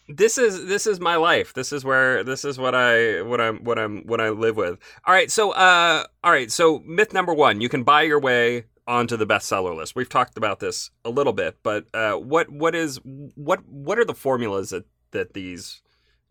this 0.07 0.37
is 0.37 0.65
this 0.65 0.85
is 0.87 0.99
my 0.99 1.15
life. 1.15 1.53
This 1.53 1.71
is 1.71 1.83
where 1.83 2.23
this 2.23 2.45
is 2.45 2.57
what 2.57 2.75
I 2.75 3.21
what 3.21 3.41
I'm 3.41 3.63
what 3.63 3.79
I'm 3.79 4.03
what 4.05 4.21
I 4.21 4.29
live 4.29 4.55
with. 4.57 4.79
All 5.05 5.13
right, 5.13 5.31
so 5.31 5.51
uh 5.51 6.05
all 6.23 6.31
right, 6.31 6.51
so 6.51 6.79
myth 6.85 7.13
number 7.13 7.33
1, 7.33 7.61
you 7.61 7.69
can 7.69 7.83
buy 7.83 8.03
your 8.03 8.19
way 8.19 8.65
onto 8.87 9.17
the 9.17 9.25
bestseller 9.25 9.75
list. 9.75 9.95
We've 9.95 10.09
talked 10.09 10.37
about 10.37 10.59
this 10.59 10.91
a 11.03 11.09
little 11.09 11.33
bit, 11.33 11.57
but 11.63 11.85
uh 11.93 12.13
what 12.13 12.49
what 12.49 12.75
is 12.75 12.99
what 13.03 13.65
what 13.67 13.97
are 13.97 14.05
the 14.05 14.13
formulas 14.13 14.69
that 14.69 14.85
that 15.11 15.33
these 15.33 15.81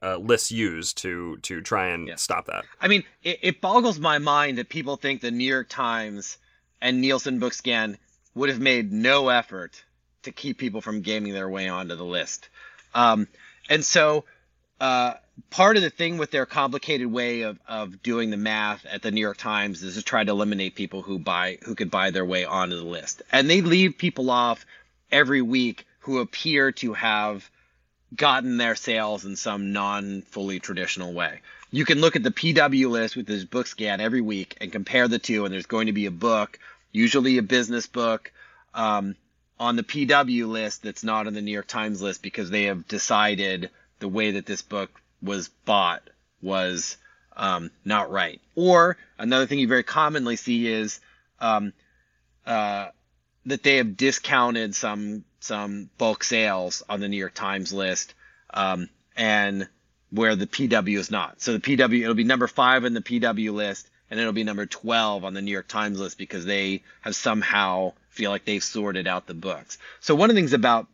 uh, 0.02 0.18
lists 0.18 0.52
use 0.52 0.92
to 0.92 1.38
to 1.38 1.62
try 1.62 1.88
and 1.88 2.06
Yeah. 2.08 2.16
stop 2.16 2.46
that? 2.46 2.64
I 2.80 2.88
mean, 2.88 3.04
it, 3.22 3.38
it 3.42 3.60
boggles 3.62 3.98
my 3.98 4.18
mind 4.18 4.58
that 4.58 4.68
people 4.68 4.96
think 4.96 5.20
the 5.22 5.30
New 5.30 5.48
York 5.50 5.68
Times 5.70 6.36
and 6.82 7.00
Nielsen 7.00 7.40
Bookscan 7.40 7.96
would 8.34 8.50
have 8.50 8.60
made 8.60 8.92
no 8.92 9.30
effort 9.30 9.82
to 10.22 10.30
keep 10.30 10.58
people 10.58 10.82
from 10.82 11.00
gaming 11.00 11.32
their 11.32 11.48
way 11.48 11.68
onto 11.68 11.96
the 11.96 12.04
list. 12.04 12.50
Um, 12.94 13.26
and 13.68 13.84
so, 13.84 14.24
uh, 14.80 15.14
part 15.50 15.76
of 15.76 15.82
the 15.82 15.90
thing 15.90 16.18
with 16.18 16.30
their 16.30 16.46
complicated 16.46 17.06
way 17.06 17.42
of, 17.42 17.58
of 17.66 18.02
doing 18.02 18.30
the 18.30 18.36
math 18.36 18.84
at 18.86 19.02
the 19.02 19.10
New 19.10 19.20
York 19.20 19.36
Times 19.36 19.82
is 19.82 19.94
to 19.94 20.02
try 20.02 20.22
to 20.24 20.30
eliminate 20.30 20.74
people 20.74 21.02
who 21.02 21.18
buy 21.18 21.58
who 21.62 21.74
could 21.74 21.90
buy 21.90 22.10
their 22.10 22.24
way 22.24 22.44
onto 22.44 22.76
the 22.76 22.84
list, 22.84 23.22
and 23.32 23.48
they 23.48 23.60
leave 23.60 23.98
people 23.98 24.30
off 24.30 24.64
every 25.10 25.42
week 25.42 25.86
who 26.00 26.18
appear 26.18 26.72
to 26.72 26.92
have 26.92 27.48
gotten 28.14 28.56
their 28.56 28.74
sales 28.74 29.24
in 29.24 29.36
some 29.36 29.72
non 29.72 30.22
fully 30.22 30.60
traditional 30.60 31.12
way. 31.12 31.40
You 31.70 31.84
can 31.84 32.00
look 32.00 32.14
at 32.14 32.22
the 32.22 32.30
PW 32.30 32.88
list 32.88 33.16
with 33.16 33.26
this 33.26 33.44
book 33.44 33.66
scan 33.66 34.00
every 34.00 34.20
week 34.20 34.56
and 34.60 34.70
compare 34.70 35.08
the 35.08 35.18
two, 35.18 35.44
and 35.44 35.52
there's 35.52 35.66
going 35.66 35.86
to 35.86 35.92
be 35.92 36.06
a 36.06 36.10
book, 36.10 36.58
usually 36.92 37.38
a 37.38 37.42
business 37.42 37.86
book, 37.86 38.30
um, 38.74 39.16
on 39.58 39.76
the 39.76 39.82
PW 39.82 40.48
list 40.48 40.82
that's 40.82 41.04
not 41.04 41.26
on 41.26 41.34
the 41.34 41.42
New 41.42 41.52
York 41.52 41.66
Times 41.66 42.02
list 42.02 42.22
because 42.22 42.50
they 42.50 42.64
have 42.64 42.88
decided 42.88 43.70
the 44.00 44.08
way 44.08 44.32
that 44.32 44.46
this 44.46 44.62
book 44.62 44.90
was 45.22 45.48
bought 45.48 46.02
was 46.42 46.96
um, 47.36 47.70
not 47.84 48.10
right. 48.10 48.40
Or 48.54 48.96
another 49.18 49.46
thing 49.46 49.58
you 49.58 49.68
very 49.68 49.82
commonly 49.82 50.36
see 50.36 50.66
is 50.66 51.00
um, 51.40 51.72
uh, 52.46 52.88
that 53.46 53.62
they 53.62 53.76
have 53.76 53.96
discounted 53.96 54.74
some 54.74 55.24
some 55.40 55.90
bulk 55.98 56.24
sales 56.24 56.82
on 56.88 57.00
the 57.00 57.08
New 57.08 57.18
York 57.18 57.34
Times 57.34 57.72
list, 57.72 58.14
um, 58.50 58.88
and 59.16 59.68
where 60.10 60.36
the 60.36 60.46
PW 60.46 60.98
is 60.98 61.10
not. 61.10 61.40
So 61.40 61.52
the 61.52 61.60
PW 61.60 62.02
it'll 62.02 62.14
be 62.14 62.24
number 62.24 62.46
five 62.46 62.84
in 62.84 62.94
the 62.94 63.02
PW 63.02 63.52
list, 63.52 63.88
and 64.10 64.18
it'll 64.18 64.32
be 64.32 64.44
number 64.44 64.66
twelve 64.66 65.24
on 65.24 65.34
the 65.34 65.42
New 65.42 65.52
York 65.52 65.68
Times 65.68 65.98
list 65.98 66.18
because 66.18 66.44
they 66.44 66.82
have 67.02 67.16
somehow 67.16 67.92
feel 68.14 68.30
like 68.30 68.44
they've 68.44 68.62
sorted 68.62 69.06
out 69.06 69.26
the 69.26 69.34
books. 69.34 69.76
So 70.00 70.14
one 70.14 70.30
of 70.30 70.36
the 70.36 70.40
things 70.40 70.52
about 70.52 70.86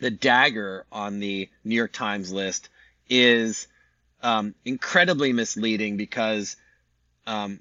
the 0.00 0.10
dagger 0.10 0.84
on 0.90 1.20
the 1.20 1.48
New 1.64 1.74
York 1.76 1.92
Times 1.92 2.32
list 2.32 2.68
is 3.08 3.68
um, 4.22 4.54
incredibly 4.64 5.32
misleading 5.32 5.96
because 5.96 6.56
um, 7.26 7.60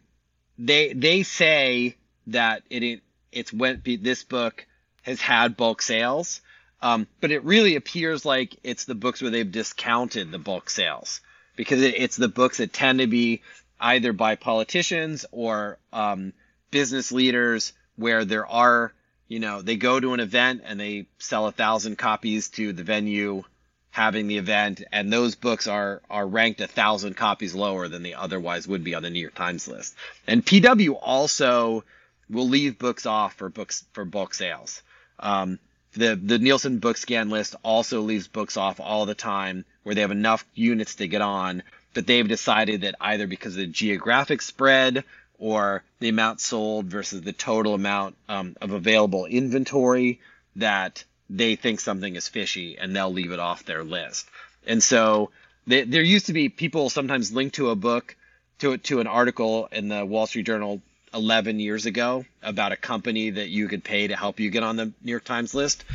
they 0.58 0.94
they 0.94 1.24
say 1.24 1.96
that 2.28 2.64
it, 2.70 2.84
it 2.84 3.02
it's 3.32 3.54
when 3.54 3.82
this 3.86 4.24
book 4.24 4.66
has 5.04 5.22
had 5.22 5.56
bulk 5.56 5.82
sales, 5.82 6.42
um, 6.82 7.08
but 7.22 7.32
it 7.32 7.44
really 7.44 7.76
appears 7.76 8.26
like 8.26 8.58
it's 8.64 8.86
the 8.86 8.96
books 8.96 9.22
where 9.22 9.32
they've 9.32 9.52
discounted 9.52 10.32
the 10.32 10.40
bulk 10.40 10.70
sales 10.70 11.22
because 11.56 11.82
it, 11.82 11.94
it's 11.96 12.18
the 12.18 12.28
books 12.28 12.58
that 12.58 12.74
tend 12.74 13.00
to 13.00 13.08
be 13.08 13.42
either 13.80 14.14
by 14.14 14.36
politicians 14.36 15.26
or 15.32 15.78
um, 15.94 16.34
business 16.72 17.12
leaders 17.12 17.74
where 18.00 18.26
there 18.26 18.48
are 18.48 18.94
you 19.28 19.40
know 19.40 19.62
they 19.62 19.76
go 19.76 20.00
to 20.00 20.14
an 20.14 20.20
event 20.20 20.62
and 20.66 20.80
they 20.80 21.06
sell 21.20 21.48
a 21.48 21.52
thousand 21.52 21.98
copies 21.98 22.50
to 22.50 22.74
the 22.74 22.84
venue 22.84 23.44
having 23.92 24.28
the 24.28 24.38
event 24.38 24.84
and 24.92 25.12
those 25.12 25.36
books 25.36 25.68
are 25.68 26.02
are 26.10 26.28
ranked 26.28 26.62
a 26.62 26.68
thousand 26.68 27.16
copies 27.16 27.56
lower 27.56 27.88
than 27.88 28.04
they 28.04 28.14
otherwise 28.14 28.68
would 28.68 28.84
be 28.84 28.96
on 28.96 29.04
the 29.04 29.10
new 29.10 29.20
york 29.20 29.36
times 29.36 29.68
list. 29.68 29.96
And 30.28 30.46
pw 30.46 30.98
also 31.02 31.84
will 32.30 32.48
leave 32.48 32.78
books 32.78 33.06
off 33.06 33.34
for 33.36 33.50
books 33.50 33.86
for 33.94 34.06
bulk 34.06 34.34
sales. 34.34 34.82
Um, 35.20 35.60
the 35.94 36.16
the 36.16 36.38
nielsen 36.38 36.80
book 36.80 36.98
scan 36.98 37.30
list 37.30 37.56
also 37.64 38.02
leaves 38.02 38.28
books 38.28 38.58
off 38.58 38.80
all 38.80 39.06
the 39.06 39.16
time 39.16 39.66
where 39.84 39.96
they 39.96 40.02
have 40.02 40.12
enough 40.12 40.46
units 40.54 40.96
to 40.96 41.08
get 41.08 41.22
on 41.22 41.64
but 41.94 42.06
they've 42.06 42.28
decided 42.28 42.82
that 42.82 42.96
either 43.02 43.26
because 43.26 43.54
of 43.54 43.62
the 43.62 43.68
geographic 43.68 44.44
spread 44.44 45.04
or 45.40 45.84
the 46.00 46.10
amount 46.10 46.42
sold 46.42 46.86
versus 46.86 47.22
the 47.22 47.34
total 47.34 47.74
amount 47.74 48.16
um, 48.28 48.56
of 48.62 48.72
available 48.72 49.26
inventory 49.26 50.20
that 50.58 51.04
they 51.30 51.56
think 51.56 51.80
something 51.80 52.16
is 52.16 52.28
fishy 52.28 52.78
and 52.78 52.96
they'll 52.96 53.12
leave 53.12 53.32
it 53.32 53.40
off 53.40 53.66
their 53.66 53.84
list. 53.84 54.28
And 54.68 54.84
so 54.84 55.32
they, 55.66 55.84
there 55.84 56.02
used 56.02 56.28
to 56.28 56.34
be 56.34 56.50
people 56.50 56.90
sometimes 56.90 57.32
linked 57.32 57.56
to 57.56 57.70
a 57.70 57.76
book 57.76 58.16
to 58.60 58.78
to 58.78 59.00
an 59.00 59.08
article 59.08 59.70
in 59.72 59.88
the 59.88 60.06
Wall 60.06 60.28
Street 60.28 60.46
Journal 60.46 60.82
11 61.14 61.60
years 61.60 61.86
ago 61.86 62.26
about 62.44 62.72
a 62.72 62.76
company 62.76 63.32
that 63.32 63.50
you 63.50 63.68
could 63.68 63.84
pay 63.84 64.08
to 64.08 64.16
help 64.16 64.40
you 64.40 64.50
get 64.50 64.64
on 64.64 64.76
the 64.76 64.86
New 64.86 65.12
York 65.12 65.24
Times 65.24 65.54
list. 65.54 65.86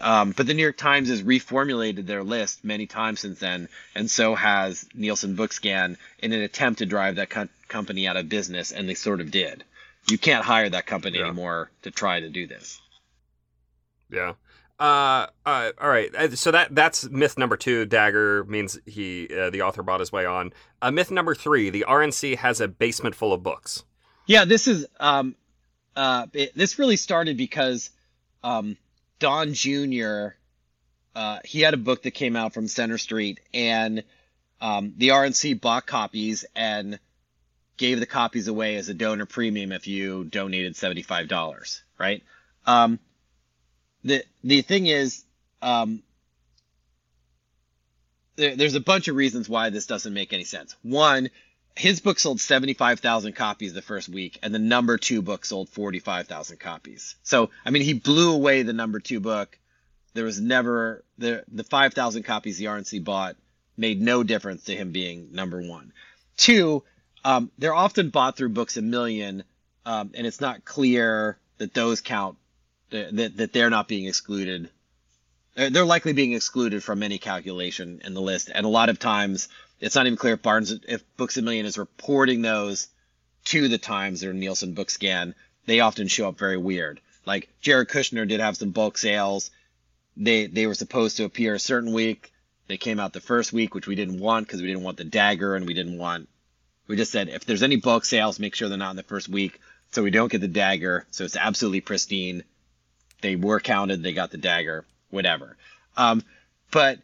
Um, 0.00 0.32
but 0.32 0.46
the 0.46 0.54
New 0.54 0.62
York 0.62 0.76
Times 0.76 1.08
has 1.08 1.22
reformulated 1.22 2.06
their 2.06 2.22
list 2.24 2.64
many 2.64 2.86
times 2.86 3.20
since 3.20 3.38
then, 3.38 3.68
and 3.94 4.10
so 4.10 4.34
has 4.34 4.86
Nielsen 4.94 5.36
Bookscan 5.36 5.96
in 6.18 6.32
an 6.32 6.42
attempt 6.42 6.80
to 6.80 6.86
drive 6.86 7.16
that 7.16 7.30
co- 7.30 7.48
company 7.68 8.06
out 8.08 8.16
of 8.16 8.28
business, 8.28 8.72
and 8.72 8.88
they 8.88 8.94
sort 8.94 9.20
of 9.20 9.30
did. 9.30 9.64
You 10.10 10.18
can't 10.18 10.44
hire 10.44 10.68
that 10.68 10.86
company 10.86 11.18
Yeah. 11.18 11.26
anymore 11.26 11.70
to 11.82 11.90
try 11.90 12.20
to 12.20 12.28
do 12.28 12.46
this. 12.46 12.80
Yeah. 14.10 14.34
Uh, 14.78 15.28
uh, 15.46 15.70
all 15.80 15.88
right. 15.88 16.12
Uh, 16.14 16.34
So 16.34 16.50
that 16.50 16.74
that's 16.74 17.08
myth 17.08 17.38
number 17.38 17.56
two. 17.56 17.86
Dagger 17.86 18.44
means 18.44 18.78
he, 18.86 19.28
uh, 19.34 19.50
the 19.50 19.62
author, 19.62 19.82
bought 19.84 20.00
his 20.00 20.10
way 20.10 20.26
on. 20.26 20.52
Uh, 20.82 20.90
myth 20.90 21.10
number 21.12 21.34
three: 21.34 21.70
the 21.70 21.84
RNC 21.88 22.36
has 22.38 22.60
a 22.60 22.66
basement 22.66 23.14
full 23.14 23.32
of 23.32 23.42
books. 23.42 23.84
Yeah, 24.26 24.44
this 24.44 24.66
is 24.66 24.86
um, 24.98 25.36
uh, 25.94 26.26
it, 26.32 26.54
this 26.56 26.78
really 26.78 26.96
started 26.96 27.36
because 27.36 27.90
um, 28.42 28.76
Don 29.18 29.54
Jr. 29.54 30.28
Uh, 31.14 31.38
he 31.44 31.60
had 31.60 31.74
a 31.74 31.78
book 31.78 32.02
that 32.02 32.12
came 32.12 32.36
out 32.36 32.54
from 32.54 32.68
Center 32.68 32.98
Street, 32.98 33.40
and 33.52 34.02
um, 34.60 34.94
the 34.96 35.08
RNC 35.08 35.60
bought 35.60 35.86
copies 35.86 36.44
and 36.54 36.98
gave 37.76 38.00
the 38.00 38.06
copies 38.06 38.48
away 38.48 38.76
as 38.76 38.88
a 38.88 38.94
donor 38.94 39.26
premium 39.26 39.72
if 39.72 39.86
you 39.86 40.24
donated 40.24 40.76
seventy 40.76 41.02
five 41.02 41.28
dollars, 41.28 41.82
right? 41.98 42.22
Um, 42.66 42.98
the 44.02 44.24
the 44.42 44.62
thing 44.62 44.86
is, 44.86 45.24
um, 45.62 46.02
there, 48.36 48.56
there's 48.56 48.74
a 48.74 48.80
bunch 48.80 49.08
of 49.08 49.16
reasons 49.16 49.48
why 49.48 49.70
this 49.70 49.86
doesn't 49.86 50.12
make 50.12 50.32
any 50.32 50.44
sense. 50.44 50.74
One, 50.82 51.30
his 51.76 52.00
book 52.00 52.18
sold 52.18 52.40
75,000 52.40 53.32
copies 53.32 53.74
the 53.74 53.82
first 53.82 54.08
week, 54.08 54.38
and 54.42 54.54
the 54.54 54.58
number 54.58 54.96
two 54.96 55.22
book 55.22 55.44
sold 55.44 55.68
45,000 55.70 56.58
copies. 56.58 57.16
So, 57.22 57.50
I 57.64 57.70
mean, 57.70 57.82
he 57.82 57.94
blew 57.94 58.32
away 58.32 58.62
the 58.62 58.72
number 58.72 59.00
two 59.00 59.20
book. 59.20 59.58
There 60.12 60.24
was 60.24 60.40
never 60.40 61.04
the 61.18 61.44
the 61.50 61.64
5,000 61.64 62.22
copies 62.22 62.58
the 62.58 62.66
RNC 62.66 63.02
bought 63.02 63.36
made 63.76 64.00
no 64.00 64.22
difference 64.22 64.64
to 64.64 64.76
him 64.76 64.92
being 64.92 65.30
number 65.32 65.60
one. 65.60 65.92
Two, 66.36 66.84
um, 67.24 67.50
they're 67.58 67.74
often 67.74 68.10
bought 68.10 68.36
through 68.36 68.50
Books 68.50 68.76
a 68.76 68.82
Million, 68.82 69.42
um, 69.84 70.12
and 70.14 70.26
it's 70.26 70.40
not 70.40 70.64
clear 70.64 71.38
that 71.58 71.74
those 71.74 72.00
count, 72.00 72.36
that, 72.90 73.36
that 73.36 73.52
they're 73.52 73.70
not 73.70 73.88
being 73.88 74.06
excluded. 74.06 74.70
They're 75.56 75.84
likely 75.84 76.12
being 76.12 76.32
excluded 76.32 76.82
from 76.82 77.02
any 77.02 77.18
calculation 77.18 78.00
in 78.04 78.14
the 78.14 78.20
list. 78.20 78.50
And 78.52 78.66
a 78.66 78.68
lot 78.68 78.88
of 78.88 78.98
times, 78.98 79.48
it's 79.80 79.94
not 79.94 80.06
even 80.06 80.16
clear 80.16 80.34
if 80.34 80.42
Barnes, 80.42 80.72
if 80.88 81.02
Books 81.16 81.36
a 81.36 81.42
Million 81.42 81.66
is 81.66 81.78
reporting 81.78 82.42
those 82.42 82.88
to 83.46 83.68
the 83.68 83.78
Times 83.78 84.24
or 84.24 84.32
Nielsen 84.32 84.74
Book 84.74 84.90
Scan. 84.90 85.34
They 85.66 85.80
often 85.80 86.08
show 86.08 86.28
up 86.28 86.38
very 86.38 86.56
weird. 86.56 87.00
Like 87.26 87.48
Jared 87.60 87.88
Kushner 87.88 88.28
did 88.28 88.40
have 88.40 88.56
some 88.56 88.70
bulk 88.70 88.98
sales. 88.98 89.50
They 90.16 90.46
they 90.46 90.66
were 90.66 90.74
supposed 90.74 91.16
to 91.16 91.24
appear 91.24 91.54
a 91.54 91.60
certain 91.60 91.92
week. 91.92 92.32
They 92.66 92.76
came 92.76 93.00
out 93.00 93.12
the 93.12 93.20
first 93.20 93.52
week, 93.52 93.74
which 93.74 93.86
we 93.86 93.94
didn't 93.94 94.20
want 94.20 94.46
because 94.46 94.60
we 94.60 94.68
didn't 94.68 94.82
want 94.82 94.96
the 94.96 95.04
dagger 95.04 95.54
and 95.54 95.66
we 95.66 95.74
didn't 95.74 95.98
want. 95.98 96.28
We 96.86 96.96
just 96.96 97.12
said 97.12 97.28
if 97.28 97.44
there's 97.44 97.62
any 97.62 97.76
bulk 97.76 98.04
sales, 98.04 98.38
make 98.38 98.54
sure 98.54 98.68
they're 98.68 98.78
not 98.78 98.90
in 98.90 98.96
the 98.96 99.02
first 99.02 99.28
week, 99.28 99.60
so 99.92 100.02
we 100.02 100.10
don't 100.10 100.30
get 100.30 100.40
the 100.40 100.48
dagger. 100.48 101.06
So 101.10 101.24
it's 101.24 101.36
absolutely 101.36 101.80
pristine. 101.80 102.44
They 103.22 103.36
were 103.36 103.60
counted. 103.60 104.02
They 104.02 104.12
got 104.12 104.30
the 104.30 104.38
dagger. 104.38 104.84
Whatever. 105.10 105.56
Um, 105.96 106.22
but 106.70 106.98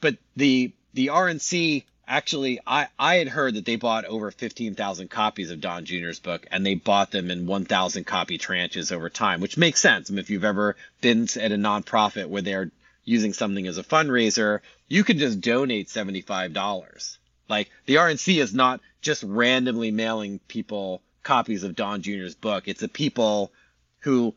but 0.00 0.16
the 0.36 0.72
the 0.92 1.08
RNC 1.08 1.84
actually 2.06 2.60
I, 2.66 2.88
I 2.98 3.16
had 3.16 3.28
heard 3.28 3.54
that 3.54 3.64
they 3.64 3.76
bought 3.76 4.04
over 4.04 4.30
15,000 4.30 5.08
copies 5.08 5.50
of 5.50 5.60
Don 5.60 5.84
Jr.'s 5.84 6.18
book 6.18 6.46
and 6.50 6.64
they 6.64 6.74
bought 6.74 7.10
them 7.10 7.30
in 7.30 7.46
1,000 7.46 8.04
copy 8.04 8.38
tranches 8.38 8.92
over 8.92 9.10
time, 9.10 9.40
which 9.40 9.56
makes 9.56 9.80
sense. 9.80 10.10
I 10.10 10.12
mean, 10.12 10.20
if 10.20 10.30
you've 10.30 10.44
ever 10.44 10.76
been 11.00 11.22
at 11.40 11.52
a 11.52 11.56
nonprofit 11.56 12.28
where 12.28 12.42
they're 12.42 12.70
using 13.04 13.32
something 13.32 13.66
as 13.66 13.78
a 13.78 13.82
fundraiser, 13.82 14.60
you 14.88 15.04
could 15.04 15.18
just 15.18 15.40
donate 15.40 15.88
$75. 15.88 17.18
Like 17.48 17.70
the 17.86 17.96
RNC 17.96 18.40
is 18.40 18.54
not 18.54 18.80
just 19.02 19.22
randomly 19.22 19.90
mailing 19.90 20.40
people 20.48 21.02
copies 21.22 21.64
of 21.64 21.76
Don 21.76 22.02
Jr.'s 22.02 22.34
book. 22.34 22.68
It's 22.68 22.80
the 22.80 22.88
people 22.88 23.52
who 24.00 24.34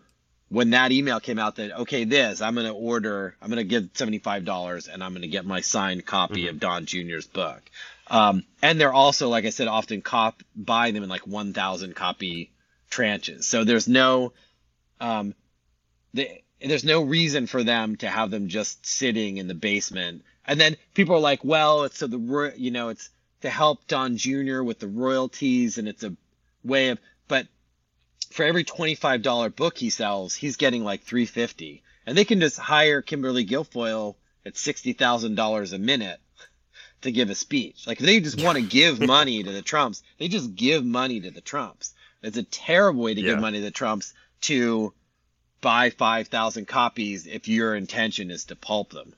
when 0.49 0.71
that 0.71 0.91
email 0.91 1.19
came 1.19 1.39
out 1.39 1.55
that 1.55 1.71
okay 1.79 2.03
this 2.03 2.41
i'm 2.41 2.53
going 2.53 2.65
to 2.65 2.73
order 2.73 3.35
i'm 3.41 3.49
going 3.49 3.57
to 3.57 3.63
give 3.63 3.91
$75 3.93 4.91
and 4.91 5.03
i'm 5.03 5.11
going 5.11 5.21
to 5.21 5.27
get 5.27 5.45
my 5.45 5.61
signed 5.61 6.05
copy 6.05 6.43
mm-hmm. 6.43 6.49
of 6.49 6.59
don 6.59 6.85
jr's 6.85 7.27
book. 7.27 7.61
Um, 8.09 8.45
and 8.61 8.79
they're 8.79 8.93
also 8.93 9.29
like 9.29 9.45
i 9.45 9.49
said 9.49 9.67
often 9.67 10.01
cop 10.01 10.41
buying 10.55 10.93
them 10.93 11.03
in 11.03 11.09
like 11.09 11.27
1000 11.27 11.95
copy 11.95 12.51
tranches. 12.89 13.43
So 13.43 13.63
there's 13.63 13.87
no 13.87 14.33
um, 14.99 15.35
they, 16.13 16.43
there's 16.61 16.85
no 16.85 17.03
reason 17.03 17.45
for 17.47 17.63
them 17.63 17.97
to 17.97 18.07
have 18.07 18.31
them 18.31 18.47
just 18.47 18.85
sitting 18.85 19.37
in 19.37 19.47
the 19.47 19.53
basement. 19.53 20.23
And 20.45 20.59
then 20.59 20.77
people 20.93 21.15
are 21.15 21.19
like 21.19 21.43
well 21.43 21.83
it's 21.83 21.97
so 21.97 22.07
the 22.07 22.53
you 22.55 22.71
know 22.71 22.89
it's 22.89 23.09
to 23.41 23.49
help 23.49 23.85
don 23.87 24.17
jr 24.17 24.63
with 24.63 24.79
the 24.79 24.87
royalties 24.87 25.77
and 25.77 25.87
it's 25.87 26.03
a 26.03 26.15
way 26.63 26.89
of 26.89 26.99
for 28.32 28.43
every 28.43 28.63
$25 28.63 29.55
book 29.55 29.78
he 29.78 29.89
sells, 29.89 30.36
he's 30.36 30.57
getting 30.57 30.84
like 30.84 31.03
350 31.03 31.84
and 32.05 32.17
they 32.17 32.25
can 32.25 32.39
just 32.39 32.57
hire 32.57 33.01
Kimberly 33.01 33.45
Guilfoyle 33.45 34.15
at 34.45 34.53
$60,000 34.53 35.73
a 35.73 35.78
minute 35.78 36.19
to 37.01 37.11
give 37.11 37.30
a 37.30 37.36
speech. 37.36 37.86
Like 37.86 37.99
they 37.99 38.19
just 38.19 38.41
want 38.41 38.57
to 38.57 38.63
give 38.67 38.99
money 38.99 39.43
to 39.43 39.51
the 39.51 39.61
Trumps, 39.61 40.03
they 40.17 40.28
just 40.28 40.55
give 40.55 40.86
money 40.86 41.19
to 41.21 41.32
the 41.32 41.41
Trumps. 41.41 41.93
It's 42.23 42.38
a 42.38 42.43
terrible 42.43 43.03
way 43.03 43.13
to 43.13 43.21
yeah. 43.21 43.32
give 43.32 43.39
money 43.39 43.59
to 43.59 43.63
the 43.63 43.71
Trumps 43.71 44.13
to 44.41 44.93
buy 45.61 45.89
5,000 45.89 46.67
copies 46.67 47.28
if 47.28 47.47
your 47.47 47.75
intention 47.75 48.32
is 48.32 48.45
to 48.45 48.55
pulp 48.55 48.91
them. 48.91 49.13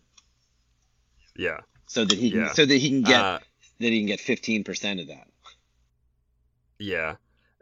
Yeah. 1.36 1.62
So 1.88 2.06
that 2.06 2.18
he 2.18 2.32
can, 2.32 2.42
yeah. 2.42 2.54
so 2.54 2.66
that 2.66 2.76
he 2.76 2.90
can 2.90 3.02
get 3.02 3.22
uh, 3.22 3.40
that 3.80 3.92
he 3.92 4.00
can 4.00 4.08
get 4.08 4.20
15% 4.20 5.02
of 5.02 5.08
that. 5.08 5.28
Yeah. 6.78 7.16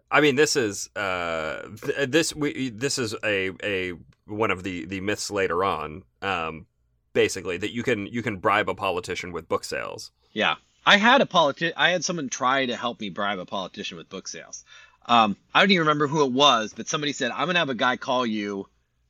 I 0.10 0.22
mean, 0.22 0.36
this 0.36 0.56
is 0.56 0.90
uh, 0.96 1.68
th- 1.82 2.10
this 2.10 2.36
we 2.36 2.70
this 2.70 2.98
is 2.98 3.16
a 3.24 3.52
a 3.64 3.94
one 4.26 4.52
of 4.52 4.64
the 4.64 4.86
the 4.86 5.02
myths 5.02 5.30
later 5.30 5.64
on. 5.64 6.04
Um, 6.22 6.66
basically, 7.14 7.58
that 7.58 7.74
you 7.74 7.84
can 7.84 8.08
you 8.08 8.22
can 8.24 8.38
bribe 8.38 8.70
a 8.70 8.76
politician 8.76 9.32
with 9.32 9.50
book 9.50 9.64
sales. 9.64 10.12
Yeah, 10.32 10.56
I 10.86 10.98
had 10.98 11.22
a 11.22 11.26
politi- 11.26 11.74
I 11.76 11.90
had 11.90 12.06
someone 12.06 12.30
try 12.30 12.66
to 12.66 12.76
help 12.76 13.02
me 13.02 13.10
bribe 13.10 13.40
a 13.40 13.46
politician 13.46 13.98
with 13.98 14.08
book 14.08 14.28
sales. 14.28 14.64
Um, 15.06 15.36
I 15.54 15.62
don't 15.62 15.72
even 15.72 15.82
remember 15.82 16.08
who 16.08 16.24
it 16.24 16.32
was, 16.32 16.74
but 16.74 16.88
somebody 16.88 17.12
said, 17.12 17.32
"I'm 17.32 17.48
gonna 17.48 17.60
have 17.60 17.70
a 17.70 17.76
guy 17.76 17.98
call 17.98 18.26
you. 18.26 18.68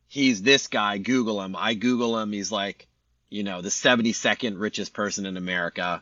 He's 0.08 0.42
this 0.42 0.68
guy. 0.68 0.98
Google 0.98 1.42
him." 1.44 1.56
I 1.56 1.76
Google 1.76 2.18
him. 2.20 2.32
He's 2.32 2.52
like, 2.52 2.88
you 3.30 3.44
know, 3.44 3.62
the 3.62 3.70
72nd 3.70 4.60
richest 4.60 4.94
person 4.94 5.26
in 5.28 5.38
America. 5.38 6.02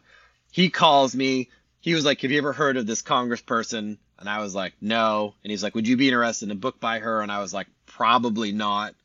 He 0.52 0.70
calls 0.70 1.16
me. 1.16 1.50
He 1.82 1.94
was 1.94 2.06
like, 2.06 2.22
"Have 2.22 2.32
you 2.32 2.38
ever 2.38 2.54
heard 2.54 2.78
of 2.78 2.88
this 2.88 3.02
congressperson?" 3.02 3.98
And 4.20 4.30
I 4.30 4.40
was 4.40 4.56
like, 4.56 4.74
no. 4.82 5.34
And 5.44 5.52
he's 5.52 5.64
like, 5.64 5.76
would 5.76 5.88
you 5.88 5.98
be 5.98 6.08
interested 6.08 6.46
in 6.46 6.52
a 6.52 6.60
book 6.60 6.80
by 6.80 7.00
her? 7.00 7.22
And 7.22 7.32
I 7.32 7.40
was 7.40 7.54
like, 7.54 7.68
probably 7.86 8.52
not. 8.52 8.96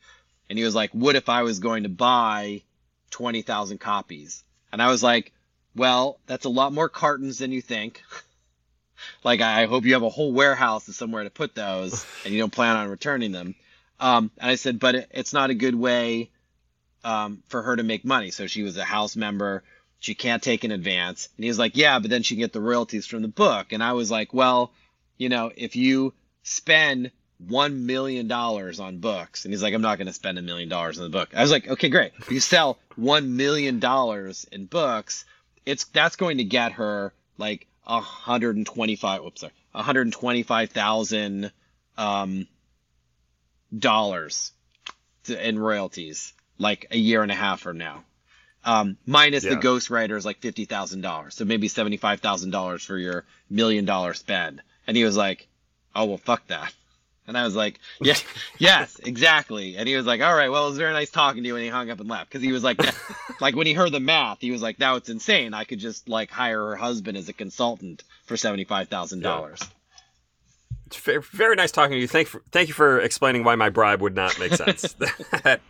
And 0.49 0.59
he 0.59 0.65
was 0.65 0.75
like, 0.75 0.91
what 0.93 1.17
if 1.17 1.29
I 1.29 1.43
was 1.43 1.59
going 1.59 1.85
to 1.85 1.89
buy 1.89 2.63
20,000 3.11 3.79
copies? 3.79 4.45
And 4.73 4.83
I 4.83 4.89
was 4.89 5.03
like, 5.03 5.33
well, 5.75 6.19
that's 6.27 6.45
a 6.45 6.51
lot 6.51 6.73
more 6.73 6.89
cartons 6.89 7.39
than 7.39 7.53
you 7.53 7.63
think. 7.63 8.03
like, 9.25 9.41
I 9.41 9.67
hope 9.67 9.85
you 9.85 9.95
have 9.95 10.03
a 10.03 10.09
whole 10.09 10.33
warehouse 10.33 10.89
of 10.89 10.95
somewhere 10.95 11.25
to 11.25 11.31
put 11.31 11.55
those 11.55 12.05
and 12.25 12.33
you 12.33 12.41
don't 12.41 12.53
plan 12.53 12.77
on 12.77 12.89
returning 12.89 13.33
them. 13.33 13.55
Um, 13.99 14.31
and 14.39 14.51
I 14.51 14.55
said, 14.55 14.79
but 14.79 14.95
it, 14.95 15.09
it's 15.11 15.33
not 15.33 15.51
a 15.51 15.55
good 15.55 15.75
way 15.75 16.31
um, 17.05 17.43
for 17.49 17.63
her 17.63 17.77
to 17.77 17.83
make 17.83 18.05
money. 18.05 18.31
So 18.31 18.47
she 18.47 18.63
was 18.63 18.77
a 18.77 18.85
house 18.85 19.17
member. 19.17 19.63
She 19.99 20.15
can't 20.15 20.43
take 20.43 20.65
an 20.65 20.73
advance. 20.73 21.29
And 21.37 21.45
he 21.45 21.51
was 21.51 21.59
like, 21.59 21.77
yeah, 21.77 21.99
but 21.99 22.11
then 22.11 22.23
she 22.23 22.35
can 22.35 22.41
get 22.41 22.53
the 22.53 22.61
royalties 22.61 23.07
from 23.07 23.23
the 23.23 23.29
book. 23.29 23.73
And 23.73 23.83
I 23.83 23.93
was 23.93 24.11
like, 24.11 24.33
well, 24.33 24.73
you 25.21 25.29
know, 25.29 25.53
if 25.55 25.77
you 25.77 26.15
spend 26.43 27.11
one 27.37 27.85
million 27.85 28.27
dollars 28.27 28.81
on 28.81 28.99
books, 28.99 29.45
and 29.45 29.53
he's 29.53 29.63
like, 29.63 29.75
I'm 29.75 29.83
not 29.83 29.99
going 29.99 30.07
to 30.07 30.15
spend 30.15 30.39
a 30.39 30.43
million 30.43 30.71
dollars 30.71 30.99
on 30.99 31.05
the 31.05 31.11
book. 31.11 31.29
I 31.37 31.43
was 31.43 31.51
like, 31.51 31.69
okay, 31.69 31.91
great. 31.91 32.13
If 32.19 32.33
you 32.33 32.41
sell 32.41 32.79
one 32.97 33.37
million 33.37 33.81
dollars 33.81 34.47
in 34.51 34.65
books, 34.65 35.27
it's 35.67 35.85
that's 35.85 36.17
going 36.17 36.39
to 36.39 36.45
get 36.45 36.73
her 36.73 37.13
like 37.37 37.67
a 37.87 38.01
hundred 38.01 38.57
and 38.57 38.65
twenty-five. 38.65 39.23
Whoops, 39.23 39.43
sorry, 39.43 39.53
one 39.73 39.85
hundred 39.85 40.07
and 40.07 40.13
twenty-five 40.15 40.71
thousand 40.71 41.53
um, 41.99 42.49
dollars 43.77 44.53
in 45.29 45.59
royalties, 45.59 46.33
like 46.57 46.87
a 46.91 46.97
year 46.97 47.23
and 47.23 47.31
a 47.31 47.35
half 47.35 47.61
from 47.61 47.77
now. 47.77 48.05
Um, 48.65 48.97
minus 49.05 49.45
yeah. 49.45 49.55
the 49.55 50.15
is 50.17 50.25
like 50.25 50.41
fifty 50.41 50.65
thousand 50.65 51.03
dollars, 51.03 51.35
so 51.35 51.45
maybe 51.45 51.69
seventy-five 51.69 52.21
thousand 52.21 52.53
dollars 52.53 52.83
for 52.83 52.97
your 52.97 53.27
million 53.51 53.85
dollar 53.85 54.15
spend. 54.15 54.63
And 54.87 54.97
he 54.97 55.05
was 55.05 55.17
like, 55.17 55.49
oh, 55.95 56.07
well, 56.07 56.19
fuck 56.19 56.47
that. 56.49 56.73
And 57.27 57.39
I 57.39 57.45
was 57.45 57.55
like, 57.55 57.79
yeah, 58.01 58.17
yes, 58.59 58.99
exactly. 59.05 59.77
And 59.77 59.89
he 59.89 59.95
was 59.95 60.05
like, 60.05 60.21
all 60.21 60.35
right, 60.35 60.49
well, 60.49 60.67
it 60.67 60.71
was 60.71 60.79
very 60.79 60.93
nice 60.93 61.11
talking 61.11 61.43
to 61.43 61.47
you. 61.47 61.55
And 61.55 61.65
he 61.65 61.71
hung 61.71 61.89
up 61.91 62.01
and 62.01 62.09
left 62.09 62.29
because 62.29 62.43
he 62.43 62.51
was 62.51 62.65
like, 62.65 62.81
like 63.41 63.55
when 63.55 63.69
he 63.69 63.73
heard 63.73 63.93
the 63.93 64.01
math, 64.01 64.41
he 64.41 64.51
was 64.51 64.63
like, 64.63 64.79
now 64.79 64.97
it's 64.97 65.09
insane. 65.09 65.55
I 65.55 65.65
could 65.65 65.79
just 65.79 66.09
like 66.09 66.31
hire 66.31 66.59
her 66.59 66.77
husband 66.77 67.17
as 67.17 67.29
a 67.29 67.33
consultant 67.33 68.03
for 68.27 68.37
seventy 68.37 68.65
five 68.65 68.89
thousand 68.89 69.21
dollars. 69.21 69.61
Very 71.33 71.55
nice 71.55 71.71
talking 71.71 71.93
to 71.93 72.01
you. 72.01 72.09
Thank 72.09 72.27
for, 72.27 72.43
thank 72.51 72.67
you 72.67 72.75
for 72.75 72.99
explaining 72.99 73.45
why 73.45 73.55
my 73.55 73.69
bribe 73.69 74.01
would 74.01 74.17
not 74.17 74.37
make 74.41 74.53
sense. 74.55 74.93
that, 75.45 75.61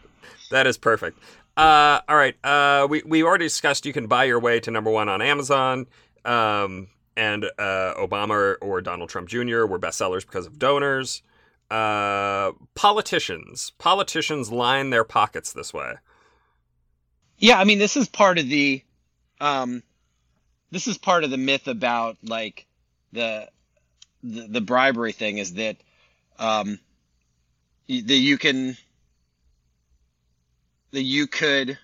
that 0.51 0.67
is 0.67 0.79
perfect. 0.79 1.19
Uh, 1.59 2.01
all 2.09 2.17
right. 2.17 2.37
Uh, 2.43 2.87
we 2.89 3.03
we 3.05 3.23
already 3.23 3.45
discussed 3.45 3.85
you 3.85 3.93
can 3.93 4.07
buy 4.07 4.25
your 4.25 4.41
way 4.41 4.61
to 4.61 4.71
number 4.71 4.91
one 4.91 5.11
on 5.11 5.21
Amazon. 5.21 5.87
Um, 6.25 6.89
and 7.17 7.45
uh, 7.59 7.95
Obama 7.99 8.57
or 8.61 8.81
Donald 8.81 9.11
Trump 9.11 9.29
Jr. 9.29 9.67
were 9.67 9.79
bestsellers 9.79 10.27
because 10.27 10.47
of 10.47 10.59
donors. 10.59 11.23
Uh, 11.71 12.53
politicians, 12.75 13.73
politicians 13.79 14.51
line 14.51 14.91
their 14.91 15.05
pockets 15.05 15.53
this 15.53 15.73
way. 15.73 15.95
Yeah, 17.39 17.59
I 17.59 17.65
mean, 17.65 17.79
this 17.79 17.97
is 17.97 18.09
part 18.09 18.39
of 18.39 18.49
the, 18.49 18.83
um, 19.41 19.83
this 20.71 20.87
is 20.87 20.99
part 20.99 21.25
of 21.25 21.31
the 21.31 21.37
myth 21.37 21.69
about 21.69 22.17
like 22.23 22.67
the 23.13 23.49
the, 24.23 24.47
the 24.49 24.61
bribery 24.61 25.13
thing 25.13 25.39
is 25.39 25.55
that 25.55 25.77
um, 26.39 26.79
that 27.89 28.15
you 28.15 28.39
can 28.39 28.77
that 30.93 31.03
you 31.03 31.27
could 31.27 31.79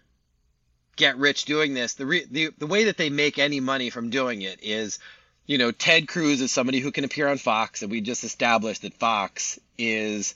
get 0.96 1.16
rich 1.18 1.44
doing 1.44 1.74
this. 1.74 1.94
The, 1.94 2.06
re- 2.06 2.26
the 2.30 2.50
the 2.58 2.66
way 2.66 2.84
that 2.84 2.96
they 2.96 3.10
make 3.10 3.38
any 3.38 3.60
money 3.60 3.90
from 3.90 4.10
doing 4.10 4.42
it 4.42 4.58
is 4.62 4.98
you 5.46 5.58
know, 5.58 5.70
Ted 5.70 6.08
Cruz 6.08 6.40
is 6.40 6.50
somebody 6.50 6.80
who 6.80 6.90
can 6.90 7.04
appear 7.04 7.28
on 7.28 7.38
Fox, 7.38 7.82
and 7.82 7.90
we 7.90 8.00
just 8.00 8.24
established 8.24 8.82
that 8.82 8.94
Fox 8.94 9.58
is 9.78 10.34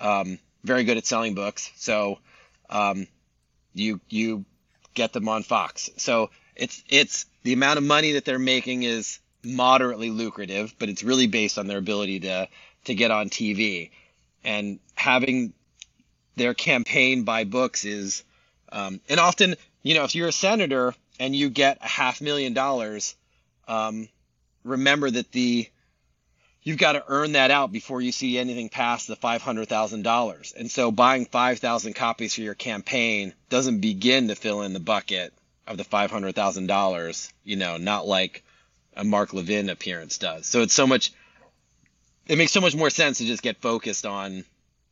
um, 0.00 0.38
very 0.64 0.84
good 0.84 0.96
at 0.96 1.06
selling 1.06 1.34
books. 1.34 1.70
So 1.76 2.18
um, 2.70 3.06
you 3.74 4.00
you 4.08 4.44
get 4.94 5.12
them 5.12 5.28
on 5.28 5.42
Fox. 5.42 5.90
So 5.98 6.30
it's 6.54 6.82
it's 6.88 7.26
the 7.42 7.52
amount 7.52 7.78
of 7.78 7.84
money 7.84 8.12
that 8.12 8.24
they're 8.24 8.38
making 8.38 8.82
is 8.82 9.18
moderately 9.44 10.10
lucrative, 10.10 10.74
but 10.78 10.88
it's 10.88 11.04
really 11.04 11.26
based 11.26 11.58
on 11.58 11.66
their 11.66 11.78
ability 11.78 12.20
to 12.20 12.48
to 12.84 12.94
get 12.94 13.10
on 13.10 13.28
TV, 13.28 13.90
and 14.42 14.78
having 14.94 15.52
their 16.36 16.54
campaign 16.54 17.24
buy 17.24 17.44
books 17.44 17.84
is, 17.84 18.24
um, 18.72 19.00
and 19.08 19.20
often 19.20 19.54
you 19.82 19.94
know 19.94 20.04
if 20.04 20.14
you're 20.14 20.28
a 20.28 20.32
senator 20.32 20.94
and 21.20 21.36
you 21.36 21.50
get 21.50 21.78
a 21.82 21.88
half 21.88 22.20
million 22.20 22.54
dollars, 22.54 23.14
um, 23.68 24.08
remember 24.66 25.10
that 25.10 25.32
the 25.32 25.68
you've 26.62 26.78
got 26.78 26.92
to 26.92 27.04
earn 27.06 27.32
that 27.32 27.52
out 27.52 27.70
before 27.70 28.00
you 28.00 28.10
see 28.10 28.38
anything 28.38 28.68
past 28.68 29.06
the 29.06 29.14
$500,000. 29.14 30.56
And 30.56 30.68
so 30.68 30.90
buying 30.90 31.24
5,000 31.24 31.94
copies 31.94 32.34
for 32.34 32.40
your 32.40 32.54
campaign 32.54 33.32
doesn't 33.48 33.78
begin 33.78 34.28
to 34.28 34.34
fill 34.34 34.62
in 34.62 34.72
the 34.72 34.80
bucket 34.80 35.32
of 35.68 35.76
the 35.76 35.84
$500,000, 35.84 37.32
you 37.44 37.54
know, 37.54 37.76
not 37.76 38.08
like 38.08 38.42
a 38.96 39.04
Mark 39.04 39.32
Levin 39.32 39.68
appearance 39.68 40.18
does. 40.18 40.46
So 40.46 40.62
it's 40.62 40.74
so 40.74 40.88
much, 40.88 41.12
it 42.26 42.36
makes 42.36 42.50
so 42.50 42.60
much 42.60 42.74
more 42.74 42.90
sense 42.90 43.18
to 43.18 43.24
just 43.26 43.42
get 43.42 43.58
focused 43.58 44.04
on 44.04 44.44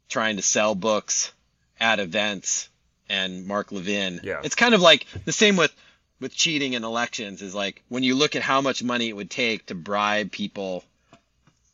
trying 0.08 0.36
to 0.36 0.42
sell 0.42 0.76
books 0.76 1.32
at 1.80 1.98
events 1.98 2.68
and 3.08 3.46
Mark 3.48 3.72
Levin. 3.72 4.20
Yeah. 4.22 4.42
It's 4.44 4.54
kind 4.54 4.74
of 4.74 4.80
like 4.80 5.06
the 5.24 5.32
same 5.32 5.56
with, 5.56 5.74
with 6.20 6.34
cheating 6.34 6.74
in 6.74 6.84
elections 6.84 7.42
is 7.42 7.54
like 7.54 7.82
when 7.88 8.02
you 8.02 8.14
look 8.14 8.36
at 8.36 8.42
how 8.42 8.60
much 8.60 8.82
money 8.82 9.08
it 9.08 9.16
would 9.16 9.30
take 9.30 9.66
to 9.66 9.74
bribe 9.74 10.30
people 10.30 10.84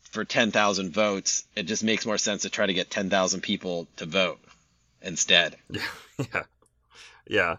for 0.03 0.25
10,000 0.25 0.91
votes, 0.91 1.45
it 1.55 1.63
just 1.63 1.83
makes 1.83 2.05
more 2.05 2.17
sense 2.17 2.41
to 2.41 2.49
try 2.49 2.65
to 2.65 2.73
get 2.73 2.89
10,000 2.89 3.41
people 3.41 3.87
to 3.97 4.05
vote 4.05 4.39
instead. 5.01 5.55
Yeah. 6.33 6.43
Yeah. 7.27 7.55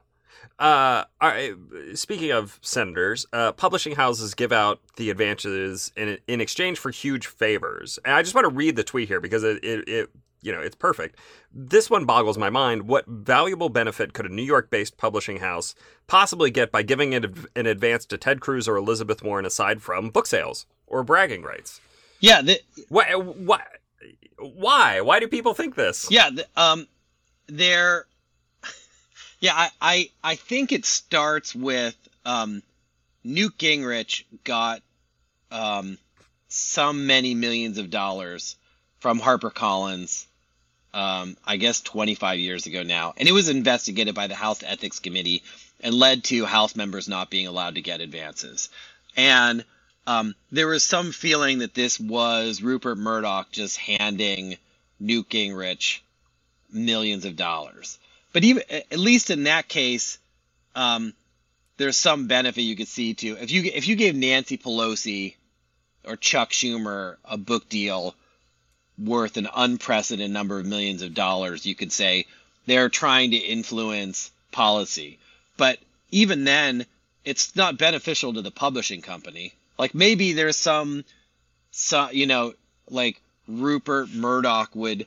Uh, 0.56 1.04
all 1.20 1.28
right, 1.28 1.54
speaking 1.94 2.30
of 2.30 2.60
senators, 2.62 3.26
uh, 3.32 3.50
publishing 3.50 3.96
houses 3.96 4.34
give 4.34 4.52
out 4.52 4.78
the 4.96 5.10
advantages 5.10 5.90
in 5.96 6.18
in 6.28 6.40
exchange 6.40 6.78
for 6.78 6.90
huge 6.90 7.26
favors. 7.26 7.98
And 8.04 8.14
I 8.14 8.22
just 8.22 8.36
want 8.36 8.44
to 8.44 8.54
read 8.54 8.76
the 8.76 8.84
tweet 8.84 9.08
here 9.08 9.20
because 9.20 9.42
it, 9.42 9.64
it, 9.64 9.88
it 9.88 10.10
you 10.42 10.52
know 10.52 10.60
it's 10.60 10.76
perfect. 10.76 11.16
This 11.52 11.88
one 11.88 12.04
boggles 12.04 12.36
my 12.36 12.50
mind. 12.50 12.82
What 12.88 13.06
valuable 13.06 13.68
benefit 13.68 14.12
could 14.12 14.26
a 14.26 14.28
New 14.28 14.42
York-based 14.42 14.96
publishing 14.96 15.38
house 15.38 15.74
possibly 16.06 16.50
get 16.50 16.70
by 16.70 16.82
giving 16.82 17.12
it 17.12 17.24
an 17.56 17.66
advance 17.66 18.04
to 18.06 18.18
Ted 18.18 18.40
Cruz 18.40 18.68
or 18.68 18.76
Elizabeth 18.76 19.22
Warren 19.22 19.46
aside 19.46 19.82
from 19.82 20.10
book 20.10 20.26
sales 20.26 20.66
or 20.86 21.02
bragging 21.02 21.42
rights? 21.42 21.80
Yeah. 22.20 22.42
The, 22.42 22.60
Why? 22.88 23.14
Why? 23.14 23.62
Why? 24.38 25.00
Why 25.00 25.20
do 25.20 25.28
people 25.28 25.54
think 25.54 25.74
this? 25.74 26.08
yeah. 26.10 26.30
The, 26.30 26.46
um, 26.56 26.86
they're, 27.46 28.06
yeah, 29.40 29.52
I, 29.54 29.70
I, 29.80 30.10
I 30.24 30.34
think 30.36 30.72
it 30.72 30.84
starts 30.84 31.54
with, 31.54 31.96
um, 32.24 32.62
Newt 33.24 33.56
Gingrich 33.58 34.24
got, 34.44 34.82
um, 35.50 35.98
some 36.48 37.06
many 37.06 37.34
millions 37.34 37.78
of 37.78 37.90
dollars 37.90 38.56
from 39.00 39.20
HarperCollins, 39.20 40.26
um, 40.94 41.36
I 41.44 41.56
guess 41.56 41.80
25 41.80 42.38
years 42.38 42.66
ago 42.66 42.82
now. 42.82 43.14
And 43.16 43.28
it 43.28 43.32
was 43.32 43.48
investigated 43.48 44.14
by 44.14 44.26
the 44.26 44.34
House 44.34 44.62
Ethics 44.62 44.98
Committee 44.98 45.42
and 45.80 45.94
led 45.94 46.24
to 46.24 46.44
House 46.44 46.76
members 46.76 47.08
not 47.08 47.30
being 47.30 47.46
allowed 47.46 47.76
to 47.76 47.82
get 47.82 48.00
advances. 48.00 48.68
And 49.16 49.64
um, 50.06 50.34
there 50.50 50.66
was 50.66 50.82
some 50.82 51.12
feeling 51.12 51.58
that 51.60 51.74
this 51.74 51.98
was 51.98 52.62
Rupert 52.62 52.98
Murdoch 52.98 53.50
just 53.52 53.76
handing 53.76 54.56
Newt 55.00 55.28
Gingrich 55.28 56.00
millions 56.70 57.24
of 57.24 57.36
dollars. 57.36 57.98
But 58.32 58.44
even 58.44 58.62
at 58.70 58.98
least 58.98 59.30
in 59.30 59.44
that 59.44 59.68
case, 59.68 60.18
um, 60.74 61.12
there's 61.76 61.96
some 61.96 62.26
benefit 62.26 62.62
you 62.62 62.76
could 62.76 62.88
see 62.88 63.14
to 63.14 63.36
if 63.40 63.50
you 63.50 63.62
if 63.64 63.88
you 63.88 63.96
gave 63.96 64.14
Nancy 64.14 64.56
Pelosi 64.56 65.34
or 66.04 66.16
Chuck 66.16 66.50
Schumer 66.50 67.16
a 67.24 67.36
book 67.36 67.68
deal 67.68 68.14
worth 68.98 69.36
an 69.36 69.48
unprecedented 69.54 70.30
number 70.30 70.58
of 70.58 70.66
millions 70.66 71.02
of 71.02 71.14
dollars, 71.14 71.66
you 71.66 71.74
could 71.74 71.92
say 71.92 72.26
they're 72.66 72.88
trying 72.88 73.30
to 73.32 73.36
influence 73.36 74.30
policy. 74.50 75.18
But 75.56 75.78
even 76.10 76.44
then, 76.44 76.86
it's 77.24 77.56
not 77.56 77.78
beneficial 77.78 78.34
to 78.34 78.42
the 78.42 78.50
publishing 78.50 79.02
company. 79.02 79.52
Like 79.78 79.94
maybe 79.94 80.32
there's 80.32 80.56
some, 80.56 81.04
so 81.70 82.10
you 82.10 82.26
know, 82.26 82.54
like 82.90 83.20
Rupert 83.48 84.10
Murdoch 84.10 84.74
would 84.74 85.06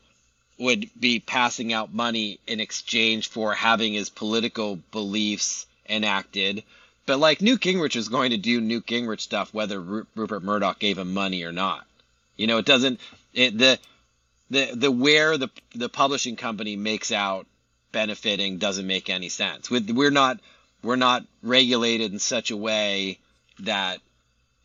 would 0.57 0.89
be 0.97 1.19
passing 1.19 1.73
out 1.73 1.93
money 1.93 2.39
in 2.47 2.59
exchange 2.59 3.27
for 3.27 3.53
having 3.53 3.93
his 3.93 4.09
political 4.09 4.77
beliefs 4.91 5.65
enacted. 5.89 6.63
But 7.05 7.19
like 7.19 7.41
Newt 7.41 7.61
Gingrich 7.61 7.95
is 7.95 8.07
going 8.09 8.31
to 8.31 8.37
do 8.37 8.61
Newt 8.61 8.85
Gingrich 8.85 9.21
stuff 9.21 9.53
whether 9.53 9.79
Rupert 9.79 10.43
Murdoch 10.43 10.79
gave 10.79 10.97
him 10.97 11.13
money 11.13 11.43
or 11.43 11.51
not. 11.51 11.85
You 12.35 12.47
know, 12.47 12.57
it 12.57 12.65
doesn't 12.65 12.99
it, 13.33 13.57
the 13.57 13.79
the 14.49 14.71
the 14.75 14.91
where 14.91 15.37
the 15.37 15.49
the 15.73 15.89
publishing 15.89 16.35
company 16.35 16.75
makes 16.75 17.11
out 17.11 17.47
benefiting 17.91 18.57
doesn't 18.57 18.85
make 18.85 19.09
any 19.09 19.29
sense. 19.29 19.69
With 19.69 19.89
we're 19.89 20.11
not 20.11 20.39
we're 20.83 20.95
not 20.97 21.25
regulated 21.41 22.11
in 22.11 22.19
such 22.19 22.51
a 22.51 22.57
way 22.57 23.19
that 23.59 23.99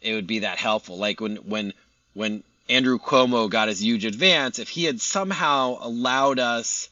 it 0.00 0.14
would 0.14 0.26
be 0.26 0.40
that 0.40 0.58
helpful. 0.58 0.98
Like 0.98 1.20
when 1.20 1.36
when 1.36 1.72
when 2.14 2.42
Andrew 2.68 2.98
Cuomo 2.98 3.48
got 3.48 3.68
his 3.68 3.82
huge 3.82 4.04
advance, 4.04 4.58
if 4.58 4.68
he 4.68 4.84
had 4.84 5.00
somehow 5.00 5.78
allowed 5.80 6.38
us 6.38 6.88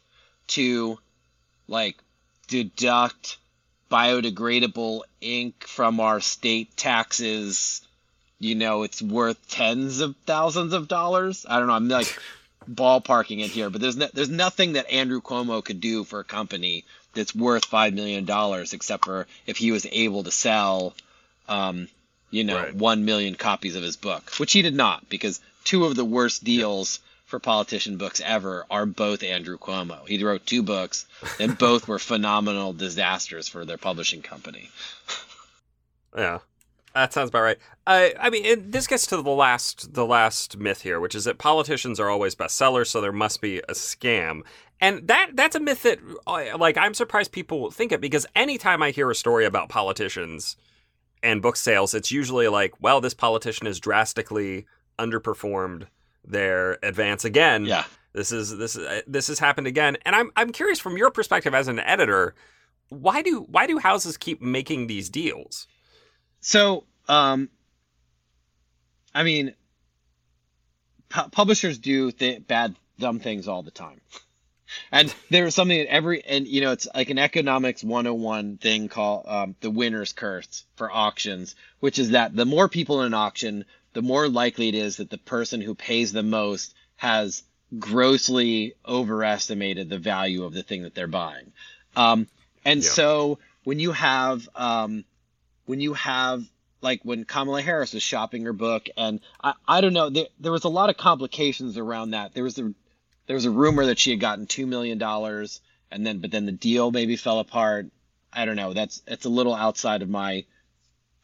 to 0.49 0.99
like 1.67 1.97
deduct 2.49 3.37
biodegradable 3.91 5.03
ink 5.21 5.65
from 5.67 6.01
our 6.01 6.21
state 6.21 6.77
taxes, 6.77 7.83
you 8.41 8.55
know, 8.55 8.83
it's 8.83 9.03
worth 9.03 9.49
tens 9.49 10.01
of 10.01 10.15
thousands 10.27 10.73
of 10.73 10.89
dollars. 10.89 11.45
I 11.49 11.59
don't 11.59 11.69
know. 11.69 11.75
I'm 11.75 11.89
like 11.89 12.17
ballparking 12.71 13.41
it 13.45 13.51
here, 13.51 13.71
but 13.71 13.81
there's 13.81 13.97
no, 13.97 14.09
there's 14.13 14.29
nothing 14.29 14.75
that 14.75 14.91
Andrew 14.91 15.21
Cuomo 15.21 15.65
could 15.65 15.81
do 15.81 16.05
for 16.05 16.21
a 16.21 16.25
company 16.25 16.85
that's 17.15 17.35
worth 17.35 17.65
five 17.65 17.95
million 17.95 18.25
dollars, 18.25 18.73
except 18.73 19.05
for 19.07 19.27
if 19.47 19.57
he 19.57 19.73
was 19.73 19.87
able 19.91 20.23
to 20.25 20.31
sell, 20.31 20.95
um, 21.49 21.89
you 22.31 22.45
know, 22.45 22.57
Right. 22.57 22.75
one 22.75 23.05
million 23.05 23.35
copies 23.35 23.75
of 23.75 23.83
his 23.83 23.97
book, 23.97 24.31
which 24.39 24.53
he 24.53 24.63
did 24.63 24.75
not, 24.75 25.09
because 25.09 25.41
two 25.65 25.85
of 25.87 25.97
the 25.97 26.05
worst 26.05 26.45
deals 26.45 27.01
for 27.25 27.39
politician 27.39 27.97
books 27.99 28.21
ever 28.25 28.65
are 28.71 28.87
both 28.87 29.23
Andrew 29.23 29.59
Cuomo. 29.59 30.07
He 30.07 30.23
wrote 30.23 30.47
two 30.47 30.63
books, 30.63 31.07
and 31.41 31.59
both 31.59 31.89
were 31.89 31.99
phenomenal 32.13 32.73
disasters 32.73 33.49
for 33.49 33.65
their 33.65 33.77
publishing 33.79 34.23
company. 34.23 34.71
Yeah, 36.17 36.39
that 36.99 37.13
sounds 37.13 37.29
about 37.29 37.43
right. 37.43 37.59
I 37.87 38.15
I 38.19 38.31
mean, 38.31 38.45
it, 38.45 38.73
this 38.73 38.87
gets 38.87 39.07
to 39.09 39.23
the 39.23 39.31
last 39.31 39.95
the 39.95 40.07
last 40.07 40.59
myth 40.59 40.83
here, 40.83 41.01
which 41.01 41.15
is 41.15 41.25
that 41.25 41.39
politicians 41.39 42.01
are 42.01 42.11
always 42.11 42.35
bestsellers, 42.35 42.89
so 42.89 43.01
there 43.01 43.13
must 43.13 43.41
be 43.41 43.59
a 43.61 43.73
scam. 43.73 44.43
And 44.81 45.07
that 45.09 45.31
that's 45.35 45.57
a 45.57 45.61
myth 45.61 45.83
that 45.85 45.99
uh, 46.27 46.57
like 46.59 46.77
I'm 46.77 46.95
surprised 46.95 47.33
people 47.33 47.71
think 47.71 47.93
it 47.93 48.01
because 48.01 48.27
anytime 48.35 48.83
I 48.83 48.91
hear 48.91 49.11
a 49.11 49.15
story 49.15 49.45
about 49.45 49.69
politicians 49.69 50.57
and 51.23 51.43
book 51.43 51.57
sales, 51.57 51.95
it's 51.95 52.13
usually 52.13 52.49
like, 52.49 52.75
well, 52.81 53.01
this 53.01 53.15
politician 53.15 53.67
has 53.67 53.81
drastically 53.81 54.67
underperformed 54.99 55.87
their 56.25 56.79
advance 56.83 57.25
again. 57.25 57.65
Yeah. 57.65 57.85
This 58.13 58.33
is 58.33 58.57
this 58.57 58.77
is 58.77 58.87
uh, 58.87 59.01
this 59.07 59.29
has 59.29 59.39
happened 59.39 59.67
again, 59.67 59.97
and 60.05 60.17
I'm 60.17 60.31
I'm 60.37 60.51
curious 60.51 60.81
from 60.81 60.97
your 60.97 61.11
perspective 61.11 61.55
as 61.55 61.69
an 61.69 61.79
editor, 61.81 62.35
why 62.89 63.23
do 63.23 63.47
why 63.49 63.67
do 63.67 63.79
houses 63.79 64.17
keep 64.17 64.41
making 64.41 64.87
these 64.87 65.09
deals? 65.09 65.67
So, 66.41 66.85
um, 67.09 67.49
I 69.15 69.23
mean, 69.23 69.55
pu- 71.09 71.29
publishers 71.31 71.79
do 71.79 72.13
th- 72.13 72.47
bad, 72.47 72.75
dumb 72.99 73.21
things 73.21 73.49
all 73.49 73.63
the 73.63 73.71
time. 73.71 74.01
And 74.93 75.15
there's 75.31 75.55
something 75.55 75.79
that 75.79 75.91
every, 75.91 76.23
and 76.23 76.47
you 76.47 76.61
know, 76.61 76.73
it's 76.73 76.87
like 76.95 77.09
an 77.09 77.19
economics 77.19 77.83
101 77.83 78.59
thing 78.59 78.89
called 78.89 79.25
um, 79.27 79.57
the 79.61 79.71
winner's 79.71 80.13
curse 80.13 80.67
for 80.77 80.93
auctions, 80.93 81.55
which 81.81 81.99
is 81.99 82.11
that 82.11 82.37
the 82.37 82.45
more 82.45 82.69
people 82.69 83.01
in 83.01 83.07
an 83.07 83.15
auction, 83.15 83.65
the 83.95 84.03
more 84.03 84.29
likely 84.29 84.69
it 84.69 84.75
is 84.75 84.99
that 84.99 85.09
the 85.09 85.17
person 85.17 85.63
who 85.63 85.75
pays 85.75 86.13
the 86.13 86.23
most 86.23 86.75
has 86.97 87.45
grossly 87.79 88.75
overestimated 88.87 89.89
the 89.89 89.99
value 89.99 90.45
of 90.45 90.53
the 90.53 90.63
thing 90.63 90.83
that 90.83 90.95
they're 90.95 91.07
buying. 91.07 91.51
Um, 91.97 92.27
and 92.63 92.83
Yeah. 92.83 92.91
so 92.91 93.39
when 93.65 93.81
you 93.81 93.93
have, 93.93 94.47
um, 94.55 95.07
when 95.69 95.81
you 95.81 95.93
have 95.93 96.43
like 96.81 97.01
when 97.03 97.25
Kamala 97.25 97.61
Harris 97.61 97.93
was 97.93 98.03
shopping 98.03 98.45
her 98.45 98.55
book, 98.55 98.89
and 98.97 99.21
I, 99.43 99.53
I 99.67 99.81
don't 99.83 99.93
know, 99.93 100.09
there, 100.09 100.27
there 100.41 100.53
was 100.53 100.65
a 100.65 100.71
lot 100.71 100.89
of 100.91 100.97
complications 100.97 101.77
around 101.77 102.13
that. 102.13 102.33
There 102.33 102.45
was 102.45 102.59
a 102.59 102.73
there 103.27 103.35
was 103.35 103.45
a 103.45 103.51
rumor 103.51 103.85
that 103.87 103.99
she 103.99 104.11
had 104.11 104.21
gotten 104.21 104.47
two 104.47 104.67
million 104.67 104.97
dollars, 104.97 105.61
and 105.91 106.07
then 106.07 106.21
but 106.21 106.31
then 106.31 106.47
the 106.47 106.53
deal 106.53 106.91
maybe 106.91 107.17
fell 107.17 107.39
apart. 107.39 107.87
I 108.33 108.47
don't 108.47 108.57
know. 108.57 108.73
That's 108.73 109.03
it's 109.07 109.27
a 109.27 109.31
little 109.31 109.55
outside 109.55 110.01
of 110.01 110.09
my 110.09 110.47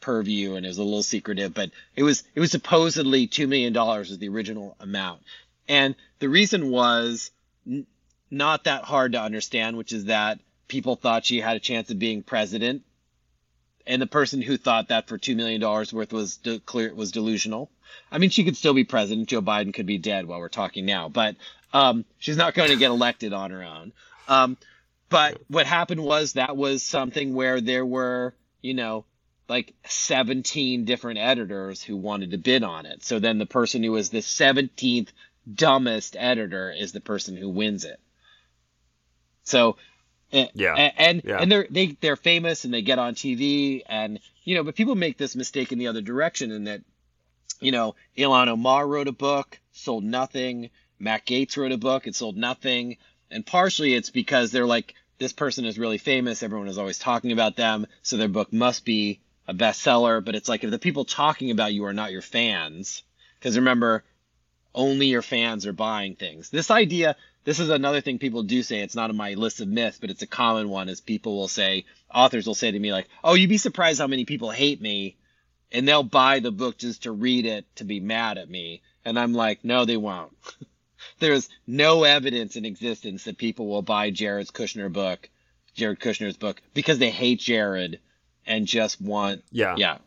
purview, 0.01 0.57
and 0.57 0.67
it 0.67 0.69
was 0.69 0.79
a 0.79 0.85
little 0.85 1.03
secretive. 1.03 1.55
But 1.55 1.71
it 1.97 2.03
was 2.03 2.23
it 2.35 2.41
was 2.41 2.51
supposedly 2.51 3.27
two 3.27 3.47
million 3.47 3.73
dollars 3.73 4.11
was 4.11 4.19
the 4.19 4.29
original 4.29 4.77
amount, 4.79 5.23
and 5.69 5.95
the 6.19 6.29
reason 6.29 6.71
was 6.71 7.31
n- 7.67 7.87
not 8.31 8.65
that 8.65 8.85
hard 8.85 9.13
to 9.13 9.23
understand, 9.23 9.79
which 9.79 9.95
is 9.95 10.07
that 10.07 10.39
people 10.69 10.97
thought 10.97 11.25
she 11.25 11.41
had 11.41 11.57
a 11.57 11.61
chance 11.61 11.91
of 11.91 11.99
being 11.99 12.23
president 12.23 12.83
and 13.87 14.01
the 14.01 14.07
person 14.07 14.43
who 14.43 14.57
thought 14.57 14.89
that 14.89 15.09
for 15.09 15.19
two 15.19 15.37
million 15.37 15.61
dollars 15.61 15.93
worth 15.93 16.13
was 16.13 16.37
de- 16.37 16.61
clear 16.61 16.95
was 16.95 17.13
delusional. 17.13 17.71
I 18.11 18.19
mean, 18.19 18.31
she 18.31 18.45
could 18.45 18.57
still 18.57 18.75
be 18.75 18.85
president. 18.85 19.29
Joe 19.29 19.43
Biden 19.43 19.73
could 19.75 19.87
be 19.87 19.99
dead 19.99 20.27
while 20.27 20.41
we're 20.41 20.49
talking 20.49 20.87
now, 20.87 21.09
but 21.09 21.37
um, 21.73 22.05
she's 22.19 22.37
not 22.37 22.55
going 22.55 22.71
to 22.71 22.77
get 22.77 22.91
elected 22.91 23.33
on 23.33 23.51
her 23.51 23.63
own. 23.63 23.93
Um, 24.29 24.57
but 25.09 25.41
what 25.49 25.67
happened 25.67 26.03
was 26.03 26.33
that 26.33 26.57
was 26.57 26.83
something 26.83 27.35
where 27.35 27.61
there 27.61 27.85
were, 27.85 28.35
you 28.63 28.75
know, 28.75 29.05
like 29.49 29.75
17 29.87 30.87
different 30.87 31.19
editors 31.19 31.83
who 31.83 31.97
wanted 31.97 32.31
to 32.31 32.39
bid 32.39 32.63
on 32.63 32.87
it. 32.87 33.05
So 33.05 33.19
then 33.19 33.39
the 33.39 33.47
person 33.47 33.83
who 33.83 33.95
is 33.97 34.11
the 34.11 34.19
17th 34.19 35.09
dumbest 35.53 36.17
editor 36.19 36.73
is 36.73 36.93
the 36.93 37.01
person 37.01 37.37
who 37.37 37.49
wins 37.51 37.85
it. 37.85 38.01
So 39.43 39.77
yeah, 40.31 40.75
and 40.75 40.93
and, 40.97 41.23
yeah. 41.25 41.39
and 41.39 41.51
they're 41.51 41.67
they 41.71 41.97
they're 42.01 42.17
famous 42.17 42.65
and 42.65 42.75
they 42.75 42.83
get 42.83 42.99
on 42.99 43.15
TV 43.15 43.83
and 43.87 44.19
you 44.45 44.55
know, 44.55 44.65
but 44.65 44.75
people 44.75 44.95
make 44.95 45.17
this 45.17 45.37
mistake 45.37 45.73
in 45.73 45.79
the 45.79 45.87
other 45.89 46.03
direction 46.03 46.51
in 46.51 46.65
that 46.65 46.83
you 47.61 47.73
know, 47.73 47.95
Ilhan 48.17 48.49
Omar 48.49 48.87
wrote 48.87 49.09
a 49.09 49.13
book, 49.13 49.59
sold 49.73 50.05
nothing. 50.05 50.71
Matt 50.99 51.27
Gaetz 51.27 51.57
wrote 51.57 51.73
a 51.73 51.79
book, 51.79 52.07
it 52.07 52.15
sold 52.15 52.37
nothing. 52.37 52.99
And 53.31 53.45
partially 53.45 53.95
it's 53.95 54.11
because 54.11 54.51
they're 54.51 54.67
like, 54.67 54.95
this 55.19 55.33
person 55.33 55.65
is 55.65 55.79
really 55.79 55.99
famous. 55.99 56.43
Everyone 56.43 56.69
is 56.69 56.79
always 56.79 56.99
talking 56.99 57.33
about 57.33 57.57
them. 57.57 57.87
So 58.03 58.17
their 58.17 58.29
book 58.29 58.53
must 58.53 58.85
be 58.85 59.21
a 59.47 59.55
bestseller. 59.55 60.25
But 60.25 60.35
it's 60.35 60.49
like, 60.49 60.65
if 60.65 60.71
the 60.71 60.79
people 60.79 61.05
talking 61.05 61.51
about 61.51 61.73
you 61.73 61.85
are 61.87 61.93
not 61.93 62.13
your 62.13 62.23
fans, 62.23 63.03
because 63.39 63.57
remember, 63.57 64.05
only 64.75 65.07
your 65.07 65.23
fans 65.23 65.67
are 65.67 65.73
buying 65.73 66.17
things. 66.17 66.51
This 66.51 66.71
idea, 66.71 67.17
this 67.45 67.61
is 67.61 67.69
another 67.69 68.01
thing 68.01 68.19
people 68.19 68.43
do 68.43 68.63
say. 68.63 68.81
It's 68.81 68.95
not 68.95 69.11
on 69.11 69.17
my 69.17 69.35
list 69.35 69.61
of 69.61 69.69
myths, 69.69 69.99
but 70.01 70.11
it's 70.11 70.23
a 70.23 70.27
common 70.27 70.69
one 70.69 70.89
is 70.89 71.01
people 71.01 71.37
will 71.37 71.49
say, 71.49 71.85
authors 72.13 72.47
will 72.47 72.55
say 72.55 72.71
to 72.71 72.79
me 72.79 72.93
like, 72.93 73.09
oh, 73.23 73.35
you'd 73.35 73.51
be 73.51 73.59
surprised 73.59 74.01
how 74.01 74.07
many 74.07 74.25
people 74.25 74.51
hate 74.51 74.81
me. 74.81 75.17
And 75.71 75.87
they'll 75.87 76.03
buy 76.03 76.41
the 76.41 76.53
book 76.53 76.79
just 76.79 77.03
to 77.03 77.13
read 77.13 77.47
it 77.47 77.67
to 77.77 77.85
be 77.85 78.01
mad 78.01 78.39
at 78.39 78.49
me. 78.49 78.83
And 79.05 79.19
I'm 79.19 79.35
like, 79.35 79.65
no, 79.65 79.85
they 79.85 79.97
won't. 79.97 80.33
There's 81.19 81.49
no 81.67 82.05
evidence 82.05 82.57
in 82.57 82.65
existence 82.65 83.25
that 83.25 83.39
people 83.39 83.67
will 83.67 83.83
buy 83.83 84.11
Jared 84.11 84.49
Kushner 84.49 84.91
book, 84.93 85.29
Jared 85.75 86.01
Kushner's 86.01 86.37
book, 86.37 86.63
because 86.73 86.99
they 86.99 87.11
hate 87.11 87.41
Jared 87.41 88.01
and 88.47 88.67
just 88.67 89.01
want, 89.01 89.43
yeah, 89.51 89.75
yeah. 89.77 89.99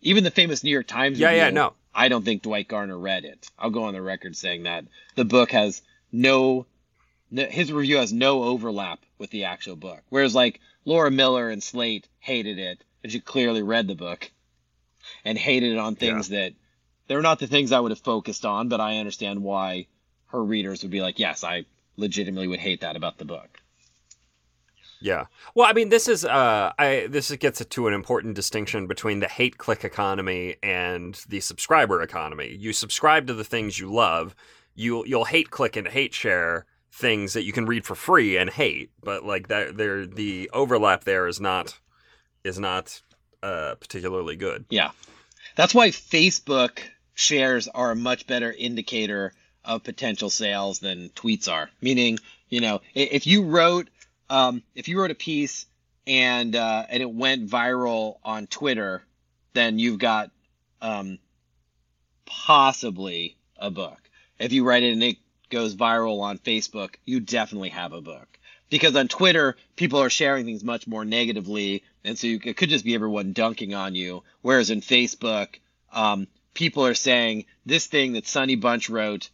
Even 0.00 0.24
the 0.24 0.30
famous 0.30 0.62
New 0.62 0.70
York 0.70 0.86
Times, 0.86 1.18
yeah, 1.18 1.28
review, 1.28 1.42
yeah, 1.42 1.50
no, 1.50 1.74
I 1.94 2.08
don't 2.08 2.24
think 2.24 2.42
Dwight 2.42 2.68
Garner 2.68 2.96
read 2.96 3.24
it. 3.24 3.48
I'll 3.58 3.70
go 3.70 3.84
on 3.84 3.94
the 3.94 4.02
record 4.02 4.36
saying 4.36 4.64
that 4.64 4.84
the 5.14 5.24
book 5.24 5.50
has 5.52 5.82
no 6.12 6.66
his 7.32 7.72
review 7.72 7.96
has 7.96 8.12
no 8.12 8.44
overlap 8.44 9.00
with 9.18 9.30
the 9.30 9.44
actual 9.44 9.76
book. 9.76 10.02
Whereas 10.08 10.34
like 10.34 10.60
Laura 10.84 11.10
Miller 11.10 11.48
and 11.50 11.62
Slate 11.62 12.08
hated 12.20 12.58
it, 12.58 12.82
and 13.02 13.12
she 13.12 13.20
clearly 13.20 13.62
read 13.62 13.88
the 13.88 13.94
book 13.94 14.30
and 15.24 15.36
hated 15.36 15.72
it 15.72 15.78
on 15.78 15.96
things 15.96 16.30
yeah. 16.30 16.40
that 16.40 16.52
they're 17.08 17.22
not 17.22 17.38
the 17.38 17.46
things 17.46 17.72
I 17.72 17.80
would 17.80 17.92
have 17.92 18.00
focused 18.00 18.44
on, 18.44 18.68
but 18.68 18.80
I 18.80 18.98
understand 18.98 19.42
why 19.42 19.86
her 20.26 20.42
readers 20.42 20.82
would 20.82 20.90
be 20.90 21.02
like, 21.02 21.18
yes, 21.18 21.44
I 21.44 21.64
legitimately 21.96 22.48
would 22.48 22.60
hate 22.60 22.80
that 22.80 22.96
about 22.96 23.18
the 23.18 23.24
book. 23.24 23.60
Yeah. 25.00 25.26
Well, 25.54 25.68
I 25.68 25.72
mean, 25.72 25.90
this 25.90 26.08
is 26.08 26.24
uh, 26.24 26.72
I 26.78 27.06
this 27.08 27.30
gets 27.36 27.64
to 27.64 27.86
an 27.86 27.94
important 27.94 28.34
distinction 28.34 28.86
between 28.86 29.20
the 29.20 29.28
hate 29.28 29.58
click 29.58 29.84
economy 29.84 30.56
and 30.62 31.14
the 31.28 31.40
subscriber 31.40 32.02
economy. 32.02 32.56
You 32.58 32.72
subscribe 32.72 33.26
to 33.26 33.34
the 33.34 33.44
things 33.44 33.78
you 33.78 33.92
love. 33.92 34.34
You 34.74 35.04
you'll 35.06 35.26
hate 35.26 35.50
click 35.50 35.76
and 35.76 35.86
hate 35.86 36.14
share 36.14 36.66
things 36.96 37.34
that 37.34 37.44
you 37.44 37.52
can 37.52 37.66
read 37.66 37.84
for 37.84 37.94
free 37.94 38.38
and 38.38 38.48
hate, 38.48 38.90
but 39.02 39.24
like 39.24 39.48
that, 39.48 39.76
there 39.76 40.06
the 40.06 40.50
overlap 40.52 41.04
there 41.04 41.26
is 41.28 41.40
not 41.40 41.78
is 42.42 42.58
not 42.58 43.02
uh, 43.42 43.74
particularly 43.74 44.36
good. 44.36 44.64
Yeah, 44.70 44.92
that's 45.56 45.74
why 45.74 45.90
Facebook 45.90 46.80
shares 47.14 47.68
are 47.68 47.90
a 47.90 47.96
much 47.96 48.26
better 48.26 48.50
indicator 48.50 49.32
of 49.64 49.84
potential 49.84 50.30
sales 50.30 50.78
than 50.78 51.10
tweets 51.10 51.52
are. 51.52 51.68
Meaning, 51.82 52.18
you 52.48 52.60
know, 52.60 52.80
if 52.94 53.26
you 53.26 53.44
wrote 53.44 53.88
um, 54.30 54.62
if 54.74 54.88
you 54.88 54.98
wrote 54.98 55.10
a 55.10 55.16
piece 55.16 55.66
and 56.06 56.56
uh, 56.56 56.86
and 56.88 57.02
it 57.02 57.10
went 57.10 57.46
viral 57.46 58.16
on 58.24 58.46
Twitter, 58.46 59.02
then 59.52 59.78
you've 59.78 59.98
got 59.98 60.30
um, 60.80 61.18
possibly 62.24 63.36
a 63.58 63.70
book. 63.70 63.98
If 64.38 64.52
you 64.52 64.64
write 64.64 64.82
it 64.82 64.92
and 64.92 65.02
it 65.02 65.16
goes 65.50 65.74
viral 65.74 66.20
on 66.20 66.38
Facebook, 66.38 66.94
you 67.04 67.20
definitely 67.20 67.70
have 67.70 67.92
a 67.92 68.00
book. 68.00 68.26
Because 68.68 68.96
on 68.96 69.06
Twitter, 69.06 69.56
people 69.76 70.00
are 70.00 70.10
sharing 70.10 70.44
things 70.44 70.64
much 70.64 70.86
more 70.86 71.04
negatively, 71.04 71.84
and 72.04 72.18
so 72.18 72.26
you, 72.26 72.40
it 72.42 72.56
could 72.56 72.68
just 72.68 72.84
be 72.84 72.94
everyone 72.94 73.32
dunking 73.32 73.74
on 73.74 73.94
you. 73.94 74.24
Whereas 74.42 74.70
in 74.70 74.80
Facebook, 74.80 75.60
um, 75.92 76.26
people 76.52 76.84
are 76.84 76.94
saying 76.94 77.44
this 77.64 77.86
thing 77.86 78.14
that 78.14 78.26
Sonny 78.26 78.56
Bunch 78.56 78.90
wrote 78.90 79.30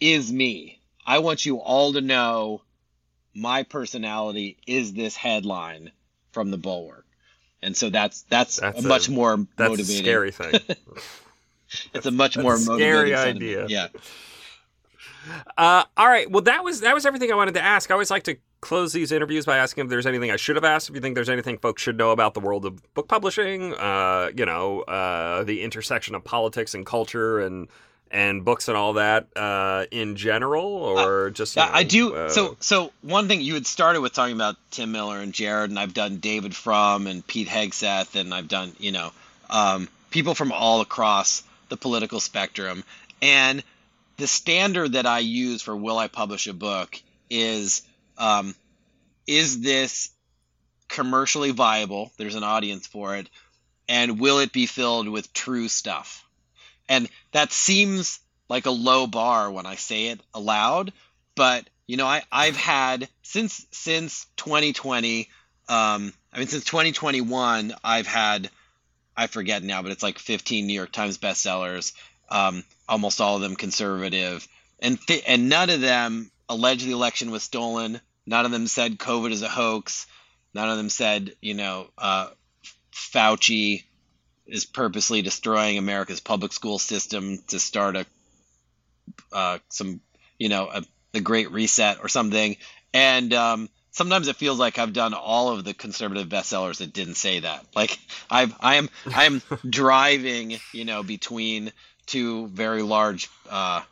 is 0.00 0.32
me. 0.32 0.80
I 1.04 1.18
want 1.18 1.44
you 1.44 1.56
all 1.56 1.94
to 1.94 2.00
know 2.00 2.62
my 3.34 3.62
personality 3.62 4.58
is 4.66 4.92
this 4.92 5.16
headline 5.16 5.90
from 6.32 6.50
the 6.50 6.58
Bulwark. 6.58 7.06
And 7.62 7.76
so 7.76 7.90
that's 7.90 8.22
that's, 8.22 8.60
that's 8.60 8.82
a, 8.82 8.84
a 8.84 8.88
much 8.88 9.08
more 9.08 9.36
that's 9.56 9.70
motivating. 9.70 9.96
A 9.96 10.04
scary 10.04 10.30
thing. 10.30 10.60
it's 11.94 12.06
a 12.06 12.10
much 12.10 12.38
more 12.38 12.56
scary 12.56 13.14
idea. 13.14 13.66
Yeah. 13.68 13.88
Uh, 15.56 15.84
all 15.96 16.08
right. 16.08 16.30
Well, 16.30 16.42
that 16.42 16.64
was 16.64 16.80
that 16.80 16.94
was 16.94 17.06
everything 17.06 17.32
I 17.32 17.34
wanted 17.34 17.54
to 17.54 17.62
ask. 17.62 17.90
I 17.90 17.94
always 17.94 18.10
like 18.10 18.24
to 18.24 18.36
close 18.60 18.92
these 18.92 19.12
interviews 19.12 19.46
by 19.46 19.58
asking 19.58 19.84
if 19.84 19.90
there's 19.90 20.06
anything 20.06 20.30
I 20.30 20.36
should 20.36 20.56
have 20.56 20.64
asked. 20.64 20.88
If 20.88 20.94
you 20.94 21.00
think 21.00 21.14
there's 21.14 21.28
anything 21.28 21.58
folks 21.58 21.82
should 21.82 21.96
know 21.96 22.10
about 22.10 22.34
the 22.34 22.40
world 22.40 22.64
of 22.64 22.94
book 22.94 23.08
publishing, 23.08 23.74
uh, 23.74 24.30
you 24.36 24.46
know, 24.46 24.80
uh, 24.82 25.44
the 25.44 25.62
intersection 25.62 26.14
of 26.14 26.24
politics 26.24 26.74
and 26.74 26.84
culture 26.84 27.40
and 27.40 27.68
and 28.10 28.44
books 28.44 28.68
and 28.68 28.76
all 28.76 28.94
that 28.94 29.28
uh, 29.36 29.84
in 29.90 30.16
general, 30.16 30.64
or 30.64 31.26
uh, 31.26 31.30
just 31.30 31.56
you 31.56 31.62
know, 31.62 31.70
I 31.72 31.82
do. 31.82 32.14
Uh, 32.14 32.28
so, 32.28 32.56
so 32.60 32.92
one 33.02 33.28
thing 33.28 33.40
you 33.40 33.54
had 33.54 33.66
started 33.66 34.00
with 34.00 34.12
talking 34.12 34.34
about 34.34 34.56
Tim 34.70 34.92
Miller 34.92 35.18
and 35.18 35.32
Jared, 35.32 35.70
and 35.70 35.78
I've 35.78 35.94
done 35.94 36.16
David 36.16 36.54
Frum 36.54 37.06
and 37.06 37.26
Pete 37.26 37.48
Hegseth, 37.48 38.18
and 38.18 38.32
I've 38.32 38.48
done 38.48 38.72
you 38.78 38.92
know 38.92 39.12
um, 39.50 39.88
people 40.10 40.34
from 40.34 40.52
all 40.52 40.80
across 40.80 41.42
the 41.68 41.76
political 41.76 42.20
spectrum, 42.20 42.82
and 43.20 43.62
the 44.18 44.26
standard 44.26 44.92
that 44.92 45.06
I 45.06 45.20
use 45.20 45.62
for 45.62 45.76
will 45.76 45.96
I 45.96 46.08
publish 46.08 46.46
a 46.46 46.52
book 46.52 47.00
is 47.30 47.82
um, 48.18 48.54
is 49.26 49.60
this 49.60 50.10
commercially 50.88 51.52
viable? 51.52 52.12
There's 52.16 52.34
an 52.34 52.44
audience 52.44 52.86
for 52.86 53.16
it, 53.16 53.30
and 53.88 54.20
will 54.20 54.40
it 54.40 54.52
be 54.52 54.66
filled 54.66 55.08
with 55.08 55.32
true 55.32 55.68
stuff? 55.68 56.24
And 56.88 57.08
that 57.32 57.52
seems 57.52 58.18
like 58.48 58.66
a 58.66 58.70
low 58.70 59.06
bar 59.06 59.50
when 59.50 59.66
I 59.66 59.76
say 59.76 60.06
it 60.06 60.20
aloud, 60.34 60.92
but 61.34 61.68
you 61.86 61.96
know, 61.96 62.06
I 62.06 62.22
I've 62.32 62.56
had 62.56 63.08
since 63.22 63.66
since 63.70 64.26
2020, 64.36 65.28
um, 65.68 66.12
I 66.32 66.38
mean 66.38 66.48
since 66.48 66.64
2021, 66.64 67.74
I've 67.84 68.06
had 68.06 68.50
I 69.16 69.26
forget 69.26 69.62
now, 69.62 69.82
but 69.82 69.92
it's 69.92 70.02
like 70.02 70.18
15 70.18 70.66
New 70.66 70.72
York 70.72 70.92
Times 70.92 71.18
bestsellers, 71.18 71.92
um, 72.30 72.64
almost 72.88 73.20
all 73.20 73.36
of 73.36 73.42
them 73.42 73.56
conservative, 73.56 74.46
and 74.78 75.00
th- 75.00 75.24
and 75.26 75.48
none 75.48 75.70
of 75.70 75.80
them 75.80 76.30
alleged 76.48 76.86
the 76.86 76.92
election 76.92 77.30
was 77.30 77.42
stolen. 77.42 78.00
None 78.26 78.44
of 78.44 78.52
them 78.52 78.66
said 78.66 78.98
COVID 78.98 79.32
is 79.32 79.42
a 79.42 79.48
hoax. 79.48 80.06
None 80.54 80.68
of 80.68 80.76
them 80.76 80.88
said, 80.88 81.32
you 81.40 81.54
know, 81.54 81.88
uh, 81.96 82.28
Fauci 82.92 83.84
is 84.46 84.64
purposely 84.64 85.22
destroying 85.22 85.78
America's 85.78 86.20
public 86.20 86.52
school 86.52 86.78
system 86.78 87.38
to 87.48 87.58
start 87.58 87.96
a 87.96 88.06
uh, 89.32 89.58
some 89.68 90.00
you 90.38 90.48
know 90.48 90.68
a, 90.72 90.82
the 91.12 91.20
Great 91.20 91.50
Reset 91.52 91.98
or 92.02 92.08
something. 92.08 92.56
And 92.94 93.32
um, 93.34 93.68
sometimes 93.90 94.28
it 94.28 94.36
feels 94.36 94.58
like 94.58 94.78
I've 94.78 94.92
done 94.92 95.14
all 95.14 95.50
of 95.50 95.64
the 95.64 95.74
conservative 95.74 96.28
bestsellers 96.28 96.78
that 96.78 96.92
didn't 96.92 97.16
say 97.16 97.40
that. 97.40 97.64
Like 97.74 97.98
I've 98.30 98.54
I 98.60 98.76
am 98.76 98.88
I 99.14 99.24
am 99.24 99.42
driving 99.68 100.58
you 100.72 100.84
know 100.84 101.02
between 101.02 101.72
two 102.08 102.48
very 102.48 102.82
large 102.82 103.30
uh, 103.48 103.82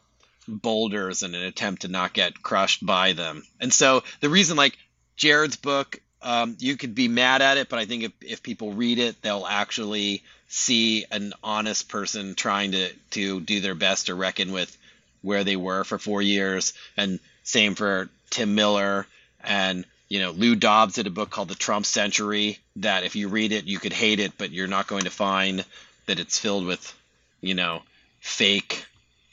boulders 0.49 1.23
in 1.23 1.35
an 1.35 1.43
attempt 1.43 1.83
to 1.83 1.89
not 1.89 2.13
get 2.13 2.43
crushed 2.43 2.85
by 2.85 3.13
them. 3.13 3.45
And 3.61 3.73
so 3.73 4.03
the 4.21 4.29
reason 4.29 4.57
like 4.57 4.77
Jared's 5.17 5.57
book 5.57 6.01
um, 6.23 6.57
you 6.59 6.77
could 6.77 6.95
be 6.95 7.07
mad 7.07 7.41
at 7.41 7.57
it, 7.57 7.69
but 7.69 7.79
I 7.79 7.85
think 7.85 8.03
if, 8.03 8.13
if 8.21 8.43
people 8.43 8.73
read 8.73 8.99
it, 8.99 9.23
they'll 9.23 9.47
actually 9.47 10.25
see 10.49 11.05
an 11.11 11.33
honest 11.43 11.89
person 11.89 12.35
trying 12.35 12.73
to 12.73 12.93
to 13.11 13.41
do 13.41 13.61
their 13.61 13.75
best 13.75 14.07
to 14.07 14.15
reckon 14.15 14.53
with 14.53 14.77
where 15.23 15.45
they 15.45 15.57
were 15.57 15.85
for 15.85 15.99
four 15.99 16.23
years. 16.23 16.73
And 16.97 17.21
same 17.45 17.75
for 17.75 18.09
Tim 18.31 18.55
Miller 18.55 19.07
and 19.45 19.85
you 20.09 20.21
know 20.21 20.33
Lou 20.33 20.57
Dobbs 20.57 20.95
did 20.95 21.07
a 21.07 21.11
book 21.11 21.31
called 21.31 21.49
The 21.49 21.55
Trump 21.55 21.87
Century 21.87 22.59
that 22.77 23.05
if 23.05 23.15
you 23.15 23.29
read 23.29 23.53
it 23.53 23.67
you 23.67 23.79
could 23.79 23.93
hate 23.93 24.19
it, 24.19 24.33
but 24.37 24.51
you're 24.51 24.67
not 24.67 24.89
going 24.89 25.05
to 25.05 25.11
find 25.11 25.65
that 26.07 26.19
it's 26.19 26.39
filled 26.39 26.67
with 26.67 26.95
you 27.41 27.55
know 27.55 27.83
fake 28.27 28.85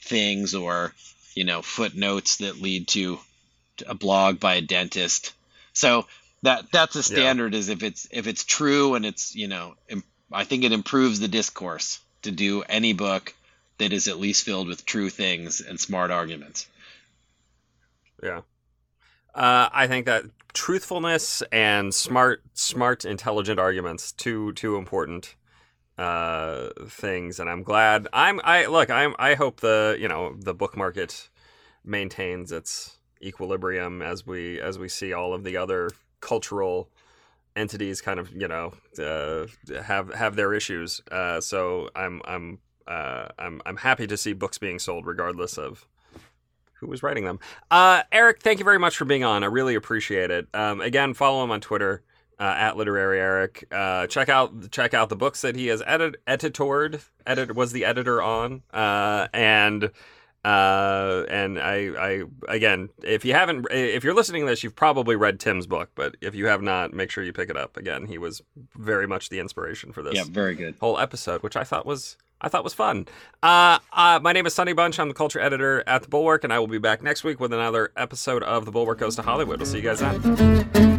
things 0.02 0.54
or 0.54 0.92
you 1.34 1.44
know 1.44 1.62
footnotes 1.62 2.36
that 2.36 2.62
lead 2.62 2.86
to 2.86 3.18
a 3.86 3.94
blog 3.94 4.38
by 4.38 4.54
a 4.54 4.60
dentist. 4.60 5.34
So 5.72 6.06
that 6.42 6.70
that's 6.70 6.94
a 6.94 7.02
standard 7.02 7.52
yeah. 7.52 7.58
is 7.58 7.68
if 7.68 7.82
it's 7.82 8.06
if 8.10 8.26
it's 8.26 8.44
true 8.44 8.94
and 8.94 9.04
it's 9.04 9.34
you 9.34 9.48
know 9.48 9.74
I 10.32 10.44
think 10.44 10.62
it 10.62 10.72
improves 10.72 11.18
the 11.18 11.28
discourse 11.28 12.00
to 12.22 12.30
do 12.30 12.62
any 12.62 12.92
book 12.92 13.34
that 13.78 13.92
is 13.92 14.06
at 14.06 14.20
least 14.20 14.44
filled 14.44 14.68
with 14.68 14.86
true 14.86 15.10
things 15.10 15.60
and 15.60 15.78
smart 15.78 16.12
arguments. 16.12 16.68
Yeah. 18.22 18.42
Uh, 19.34 19.68
I 19.72 19.88
think 19.88 20.06
that 20.06 20.24
truthfulness 20.52 21.42
and 21.50 21.92
smart, 21.92 22.42
smart, 22.54 23.04
intelligent 23.04 23.58
arguments 23.58 24.12
two 24.12 24.52
two 24.52 24.76
important 24.76 25.34
uh, 25.98 26.70
things, 26.88 27.38
and 27.38 27.48
I'm 27.48 27.62
glad. 27.62 28.08
I'm 28.12 28.40
I 28.44 28.66
look. 28.66 28.90
I'm 28.90 29.14
I 29.18 29.34
hope 29.34 29.60
the 29.60 29.96
you 29.98 30.08
know 30.08 30.34
the 30.38 30.54
book 30.54 30.76
market 30.76 31.28
maintains 31.84 32.50
its 32.52 32.98
equilibrium 33.22 34.02
as 34.02 34.26
we 34.26 34.60
as 34.60 34.78
we 34.78 34.88
see 34.88 35.12
all 35.12 35.32
of 35.34 35.44
the 35.44 35.56
other 35.56 35.90
cultural 36.20 36.90
entities 37.56 38.00
kind 38.00 38.18
of 38.18 38.32
you 38.32 38.48
know 38.48 38.72
uh, 38.98 39.46
have 39.82 40.12
have 40.14 40.36
their 40.36 40.52
issues. 40.52 41.00
Uh, 41.10 41.40
so 41.40 41.90
I'm 41.94 42.20
I'm 42.24 42.58
uh, 42.86 43.28
I'm 43.38 43.62
I'm 43.64 43.76
happy 43.76 44.06
to 44.06 44.16
see 44.16 44.32
books 44.32 44.58
being 44.58 44.78
sold 44.78 45.06
regardless 45.06 45.58
of 45.58 45.86
who 46.74 46.88
was 46.88 47.02
writing 47.02 47.24
them. 47.24 47.38
Uh, 47.70 48.02
Eric, 48.10 48.42
thank 48.42 48.58
you 48.58 48.64
very 48.64 48.78
much 48.78 48.96
for 48.96 49.04
being 49.04 49.24
on. 49.24 49.44
I 49.44 49.46
really 49.46 49.74
appreciate 49.74 50.30
it. 50.30 50.48
Um, 50.52 50.80
again, 50.80 51.14
follow 51.14 51.44
him 51.44 51.50
on 51.50 51.60
Twitter 51.60 52.02
uh, 52.38 52.54
at 52.56 52.76
literary 52.76 53.20
Eric. 53.20 53.66
Uh, 53.70 54.06
check 54.06 54.28
out 54.28 54.70
check 54.70 54.94
out 54.94 55.08
the 55.08 55.16
books 55.16 55.40
that 55.42 55.56
he 55.56 55.68
has 55.68 55.82
edit 55.86 56.16
editored. 56.26 57.00
Edit 57.26 57.54
was 57.54 57.72
the 57.72 57.84
editor 57.84 58.22
on 58.22 58.62
uh, 58.72 59.28
and. 59.32 59.90
Uh, 60.44 61.24
and 61.30 61.58
I, 61.58 61.88
I, 61.98 62.22
again, 62.48 62.90
if 63.02 63.24
you 63.24 63.32
haven't, 63.32 63.66
if 63.70 64.04
you're 64.04 64.12
listening 64.12 64.42
to 64.42 64.46
this, 64.46 64.62
you've 64.62 64.76
probably 64.76 65.16
read 65.16 65.40
Tim's 65.40 65.66
book, 65.66 65.92
but 65.94 66.18
if 66.20 66.34
you 66.34 66.48
have 66.48 66.60
not, 66.60 66.92
make 66.92 67.10
sure 67.10 67.24
you 67.24 67.32
pick 67.32 67.48
it 67.48 67.56
up. 67.56 67.78
Again, 67.78 68.04
he 68.04 68.18
was 68.18 68.42
very 68.76 69.06
much 69.06 69.30
the 69.30 69.38
inspiration 69.38 69.90
for 69.90 70.02
this. 70.02 70.14
Yeah, 70.14 70.24
very 70.28 70.54
good. 70.54 70.74
Whole 70.80 70.98
episode, 70.98 71.42
which 71.42 71.56
I 71.56 71.64
thought 71.64 71.86
was, 71.86 72.18
I 72.42 72.50
thought 72.50 72.62
was 72.62 72.74
fun. 72.74 73.06
Uh, 73.42 73.78
uh, 73.90 74.20
my 74.22 74.34
name 74.34 74.44
is 74.44 74.52
Sonny 74.52 74.74
Bunch. 74.74 75.00
I'm 75.00 75.08
the 75.08 75.14
culture 75.14 75.40
editor 75.40 75.82
at 75.86 76.02
The 76.02 76.08
Bulwark, 76.08 76.44
and 76.44 76.52
I 76.52 76.58
will 76.58 76.66
be 76.66 76.76
back 76.76 77.02
next 77.02 77.24
week 77.24 77.40
with 77.40 77.54
another 77.54 77.92
episode 77.96 78.42
of 78.42 78.66
The 78.66 78.70
Bulwark 78.70 78.98
Goes 78.98 79.16
to 79.16 79.22
Hollywood. 79.22 79.60
We'll 79.60 79.66
see 79.66 79.78
you 79.78 79.82
guys 79.82 80.00
then. 80.00 80.93